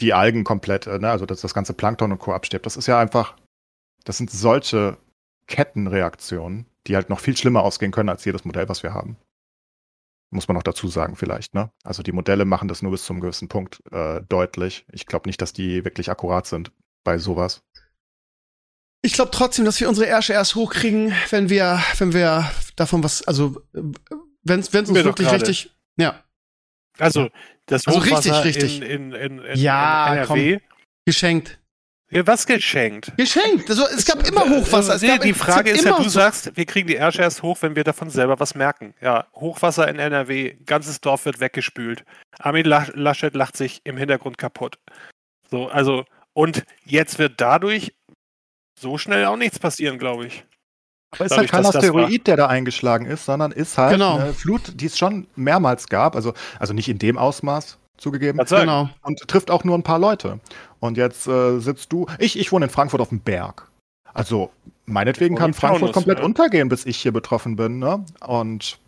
[0.00, 2.32] die Algen komplett, äh, ne, also dass das ganze Plankton und Co.
[2.32, 2.66] abstirbt.
[2.66, 3.36] Das ist ja einfach,
[4.04, 4.96] das sind solche
[5.46, 9.16] Kettenreaktionen, die halt noch viel schlimmer ausgehen können als jedes Modell, was wir haben.
[10.30, 11.70] Muss man noch dazu sagen, vielleicht, ne?
[11.84, 14.84] Also die Modelle machen das nur bis zum gewissen Punkt äh, deutlich.
[14.90, 16.72] Ich glaube nicht, dass die wirklich akkurat sind
[17.04, 17.62] bei sowas.
[19.02, 23.22] Ich glaube trotzdem, dass wir unsere Ärsche erst hochkriegen, wenn wir, wenn wir davon was,
[23.28, 26.24] also wenn es uns Wir wirklich richtig, ja,
[26.98, 27.28] Also,
[27.66, 28.80] das Also Hochwasser richtig, richtig.
[28.90, 30.60] In, in, in, in, Ja, in NRW.
[31.06, 31.60] geschenkt.
[32.14, 33.12] Ja, was geschenkt?
[33.16, 33.68] Geschenkt.
[33.68, 34.94] Also, es gab immer Hochwasser.
[34.94, 37.42] Es Nee, gab, die Frage ist ja, immer du sagst, wir kriegen die Ärsche erst
[37.42, 38.94] hoch, wenn wir davon selber was merken.
[39.00, 42.04] Ja, Hochwasser in NRW, ganzes Dorf wird weggespült.
[42.38, 44.78] Armin La- Laschet lacht sich im Hintergrund kaputt.
[45.50, 47.94] So, also, und jetzt wird dadurch
[48.78, 50.44] so schnell auch nichts passieren, glaube ich.
[51.12, 54.18] Aber ist Dadurch, halt kein Asteroid, der da eingeschlagen ist, sondern ist halt Genau.
[54.18, 56.16] eine Flut, die es schon mehrmals gab.
[56.16, 58.44] Also, also nicht in dem Ausmaß zugegeben.
[58.46, 58.62] Sagen?
[58.62, 58.88] Genau.
[59.02, 60.40] Und trifft auch nur ein paar Leute.
[60.80, 62.06] Und jetzt äh, sitzt du.
[62.18, 63.70] Ich, ich wohne in Frankfurt auf dem Berg.
[64.12, 64.50] Also,
[64.86, 66.24] meinetwegen Oh, kann Frankfurt Taunus, komplett ja.
[66.24, 67.78] untergehen, bis ich hier betroffen bin.
[67.78, 68.04] Ne?
[68.26, 68.78] Und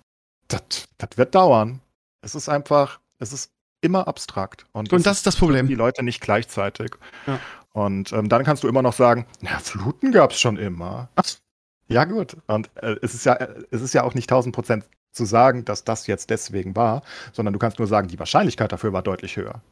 [0.49, 1.81] das wird dauern.
[2.23, 3.51] Es ist einfach, es ist
[3.81, 4.67] immer abstrakt.
[4.73, 5.67] Und, Und das ist das Problem.
[5.69, 6.93] die Leute nicht gleichzeitig.
[7.27, 7.41] Ja.
[7.73, 11.09] Und ähm, dann kannst du immer noch sagen, na, Fluten gab es schon immer.
[11.89, 12.37] Ja, gut.
[12.47, 14.85] Und äh, es, ist ja, äh, es ist ja auch nicht 1000 Prozent
[15.17, 17.03] zu sagen, dass das jetzt deswegen war,
[17.33, 19.63] sondern du kannst nur sagen, die Wahrscheinlichkeit dafür war deutlich höher.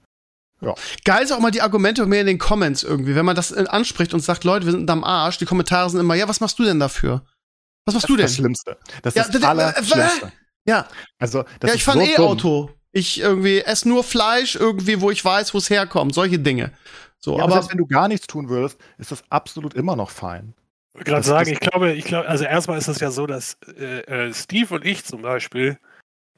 [1.04, 3.64] Geil ist auch mal die Argumente mehr in den Comments irgendwie, wenn man das äh,
[3.68, 5.36] anspricht und sagt, Leute, wir sind am Arsch.
[5.36, 7.22] Die Kommentare sind immer, ja, was machst du denn dafür?
[7.84, 8.36] Was machst du Das denn?
[8.36, 8.78] Schlimmste.
[9.02, 10.32] Das Ja, ist das d- Allerschlimmste.
[10.66, 10.88] Ja,
[11.18, 12.24] Also, das ja, ich fahre so eh dumm.
[12.26, 12.70] Auto.
[12.92, 16.14] Ich irgendwie esse nur Fleisch irgendwie, wo ich weiß, wo es herkommt.
[16.14, 16.72] Solche Dinge.
[17.18, 19.96] So, Ja, aber aber selbst wenn du gar nichts tun würdest, ist das absolut immer
[19.96, 20.54] noch fein.
[20.94, 23.58] Ich wollte gerade sagen, ich glaube, ich glaube, also erstmal ist es ja so, dass
[23.76, 25.76] äh, äh, Steve und ich zum Beispiel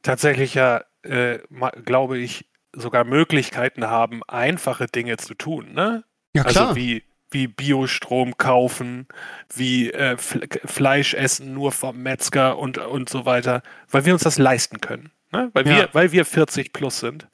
[0.03, 1.41] tatsächlich ja, äh,
[1.85, 6.05] glaube ich, sogar Möglichkeiten haben, einfache Dinge zu tun, ne?
[6.35, 6.69] ja klar.
[6.69, 9.07] Also wie, wie Biostrom kaufen,
[9.55, 14.23] wie äh, Fle Fleisch essen nur vom Metzger und, und so weiter, weil wir uns
[14.23, 15.11] das leisten können.
[15.33, 15.51] Ne?
[15.53, 15.77] Weil, Ja.
[15.77, 17.29] wir, weil wir 40 plus sind.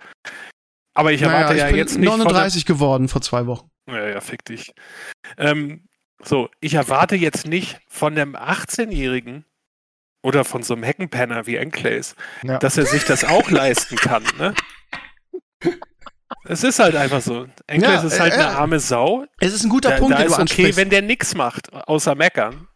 [0.95, 2.09] Aber ich naja, erwarte ich ja jetzt nicht.
[2.11, 3.69] von der- 39 geworden vor zwei Wochen.
[3.89, 4.73] ja, ja, fick dich.
[5.39, 5.85] Ähm,
[6.25, 9.45] so, ich erwarte jetzt nicht von einem 18-Jährigen
[10.23, 12.59] oder von so einem Heckenpenner wie Enclays, Ja.
[12.59, 14.55] dass er sich das auch leisten kann, ne?
[16.45, 17.47] Es ist halt einfach so.
[17.67, 18.55] Enclays Ja, ist halt äh, eine äh.
[18.57, 19.27] arme Sau.
[19.39, 21.73] Es ist ein guter Da, Punkt, da den ist du okay, wenn der nichts macht,
[21.73, 22.67] außer meckern.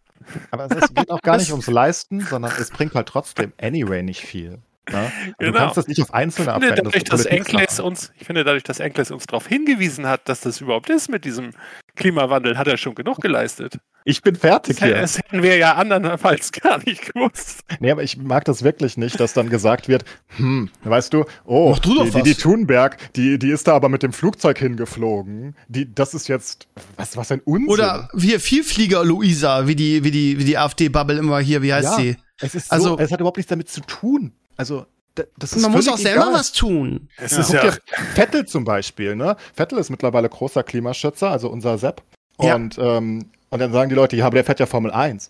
[0.51, 4.03] Aber es ist, geht auch gar nicht ums Leisten, sondern es bringt halt trotzdem anyway
[4.03, 4.61] nicht viel.
[4.91, 4.99] Ja?
[4.99, 5.53] Also Genau.
[5.53, 6.85] Du kannst das nicht auf einzelne Ich finde, abwenden.
[6.85, 7.27] dadurch, dass.
[7.27, 11.09] Enkles uns, ich finde, dadurch, dass Enkles uns darauf hingewiesen hat, dass das überhaupt ist
[11.11, 11.51] mit diesem
[11.97, 13.79] Klimawandel, hat er schon genug geleistet.
[14.05, 14.97] Ich bin fertig Das, hier.
[14.97, 17.65] das hätten wir ja andernfalls gar nicht gewusst.
[17.81, 20.05] Nee, aber ich mag das wirklich nicht, dass dann gesagt wird,
[20.37, 23.89] hm, weißt du, oh, Mach du die, die, die Thunberg, die, die ist da aber
[23.89, 25.57] mit dem Flugzeug hingeflogen.
[25.69, 27.69] Die, das ist jetzt, was, was ein Unsinn.
[27.69, 31.91] Oder wir Vielflieger Luisa, wie die, wie die, wie die AfD-Bubble immer hier, wie heißt
[31.91, 31.97] Ja.
[31.97, 32.17] sie?
[32.41, 34.33] es ist also- so, es hat überhaupt nichts damit zu tun.
[34.57, 36.35] Also, da- das ist Man muss auch selber egal.
[36.35, 37.09] was tun.
[37.17, 37.41] Es Ja.
[37.41, 37.73] ist ja,
[38.15, 39.37] Vettel zum Beispiel, ne?
[39.55, 42.03] Vettel ist mittlerweile großer Klimaschützer, also unser Sepp.
[42.41, 42.55] Ja.
[42.55, 45.29] Und, ähm, und dann sagen die Leute, ja, aber der fährt ja Formel 1.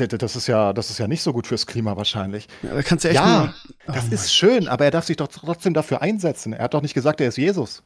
[0.00, 2.48] D- d- Das ist ja, das ist ja nicht so gut fürs Klima wahrscheinlich.
[2.64, 3.54] Ja, da kannst du echt Ja,
[3.86, 6.52] nur, Das Oh ist schön, aber er darf sich doch trotzdem dafür einsetzen.
[6.52, 7.82] Er hat doch nicht gesagt, er ist Jesus.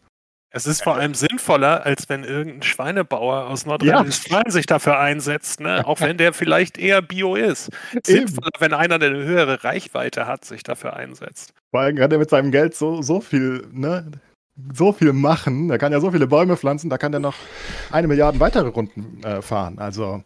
[0.50, 5.86] Es ist vor allem sinnvoller, als wenn irgendein Schweinebauer aus Nordrhein-Westfalen sich dafür einsetzt, ne?
[5.86, 7.70] auch wenn der vielleicht eher Bio ist.
[8.04, 11.52] Sinnvoller, wenn einer, der eine höhere Reichweite hat, sich dafür einsetzt.
[11.70, 14.10] Vor allem kann er mit seinem Geld so, so viel, ne?
[14.72, 15.70] So viel machen.
[15.70, 17.36] Er kann ja so viele Bäume pflanzen, da kann er noch
[17.92, 19.78] eine Milliarde weitere Runden äh, fahren.
[19.78, 20.24] Also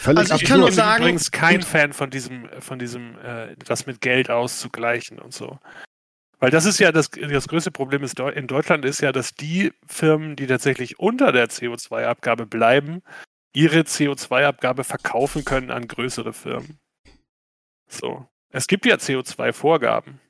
[0.00, 3.12] völlig Also ich Ich kann nur bin sagen- übrigens kein Fan von diesem, von diesem,
[3.24, 5.58] äh, das mit Geld auszugleichen und so.
[6.40, 9.72] Weil das ist ja das, das größte Problem ist in Deutschland ist ja, dass die
[9.86, 13.02] Firmen, die tatsächlich unter der CO2-Abgabe bleiben,
[13.52, 16.78] ihre CO2-Abgabe verkaufen können an größere Firmen.
[17.88, 18.26] So.
[18.50, 20.20] Es gibt ja CO2-Vorgaben.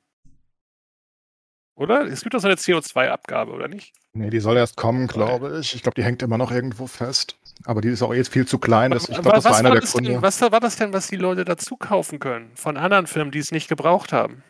[1.75, 2.01] Oder?
[2.07, 3.93] Es gibt doch so eine CO2-Abgabe, oder nicht?
[4.11, 5.73] Nee, die soll erst kommen, glaube ich.
[5.75, 7.37] Ich glaube, die hängt immer noch irgendwo fest.
[7.65, 8.91] Aber die ist auch jetzt viel zu klein.
[8.91, 10.11] Das, ich glaube, das war was einer war der Gründe.
[10.11, 12.51] denn, was war das denn, was die Leute dazu kaufen können?
[12.55, 14.43] Von anderen Firmen, die es nicht gebraucht haben?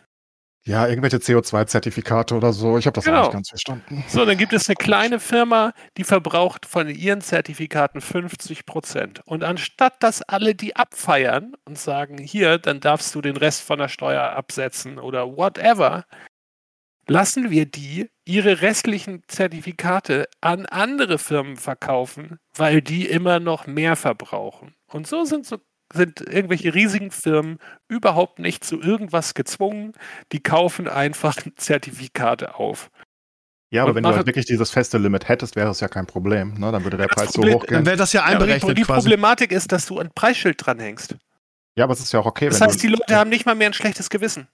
[0.65, 2.77] Ja, irgendwelche CO2-Zertifikate oder so.
[2.77, 3.19] Ich habe das Genau.
[3.19, 4.03] auch nicht ganz verstanden.
[4.07, 9.22] So, dann gibt es eine kleine Firma, die verbraucht von ihren Zertifikaten 50 Prozent.
[9.26, 13.80] Und anstatt dass alle die abfeiern und sagen, hier, dann darfst du den Rest von
[13.80, 16.06] der Steuer absetzen oder whatever,
[17.07, 23.95] lassen wir die ihre restlichen Zertifikate an andere Firmen verkaufen, weil die immer noch mehr
[23.95, 24.76] verbrauchen.
[24.88, 25.57] Und so sind so
[25.94, 27.57] sind irgendwelche riesigen Firmen
[27.88, 29.94] überhaupt nicht zu irgendwas gezwungen.
[30.32, 32.91] Die kaufen einfach Zertifikate auf.
[33.72, 36.07] Ja, aber Und wenn du halt wirklich dieses feste Limit hättest, wäre es ja kein
[36.07, 36.56] Problem.
[36.56, 36.72] Ne?
[36.72, 37.86] Dann würde der Das Preis so Problem- hoch Dann gehen.
[37.86, 39.02] wäre das ja Ja, aber die, einberechnet die quasi.
[39.02, 41.16] Problematik ist, dass du ein Preisschild dranhängst.
[41.76, 43.45] Ja, aber es ist ja auch okay, Das wenn heißt, du, die Leute haben nicht
[43.45, 44.48] mal mehr ein schlechtes Gewissen.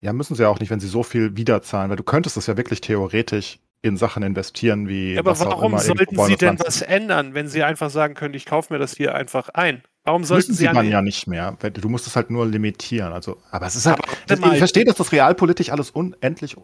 [0.00, 2.46] Ja, müssen sie ja auch nicht, wenn sie so viel wiederzahlen, weil du könntest es
[2.46, 6.58] ja wirklich theoretisch in Sachen investieren, wie Ja, aber was auch warum sollten sie denn
[6.60, 9.82] was ändern, wenn sie einfach sagen können, ich kaufe mir das hier einfach ein?
[10.06, 11.56] Warum sollten Müssen sie sie an dann den- ja nicht mehr.
[11.74, 13.12] Du musst es halt nur limitieren.
[13.12, 13.98] Also, aber es ist halt.
[14.40, 14.52] Mal.
[14.52, 16.56] ich verstehe, dass das realpolitisch alles unendlich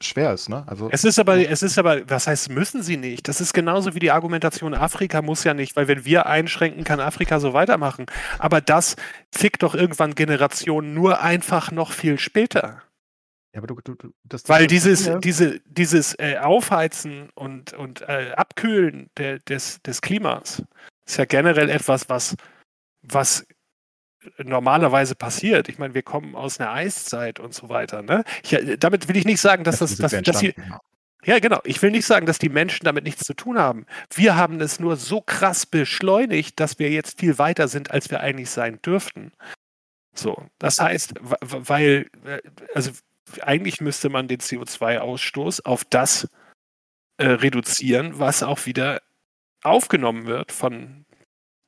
[0.00, 0.64] schwer ist, ne?
[0.66, 3.28] Also Es ist aber, es ist aber, was heißt, müssen sie nicht?
[3.28, 6.98] Das ist genauso wie die Argumentation, Afrika muss ja nicht, weil wenn wir einschränken, kann
[7.00, 8.06] Afrika so weitermachen.
[8.38, 8.96] Aber das
[9.30, 12.82] fickt doch irgendwann Generationen nur einfach noch viel später.
[13.54, 15.18] ja, aber du, du, du, das, Weil dieses, ja.
[15.18, 20.62] diese, dieses äh, Aufheizen und, und äh, Abkühlen der, des, des Klimas
[21.06, 22.34] ist ja generell etwas, was,
[23.02, 23.46] was
[24.38, 25.68] normalerweise passiert.
[25.68, 28.02] Ich meine, wir kommen aus einer Eiszeit und so weiter.
[28.02, 28.24] Ne?
[28.42, 30.54] Ich, äh, damit will ich nicht sagen, dass das, sind dass, dass die,
[31.24, 31.38] ja.
[31.38, 31.60] genau.
[31.64, 33.86] Ich will nicht sagen, dass die Menschen damit nichts zu tun haben.
[34.14, 38.20] Wir haben es nur so krass beschleunigt, dass wir jetzt viel weiter sind, als wir
[38.20, 39.32] eigentlich sein dürften.
[40.14, 42.40] So, das heißt, weil, äh,
[42.74, 42.92] also
[43.40, 46.28] eigentlich müsste man den CO2-Ausstoß auf das
[47.16, 49.00] äh, reduzieren, was auch wieder
[49.62, 51.06] aufgenommen wird von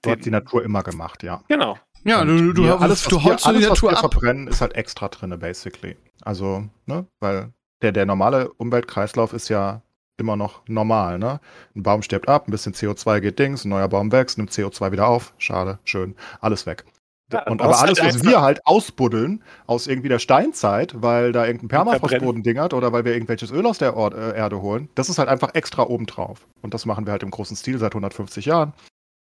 [0.04, 1.42] So hat die Natur immer gemacht, ja.
[1.48, 1.78] Genau.
[2.04, 3.90] Ja, Und du, du, wir- du, alles, was du wir, holst alles, die was Natur
[3.90, 4.12] wir ab.
[4.12, 5.96] verbrennen, ist halt extra drinne, basically.
[6.22, 7.52] Also, ne, weil
[7.82, 9.80] der, der normale Umweltkreislauf ist ja
[10.16, 11.40] immer noch normal, ne?
[11.74, 14.92] Ein Baum stirbt ab, ein bisschen CO2 geht Dings, ein neuer Baum wächst, nimmt CO2
[14.92, 15.34] wieder auf.
[15.38, 16.84] Schade, schön, alles weg.
[17.32, 21.32] Ja, und aber hast alles, halt was wir halt ausbuddeln aus irgendwie der Steinzeit, weil
[21.32, 25.08] da irgendein Permafrostboden dingert oder weil wir irgendwelches Öl aus der äh, Erde holen, das
[25.08, 26.46] ist halt einfach extra obendrauf.
[26.60, 28.74] Und das machen wir halt im großen Stil seit 150 Jahren.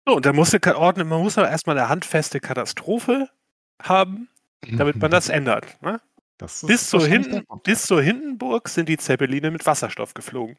[0.07, 3.29] So, und da muss ordnen, man muss aber erstmal eine handfeste Katastrophe
[3.83, 4.29] haben,
[4.61, 5.65] damit man das ändert.
[5.81, 5.99] Ne?
[6.37, 10.55] Das ist Bis zur, Hinden, bis zur Hindenburg sind die Zeppeline mit Wasserstoff geflogen.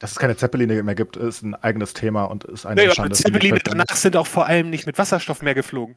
[0.00, 3.14] Dass es keine Zeppeline mehr gibt, ist ein eigenes Thema und ist eine Nee, Schande.
[3.14, 5.96] Zeppeline danach sind auch vor allem nicht mit Wasserstoff mehr geflogen.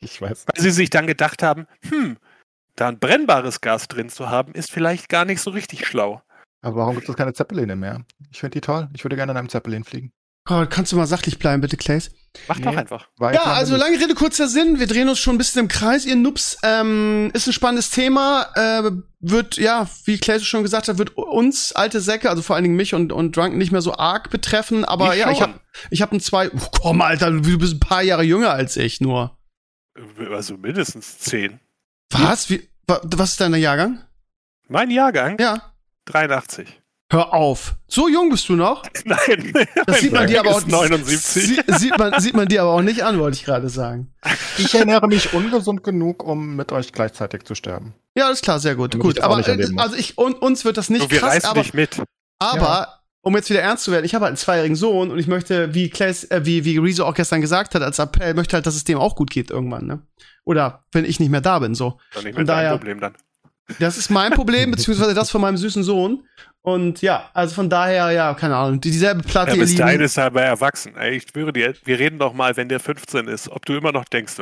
[0.00, 0.46] Ich weiß.
[0.46, 2.16] Weil sie sich dann gedacht haben, hm,
[2.76, 6.22] da ein brennbares Gas drin zu haben, ist vielleicht gar nicht so richtig schlau.
[6.62, 8.06] Aber warum gibt es keine Zeppeline mehr?
[8.30, 8.88] Ich finde die toll.
[8.94, 10.12] Ich würde gerne in einem Zeppelin fliegen.
[10.48, 12.10] Oh, kannst du mal sachlich bleiben, bitte, Clays?
[12.48, 12.76] Mach doch Nee.
[12.76, 13.08] einfach.
[13.16, 14.78] War ich Ja, also lange Rede, kurzer Sinn.
[14.78, 16.58] Wir drehen uns schon ein bisschen im Kreis, ihr Nubs.
[16.62, 18.46] Ähm, ist ein spannendes Thema.
[18.54, 18.90] Äh,
[19.20, 22.76] wird, ja, wie Clay schon gesagt hat, wird uns alte Säcke, also vor allen Dingen
[22.76, 24.84] mich und, und Drunk nicht mehr so arg betreffen.
[24.84, 25.54] Aber Mich ja, ich schon.
[25.54, 25.60] hab,
[25.90, 26.50] ich hab ein zwei.
[26.50, 29.36] Oh, komm, Alter, du bist ein paar Jahre jünger als ich nur.
[30.30, 31.58] Also mindestens zehn.
[32.10, 32.50] Was?
[32.50, 34.04] Wie, Wa- Was ist dein Jahrgang?
[34.68, 35.38] Mein Jahrgang?
[35.40, 35.72] Ja.
[36.04, 36.68] 83.
[37.10, 37.76] Hör auf.
[37.86, 38.82] So jung bist du noch?
[39.04, 39.52] Nein,
[39.86, 41.44] Das sieht man dir aber auch ist 79.
[41.44, 44.12] Sie, sieht, man, sieht man dir aber auch nicht an, wollte ich gerade sagen.
[44.58, 47.94] Ich ernähre mich ungesund genug, um mit euch gleichzeitig zu sterben.
[48.16, 48.94] Ja, alles klar, sehr gut.
[48.94, 51.50] Damit gut, aber äh, also ich und uns wird das nicht So, wir krass, reißen
[51.50, 52.02] aber, dich mit.
[52.40, 55.26] aber um jetzt wieder ernst zu werden, ich habe halt einen zweijährigen Sohn und ich
[55.28, 58.66] möchte, wie Claes, äh, wie wie Rezo auch gestern gesagt hat als Appell, möchte halt,
[58.66, 60.02] dass es dem auch gut geht irgendwann, ne?
[60.44, 61.98] Oder wenn ich nicht mehr da bin, so.
[62.14, 63.14] Doch nicht mit deinem daher- Problem dann.
[63.78, 66.22] Das ist mein Problem, beziehungsweise das von meinem süßen Sohn.
[66.62, 70.16] Und ja, also von daher, ja, keine Ahnung, die- dieselbe Platte, Ja, bis dahin ist
[70.16, 70.96] er aber erwachsen.
[70.96, 73.92] Ey, ich schwöre dir, wir reden doch mal, wenn der 15 ist, ob du immer
[73.92, 74.34] noch denkst,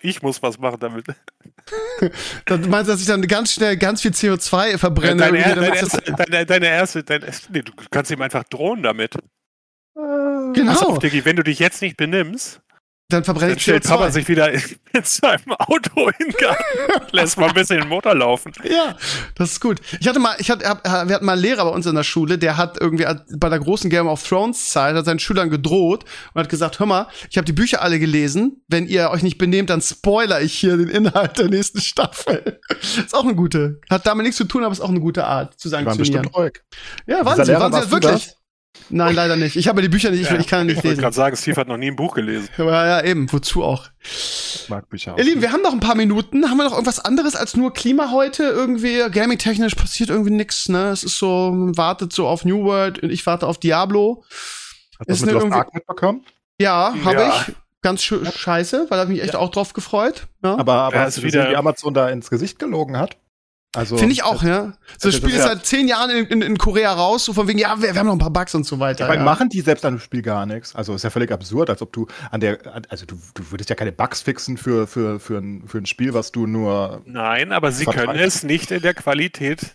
[0.00, 1.06] ich muss was machen damit.
[2.46, 5.16] Dann meinst du, dass ich dann ganz schnell ganz viel CO2 verbrenne?
[5.22, 9.12] Deine, er- deine, erste, deine, deine erste, deine, nee, du kannst ihm einfach drohen damit.
[9.94, 12.60] Pass genau, auf, Diggi, wenn du dich jetzt nicht benimmst,
[13.10, 14.10] dann verbrenne dann ich stellt Papa CO2.
[14.10, 14.62] sich wieder in,
[14.94, 18.52] in seinem Auto in den Garten und lässt mal ein bisschen den Motor laufen.
[18.64, 18.96] Ja,
[19.34, 19.80] das ist gut.
[20.00, 22.02] Ich hatte mal, ich hatte, hab, wir hatten mal einen Lehrer bei uns in der
[22.02, 23.06] Schule, der hat irgendwie
[23.36, 26.86] bei der großen Game of Thrones Zeit hat seinen Schülern gedroht und hat gesagt, hör
[26.86, 30.58] mal, ich habe die Bücher alle gelesen, wenn ihr euch nicht benehmt, dann spoiler ich
[30.58, 32.60] hier den Inhalt der nächsten Staffel.
[32.80, 35.60] ist auch eine gute, hat damit nichts zu tun, aber ist auch eine gute Art
[35.60, 36.30] zu Die waren bestimmt.
[37.06, 38.34] Ja, waren Dieser sie, Lehrer, waren sie warst das wirklich?
[38.90, 39.56] Nein, leider nicht.
[39.56, 41.00] Ich habe die Bücher nicht, ich, ich kann nicht Ich wollte lesen.
[41.00, 42.48] gerade sagen, Steve hat noch nie ein Buch gelesen.
[42.58, 43.86] Aber ja, eben, wozu auch?
[44.02, 45.14] Ich mag Bücher.
[45.16, 46.50] Ihr Lieben, wir haben noch ein paar Minuten.
[46.50, 48.42] Haben wir noch irgendwas anderes als nur Klima heute?
[48.44, 50.90] Irgendwie gaming-technisch passiert irgendwie nix, ne?
[50.90, 54.22] Es ist so, man wartet so auf New World und ich warte auf Diablo.
[54.98, 56.24] Hast du ist das mit Lost irgendwie- Ark mitbekommen?
[56.60, 57.44] Ja, habe Ja.
[57.48, 57.54] ich.
[57.82, 60.26] Ganz schön scheiße, weil ich mich echt auch drauf gefreut.
[60.42, 60.56] Ja.
[60.56, 63.16] Aber, aber Ja, hast ist du gesehen, wieder- wie Amazon da ins Gesicht gelogen hat?
[63.74, 64.64] Also, Finde ich auch, ja.
[64.64, 67.48] So, das das Spiel ist seit zehn Jahren in, in, in Korea raus, so von
[67.48, 69.06] wegen, ja, wir, wir haben noch ein paar Bugs und so weiter.
[69.08, 69.24] Meine, ja.
[69.24, 70.74] machen die selbst an dem Spiel gar nichts?
[70.74, 73.76] Also ist ja völlig absurd, als ob du an der, also du, du würdest ja
[73.76, 77.02] keine Bugs fixen für, für, für, ein, für ein Spiel, was du nur.
[77.06, 78.08] Nein, aber sie Vertreibt.
[78.10, 79.74] können es nicht in der Qualität.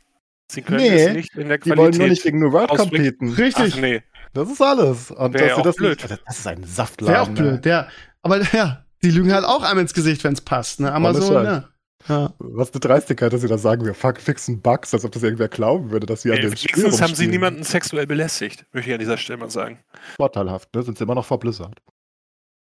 [0.51, 1.77] Sie können Nee, es nicht in der Die Qualität.
[1.77, 3.33] wollen nur nicht gegen New World competen.
[3.33, 3.73] Richtig.
[3.75, 4.01] Ach nee.
[4.33, 5.11] Das ist alles.
[5.11, 6.01] Und Wär ja dass sie auch das blöd.
[6.09, 7.17] Nicht, das ist ein Wäre Saftladen.
[7.17, 7.87] auch blöd, ja.
[8.21, 10.91] Aber ja, die lügen halt auch einem ins Gesicht, wenn's passt, ne?
[10.91, 11.63] Amazon, ja.
[12.07, 12.33] Ja.
[12.39, 15.49] Was eine Dreistigkeit, dass sie da sagen, wir fuck, fixen Bugs, als ob das irgendwer
[15.49, 18.93] glauben würde, dass sie an dem Spiel Wenigstens haben sie niemanden sexuell belästigt, möchte ich
[18.93, 19.83] an dieser Stelle mal sagen.
[20.15, 20.83] Vorteilhaft, ne?
[20.83, 21.79] Sind sie immer noch vor Blizzard.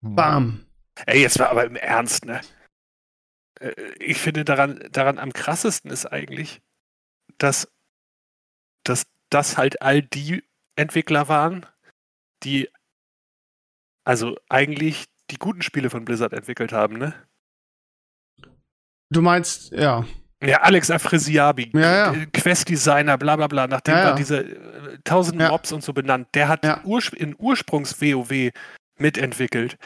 [0.03, 0.15] Hm.
[0.15, 0.67] Bam.
[1.07, 2.41] Ey, jetzt war aber im Ernst, ne?
[3.61, 6.61] Äh, Ich finde daran, daran am krassesten ist eigentlich,
[7.39, 7.69] dass,
[8.85, 10.45] dass das halt all die
[10.77, 11.67] Entwickler waren,
[12.43, 12.69] die
[14.05, 17.15] also eigentlich die guten Spiele von Blizzard entwickelt haben, ne?
[19.10, 20.05] Du meinst, ja.
[20.43, 22.26] Ja, Alex Afresiabi, Ja, ja.
[22.32, 24.14] Quest-Designer, bla bla bla, nachdem Ja, ja.
[24.14, 25.39] diese äh, tausend.
[25.40, 26.81] Mobs und so benannt, der hat Ja.
[26.85, 28.51] Urspr in Ursprungs-WoW
[28.98, 29.78] mitentwickelt.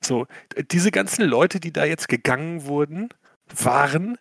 [0.00, 0.26] So,
[0.70, 3.08] diese ganzen Leute, die da jetzt gegangen wurden,
[3.54, 4.16] waren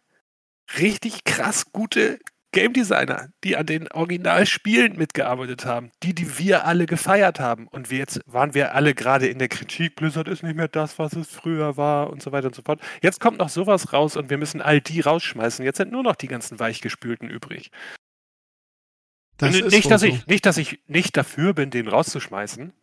[0.80, 2.20] richtig krass gute
[2.52, 7.68] Game Designer, die an den Originalspielen mitgearbeitet haben, die, die wir alle gefeiert haben.
[7.68, 10.98] Und wir jetzt waren wir alle gerade in der Kritik, Blizzard ist nicht mehr das,
[10.98, 12.80] was es früher war und so weiter und so fort.
[13.02, 15.66] Jetzt kommt noch sowas raus und wir müssen all die rausschmeißen.
[15.66, 17.70] Jetzt sind nur noch die ganzen Weichgespülten übrig.
[19.38, 20.08] Das nicht, dass so.
[20.08, 22.74] ich, nicht, dass ich nicht dafür bin, den rauszuschmeißen.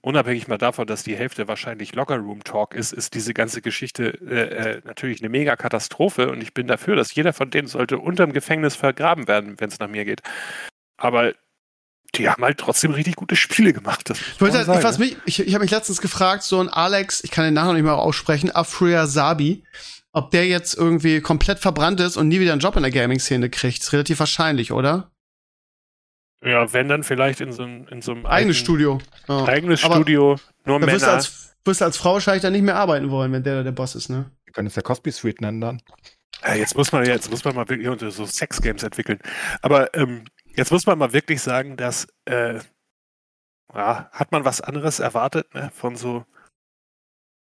[0.00, 4.80] Unabhängig mal davon, dass die Hälfte wahrscheinlich Locker-Room-Talk ist, ist diese ganze Geschichte äh, äh,
[4.84, 8.76] natürlich eine mega Katastrophe und ich bin dafür, dass jeder von denen sollte unterm Gefängnis
[8.76, 10.20] vergraben werden, wenn es nach mir geht.
[10.98, 11.34] Aber
[12.14, 14.08] die haben halt trotzdem richtig gute Spiele gemacht.
[14.08, 17.22] Das Ich, wollte, was sagen, mich, ich, ich habe mich letztens gefragt, so ein Alex,
[17.24, 19.64] ich kann den Namen noch nicht mal aussprechen, Afria Sabi,
[20.12, 23.50] ob der jetzt irgendwie komplett verbrannt ist und nie wieder einen Job in der Gaming-Szene
[23.50, 23.82] kriegt.
[23.82, 25.10] Ist relativ wahrscheinlich, oder?
[26.44, 28.98] Ja, wenn dann vielleicht in so, einem- in so einem Eigenes eigenen- Studio.
[29.28, 29.44] Ja.
[29.46, 31.12] Eigenes Aber Studio, nur Da wirst du, Männer.
[31.16, 33.72] als, wirst du als Frau wahrscheinlich dann nicht mehr arbeiten wollen, wenn der da der
[33.72, 34.30] Boss ist, ne?
[34.44, 35.82] Wir können es ja Cosby Suite nennen dann.
[36.44, 39.18] Ja, jetzt muss man jetzt muss man mal wirklich unter so Sex-Games entwickeln.
[39.62, 40.24] Aber ähm,
[40.54, 42.60] jetzt muss man mal wirklich sagen, dass äh,
[43.74, 45.70] ja, hat man was anderes erwartet, ne?
[45.74, 46.24] Von so.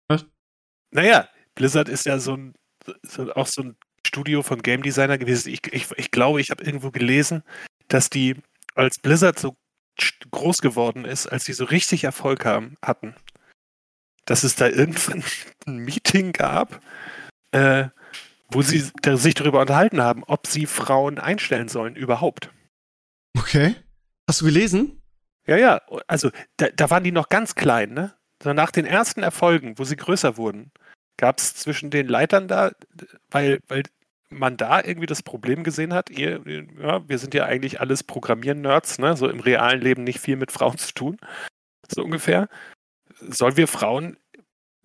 [0.09, 0.25] Was?
[0.91, 2.53] Naja, Blizzard ist ja so ein
[3.03, 5.49] so, auch so ein Studio von Game Designer gewesen.
[5.53, 7.43] Ich, ich, ich glaube, ich habe irgendwo gelesen,
[7.87, 8.35] dass die,
[8.75, 9.55] als Blizzard so
[10.31, 13.15] groß geworden ist, als die so richtig Erfolg haben, hatten,
[14.25, 15.23] dass es da irgendwann
[15.67, 16.81] ein Meeting gab,
[17.51, 17.89] äh,
[18.49, 22.51] wo sie da sich darüber unterhalten haben, ob sie Frauen einstellen sollen überhaupt.
[23.37, 23.75] Okay.
[24.27, 25.01] Hast du gelesen?
[25.45, 28.15] Ja, ja, also da, da waren die noch ganz klein, ne?
[28.41, 30.71] So nach den ersten Erfolgen, wo sie größer wurden,
[31.17, 32.71] gab es zwischen den Leitern da,
[33.29, 33.83] weil, weil
[34.33, 36.41] man da irgendwie das Problem gesehen hat, ihr,
[36.81, 39.15] ja, wir sind ja eigentlich alles Programmieren-Nerds, ne?
[39.15, 41.17] So im realen Leben nicht viel mit Frauen zu tun.
[41.87, 42.49] So ungefähr.
[43.19, 44.17] Sollen wir Frauen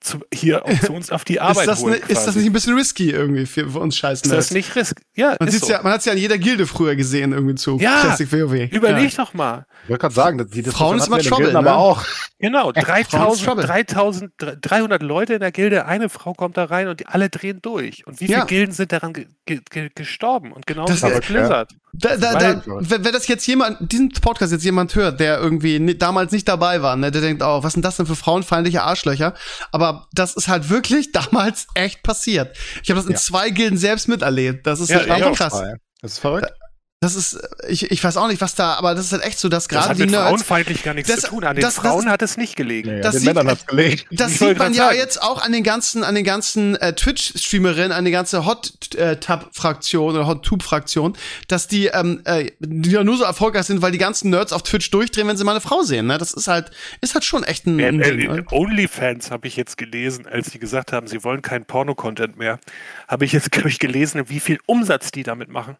[0.01, 1.95] zu, hier auch zu uns auf die Arbeit ist, das holen.
[1.95, 4.75] ne, ist das nicht ein bisschen risky irgendwie für, für uns scheiß Ist das nicht
[4.77, 5.01] risk?
[5.17, 5.73] Ja, Man, ist sieht's so.
[5.73, 8.71] ja, man hat es ja in jeder Gilde früher gesehen, irgendwie zu Ja, Classic WoW.
[8.73, 9.67] Überleg doch mal.
[9.85, 11.59] Ich wollte gerade sagen, die Frauen ist den Trouble, Gilden ne?
[11.71, 12.05] aber auch.
[12.39, 13.65] Genau, Frauen's Trouble.
[13.65, 17.29] 3000, 3000, 300 Leute in der Gilde, eine Frau kommt da rein und die alle
[17.31, 18.07] drehen durch.
[18.07, 18.45] Und wie viele Ja.
[18.45, 20.53] Gilden sind daran ge ge ge gestorben?
[20.53, 21.67] Und genau Das- das ist Ja.
[21.93, 25.79] Da, da, da, wenn, wenn das jetzt jemand, diesen Podcast jetzt jemand hört, der irgendwie
[25.79, 28.83] ni- damals nicht dabei war, ne, der denkt, oh, was sind das denn für frauenfeindliche
[28.83, 29.35] Arschlöcher?
[29.73, 32.57] Aber das ist halt wirklich damals echt passiert.
[32.83, 33.19] Ich habe das in Ja.
[33.19, 34.67] zwei Gilden selbst miterlebt.
[34.67, 35.61] Das ist Ja, halt auch krass.
[36.03, 36.53] Das ist verrückt.
[37.01, 37.39] Das ist,
[37.69, 39.69] ich, ich weiß auch nicht, was da, aber das ist halt echt so, dass Das
[39.69, 41.45] gerade hat die mit Nerds, frauenfeindlich gar nichts Das- zu tun.
[41.45, 42.91] An den das- das- Frauen hat es nicht gelegen.
[42.97, 44.07] Nee, das den sieht- Männern hat's gelegt.
[44.11, 44.97] Das Ich wollte sieht man ja sagen.
[44.99, 50.27] jetzt auch an den ganzen, an den ganzen äh, Twitch-Streamerinnen, an den ganzen Hot-Tab-Fraktion oder
[50.27, 51.17] Hot-Tube-Fraktion,
[51.47, 54.63] dass die, ähm, äh, die ja nur so erfolgreich sind, weil die ganzen Nerds auf
[54.65, 56.07] Twitch durchdrehen, wenn sie mal eine Frau sehen.
[56.07, 56.19] Ne?
[56.19, 56.71] Das ist halt,
[57.01, 58.21] ist halt schon echt ein, Äh, ein Ding.
[58.21, 58.45] äh, ne?
[58.51, 62.59] Onlyfans habe ich jetzt gelesen, als sie gesagt haben, sie wollen keinen Porno-Content mehr.
[63.07, 65.77] Habe ich jetzt, glaube ich, gelesen, wie viel Umsatz die damit machen.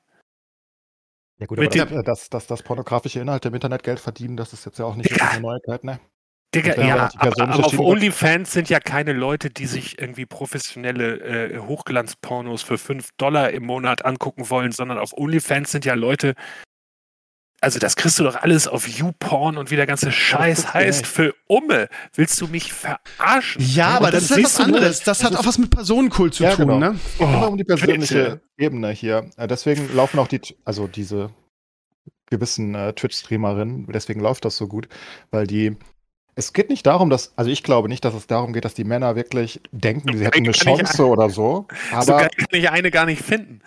[1.39, 4.67] Ja gut, aber das, dass, dass, dass pornografische Inhalte im Internet Geld verdienen, das ist
[4.67, 6.01] jetzt ja auch nicht wirklich eine Neuigkeit, ne?
[6.55, 7.79] Digga, ja, aber, aber auf.
[7.79, 13.65] OnlyFans sind ja keine Leute, die sich irgendwie professionelle äh, Hochglanzpornos für 5 Dollar im
[13.67, 16.35] Monat angucken wollen, sondern auf OnlyFans sind ja Leute,
[17.61, 21.11] also das kriegst du doch alles auf YouPorn und wie der ganze Scheiß heißt nicht.
[21.11, 21.89] für Umme.
[22.15, 23.63] Willst du mich verarschen?
[23.65, 25.01] Ja, aber Und das ist dann was siehst du nur- anderes.
[25.03, 26.79] Das hat auch was mit Personenkult zu Ja, tun, genau.
[26.79, 26.99] ne?
[27.05, 28.41] Es geht immer um die persönliche bitte.
[28.59, 29.31] Ebene hier.
[29.37, 31.31] Äh, Deswegen laufen auch die, also diese
[32.31, 34.87] gewissen äh, Twitch-Streamerinnen, deswegen läuft das so gut,
[35.31, 35.77] weil die,
[36.35, 38.85] es geht nicht darum, dass, also ich glaube nicht, dass es darum geht, dass die
[38.85, 42.47] Männer wirklich denken, sie hätten eine Kann ich- Chance oder so, so aber geil kann
[42.53, 43.63] ich eine gar nicht finden.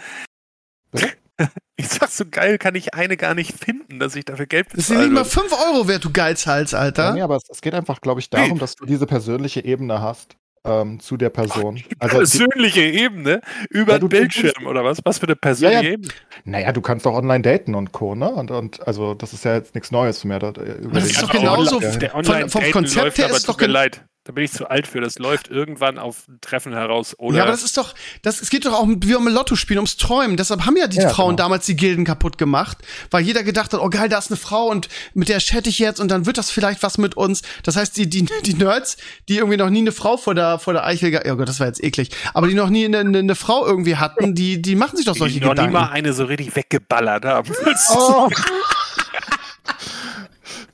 [0.91, 1.09] Bitte?
[1.77, 4.88] Ich sag, so geil kann ich eine gar nicht finden, dass ich dafür Geld Das
[4.88, 5.26] sind nicht bezahle.
[5.26, 7.05] mal 5 Euro wert, du Geizhals, Alter.
[7.05, 8.59] Ja, nee, aber es, es geht einfach, glaube ich, darum, Nee.
[8.59, 11.77] dass du diese persönliche Ebene hast ähm, zu der Person.
[11.77, 13.41] Die Also, die, persönliche Ebene
[13.72, 14.99] über Ja, den du- du- Bildschirm oder was?
[15.05, 15.93] Was für eine persönliche Ja, ja.
[15.95, 16.13] Ebene?
[16.45, 18.13] naja, du kannst doch online daten und Co.
[18.13, 18.30] Ne?
[18.30, 20.38] Und, und also das ist ja jetzt nichts Neues mehr.
[20.38, 23.53] Da, äh, Das ist doch genauso f- der von- vom Konzept läuft, her ist doch
[23.53, 24.05] tut mir gen- leid.
[24.23, 25.02] Da bin ich zu alt für.
[25.02, 27.15] Das läuft irgendwann auf ein Treffen heraus.
[27.18, 29.80] Oder ja, aber das ist doch, das, es geht doch auch wie um Lotto spielen,
[29.80, 30.38] ums Träumen.
[30.38, 31.45] Deshalb haben ja die Ja, Frauen genau.
[31.48, 32.77] damals die Gilden kaputt gemacht,
[33.10, 35.80] weil jeder gedacht hat, oh geil, da ist eine Frau und mit der chatte ich
[35.80, 37.41] jetzt und dann wird das vielleicht was mit uns.
[37.64, 40.73] Das heißt, die, die, die Nerds, die irgendwie noch nie eine Frau vor der, vor
[40.73, 43.35] der Eichel, oh Gott, das war jetzt eklig, aber die noch nie eine, eine, eine
[43.35, 45.73] Frau irgendwie hatten, die, die machen sich doch solche die noch nie Gedanken.
[45.73, 47.52] mal eine so richtig weggeballert haben.
[47.89, 48.30] Oh.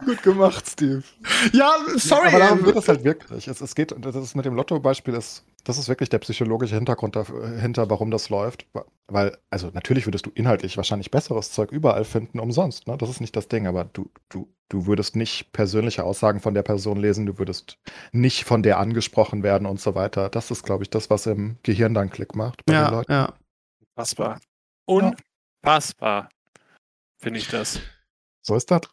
[0.07, 1.03] Gut gemacht, Steve.
[1.51, 2.29] Ja, sorry.
[2.29, 3.45] Aber darum ähm, geht es halt wirklich.
[3.49, 7.17] Es, es geht, das ist mit dem Lotto-Beispiel, ist, das ist wirklich der psychologische Hintergrund
[7.17, 8.65] dahinter, warum das läuft.
[9.07, 12.87] Weil, also natürlich würdest du inhaltlich wahrscheinlich besseres Zeug überall finden, umsonst.
[12.87, 12.97] Ne?
[12.97, 16.63] Das ist nicht das Ding, aber du, du, du würdest nicht persönliche Aussagen von der
[16.63, 17.77] Person lesen, du würdest
[18.13, 20.29] nicht von der angesprochen werden und so weiter.
[20.29, 23.11] Das ist, glaube ich, das, was im Gehirn dann Klick macht bei den ja, Leuten.
[23.11, 23.33] ja.
[23.93, 24.39] Unfassbar.
[24.85, 26.29] Unfassbar.
[27.17, 27.81] Finde ich das.
[28.41, 28.83] So ist das.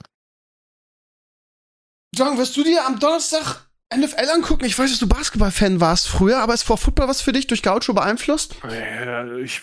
[2.17, 4.65] John, wirst du dir am Donnerstag NFL angucken?
[4.65, 7.63] Ich weiß, dass du Basketball-Fan warst früher, aber ist vor Football was für dich durch
[7.63, 8.57] Gaucho beeinflusst?
[8.69, 9.63] Ja, ich,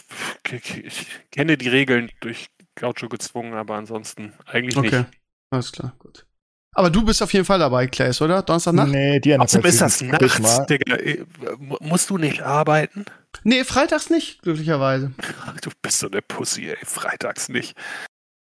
[0.51, 5.09] ich kenne die Regeln durch Gaucho gezwungen, aber ansonsten eigentlich Okay, nicht.
[5.51, 6.25] alles klar, gut.
[6.73, 8.41] Aber du bist auf jeden Fall dabei, Clays, oder?
[8.43, 8.87] Donnerstagnacht?
[8.87, 10.65] Nee, die Außerdem ist das nachts.
[10.67, 10.95] Digga.
[10.95, 11.25] Äh,
[11.57, 13.03] mu- Musst du nicht arbeiten?
[13.43, 15.11] Nee, freitags nicht, glücklicherweise.
[15.61, 16.77] Du bist so eine Pussy, ey.
[16.85, 17.75] Freitags nicht.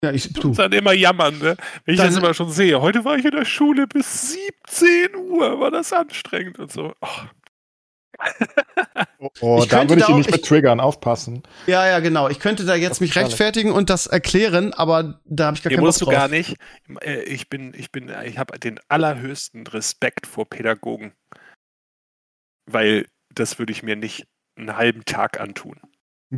[0.05, 0.49] Ja, ich, Du du.
[0.49, 1.57] musst dann immer jammern, ne?
[1.85, 2.81] Wenn ich Dann- das immer schon sehe.
[2.81, 4.33] Heute war ich in der Schule bis
[4.66, 6.93] 17 Uhr, war das anstrengend und so.
[7.01, 7.09] Oh,
[9.19, 11.43] Oh, oh Ich da könnte würde ich ihn auch- nicht mit triggern, aufpassen.
[11.66, 12.29] Ja, ja, genau.
[12.29, 15.70] Ich könnte da jetzt Das mich rechtfertigen und das erklären, aber da habe ich gar
[15.70, 16.15] nee, keinen Bock musst du drauf.
[16.15, 16.57] gar nicht.
[17.01, 21.12] Äh, Ich bin, ich bin, ich habe den allerhöchsten Respekt vor Pädagogen.
[22.66, 24.27] Weil das würde ich mir nicht
[24.57, 25.81] einen halben Tag antun.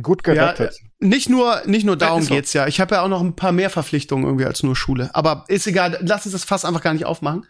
[0.01, 0.79] Gut Ja, gerettet.
[0.99, 2.67] Nicht nur, nicht nur darum geht's ja.
[2.67, 5.09] Ich habe ja auch noch ein paar mehr Verpflichtungen irgendwie als nur Schule.
[5.13, 7.45] Aber ist egal, lass uns das Fass einfach gar nicht aufmachen.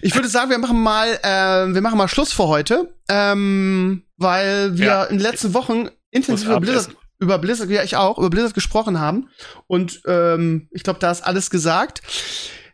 [0.00, 4.78] Ich würde sagen, wir machen mal, äh, wir machen mal Schluss für heute, ähm, weil
[4.78, 5.04] wir Ja.
[5.04, 8.98] in den letzten Wochen intensiv über Blizzard, über Blizzard, ja ich auch, über Blizzard gesprochen
[8.98, 9.28] haben.
[9.66, 12.00] Und ähm, ich glaube, da ist alles gesagt.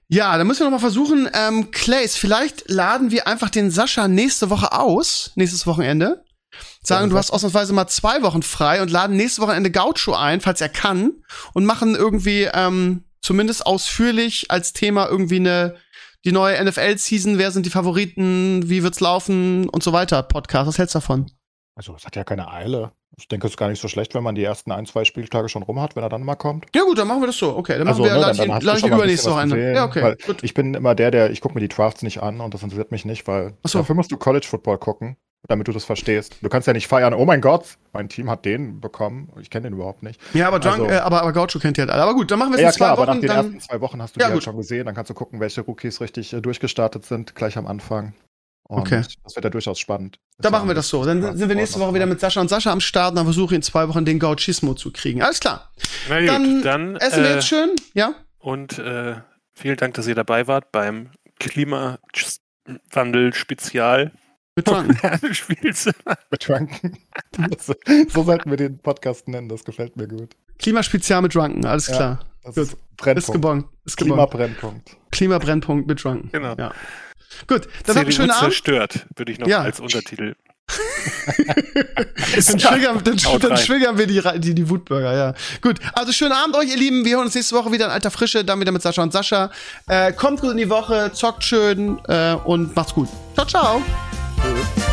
[0.08, 4.08] Ja, dann müssen wir noch mal versuchen, ähm, Clays, vielleicht laden wir einfach den Sascha
[4.08, 6.24] nächste Woche aus, nächstes Wochenende.
[6.82, 10.60] Sagen, du hast ausnahmsweise mal zwei Wochen frei und laden nächste Wochenende Gaucho ein, falls
[10.60, 11.12] er kann,
[11.54, 15.76] und machen irgendwie ähm, zumindest ausführlich als Thema irgendwie eine
[16.24, 20.22] die neue NFL-Season, wer sind die Favoriten, wie wird's laufen und so weiter.
[20.24, 21.30] Podcast, was hältst du davon?
[21.76, 22.90] Also, es hat ja keine Eile.
[23.16, 25.48] Ich denke, es ist gar nicht so schlecht, wenn man die ersten ein, zwei Spieltage
[25.48, 26.66] schon rum hat, wenn er dann mal kommt.
[26.74, 27.56] Ja gut, dann machen wir das so.
[27.56, 29.56] Okay, dann machen Also, wir ne, dann- dann du lade ich übernächste Wochenende.
[29.56, 30.16] gesehen, Ja, okay.
[30.42, 32.90] Ich bin immer der, der, ich gucke mir die Drafts nicht an und das interessiert
[32.92, 33.78] mich nicht, weil so.
[33.78, 35.16] dafür musst du College Football gucken.
[35.46, 36.36] Damit du das verstehst.
[36.42, 39.30] Du kannst ja nicht feiern, oh mein Gott, mein Team hat den bekommen.
[39.40, 40.20] Ich kenne den überhaupt nicht.
[40.34, 42.02] Ja, aber, Drunk, Also- äh, aber, aber Gaucho kennt ihr halt alle.
[42.02, 43.20] Aber gut, dann machen wir es Ja, in zwei klar, aber nach Wochen.
[43.20, 44.40] den Dann, ersten zwei Wochen hast du Ja, die gut.
[44.40, 44.86] halt schon gesehen.
[44.86, 48.14] Dann kannst du gucken, welche Rookies richtig äh, durchgestartet sind, gleich am Anfang.
[48.68, 49.02] Und Okay.
[49.24, 50.18] das wird ja durchaus spannend.
[50.38, 51.02] dann machen wir das so.
[51.04, 53.16] Dann sind wir nächste Woche wieder mit Sascha und Sascha am Start.
[53.16, 55.22] Dann versuche ich in zwei Wochen den Gauchismo zu kriegen.
[55.22, 55.72] Alles klar.
[56.10, 57.70] Na gut, Dann dann, Essen wir äh, jetzt schön?
[57.94, 58.12] Ja?
[58.40, 59.14] und äh,
[59.54, 64.12] vielen Dank, dass ihr dabei wart beim Klimawandel-Spezial.
[65.32, 65.94] Spielzimmer.
[66.30, 66.98] Betrunken.
[67.58, 67.74] so,
[68.08, 70.30] so sollten wir den Podcast nennen, das gefällt mir gut.
[70.58, 71.64] Klimaspezial mit Drunken.
[71.66, 71.96] Alles Ja.
[71.96, 72.20] klar.
[72.44, 72.64] Das Gut.
[72.64, 73.32] ist Ist Brennpunkt.
[73.32, 73.66] gebongt.
[73.84, 74.16] Ist gebongt.
[74.30, 74.96] Klimabrennpunkt.
[75.10, 76.30] Klimabrennpunkt mit Drunken.
[76.32, 76.54] Genau.
[76.58, 76.72] Ja.
[77.46, 78.40] Gut, dann habt einen CDU schönen Abend.
[78.52, 79.60] zerstört, würde ich noch Ja.
[79.60, 80.34] als Untertitel.
[81.26, 85.34] Dann triggern, dann, dann triggern wir die, die, die Wutbürger, ja.
[85.62, 87.04] Gut, also schönen Abend euch, ihr Lieben.
[87.04, 89.50] Wir hören uns nächste Woche wieder in alter Frische, dann wieder mit Sascha und Sascha.
[89.86, 93.08] Äh, kommt gut in die Woche, zockt schön äh, und macht's gut.
[93.34, 93.82] Ciao, ciao.
[94.38, 94.87] Boop.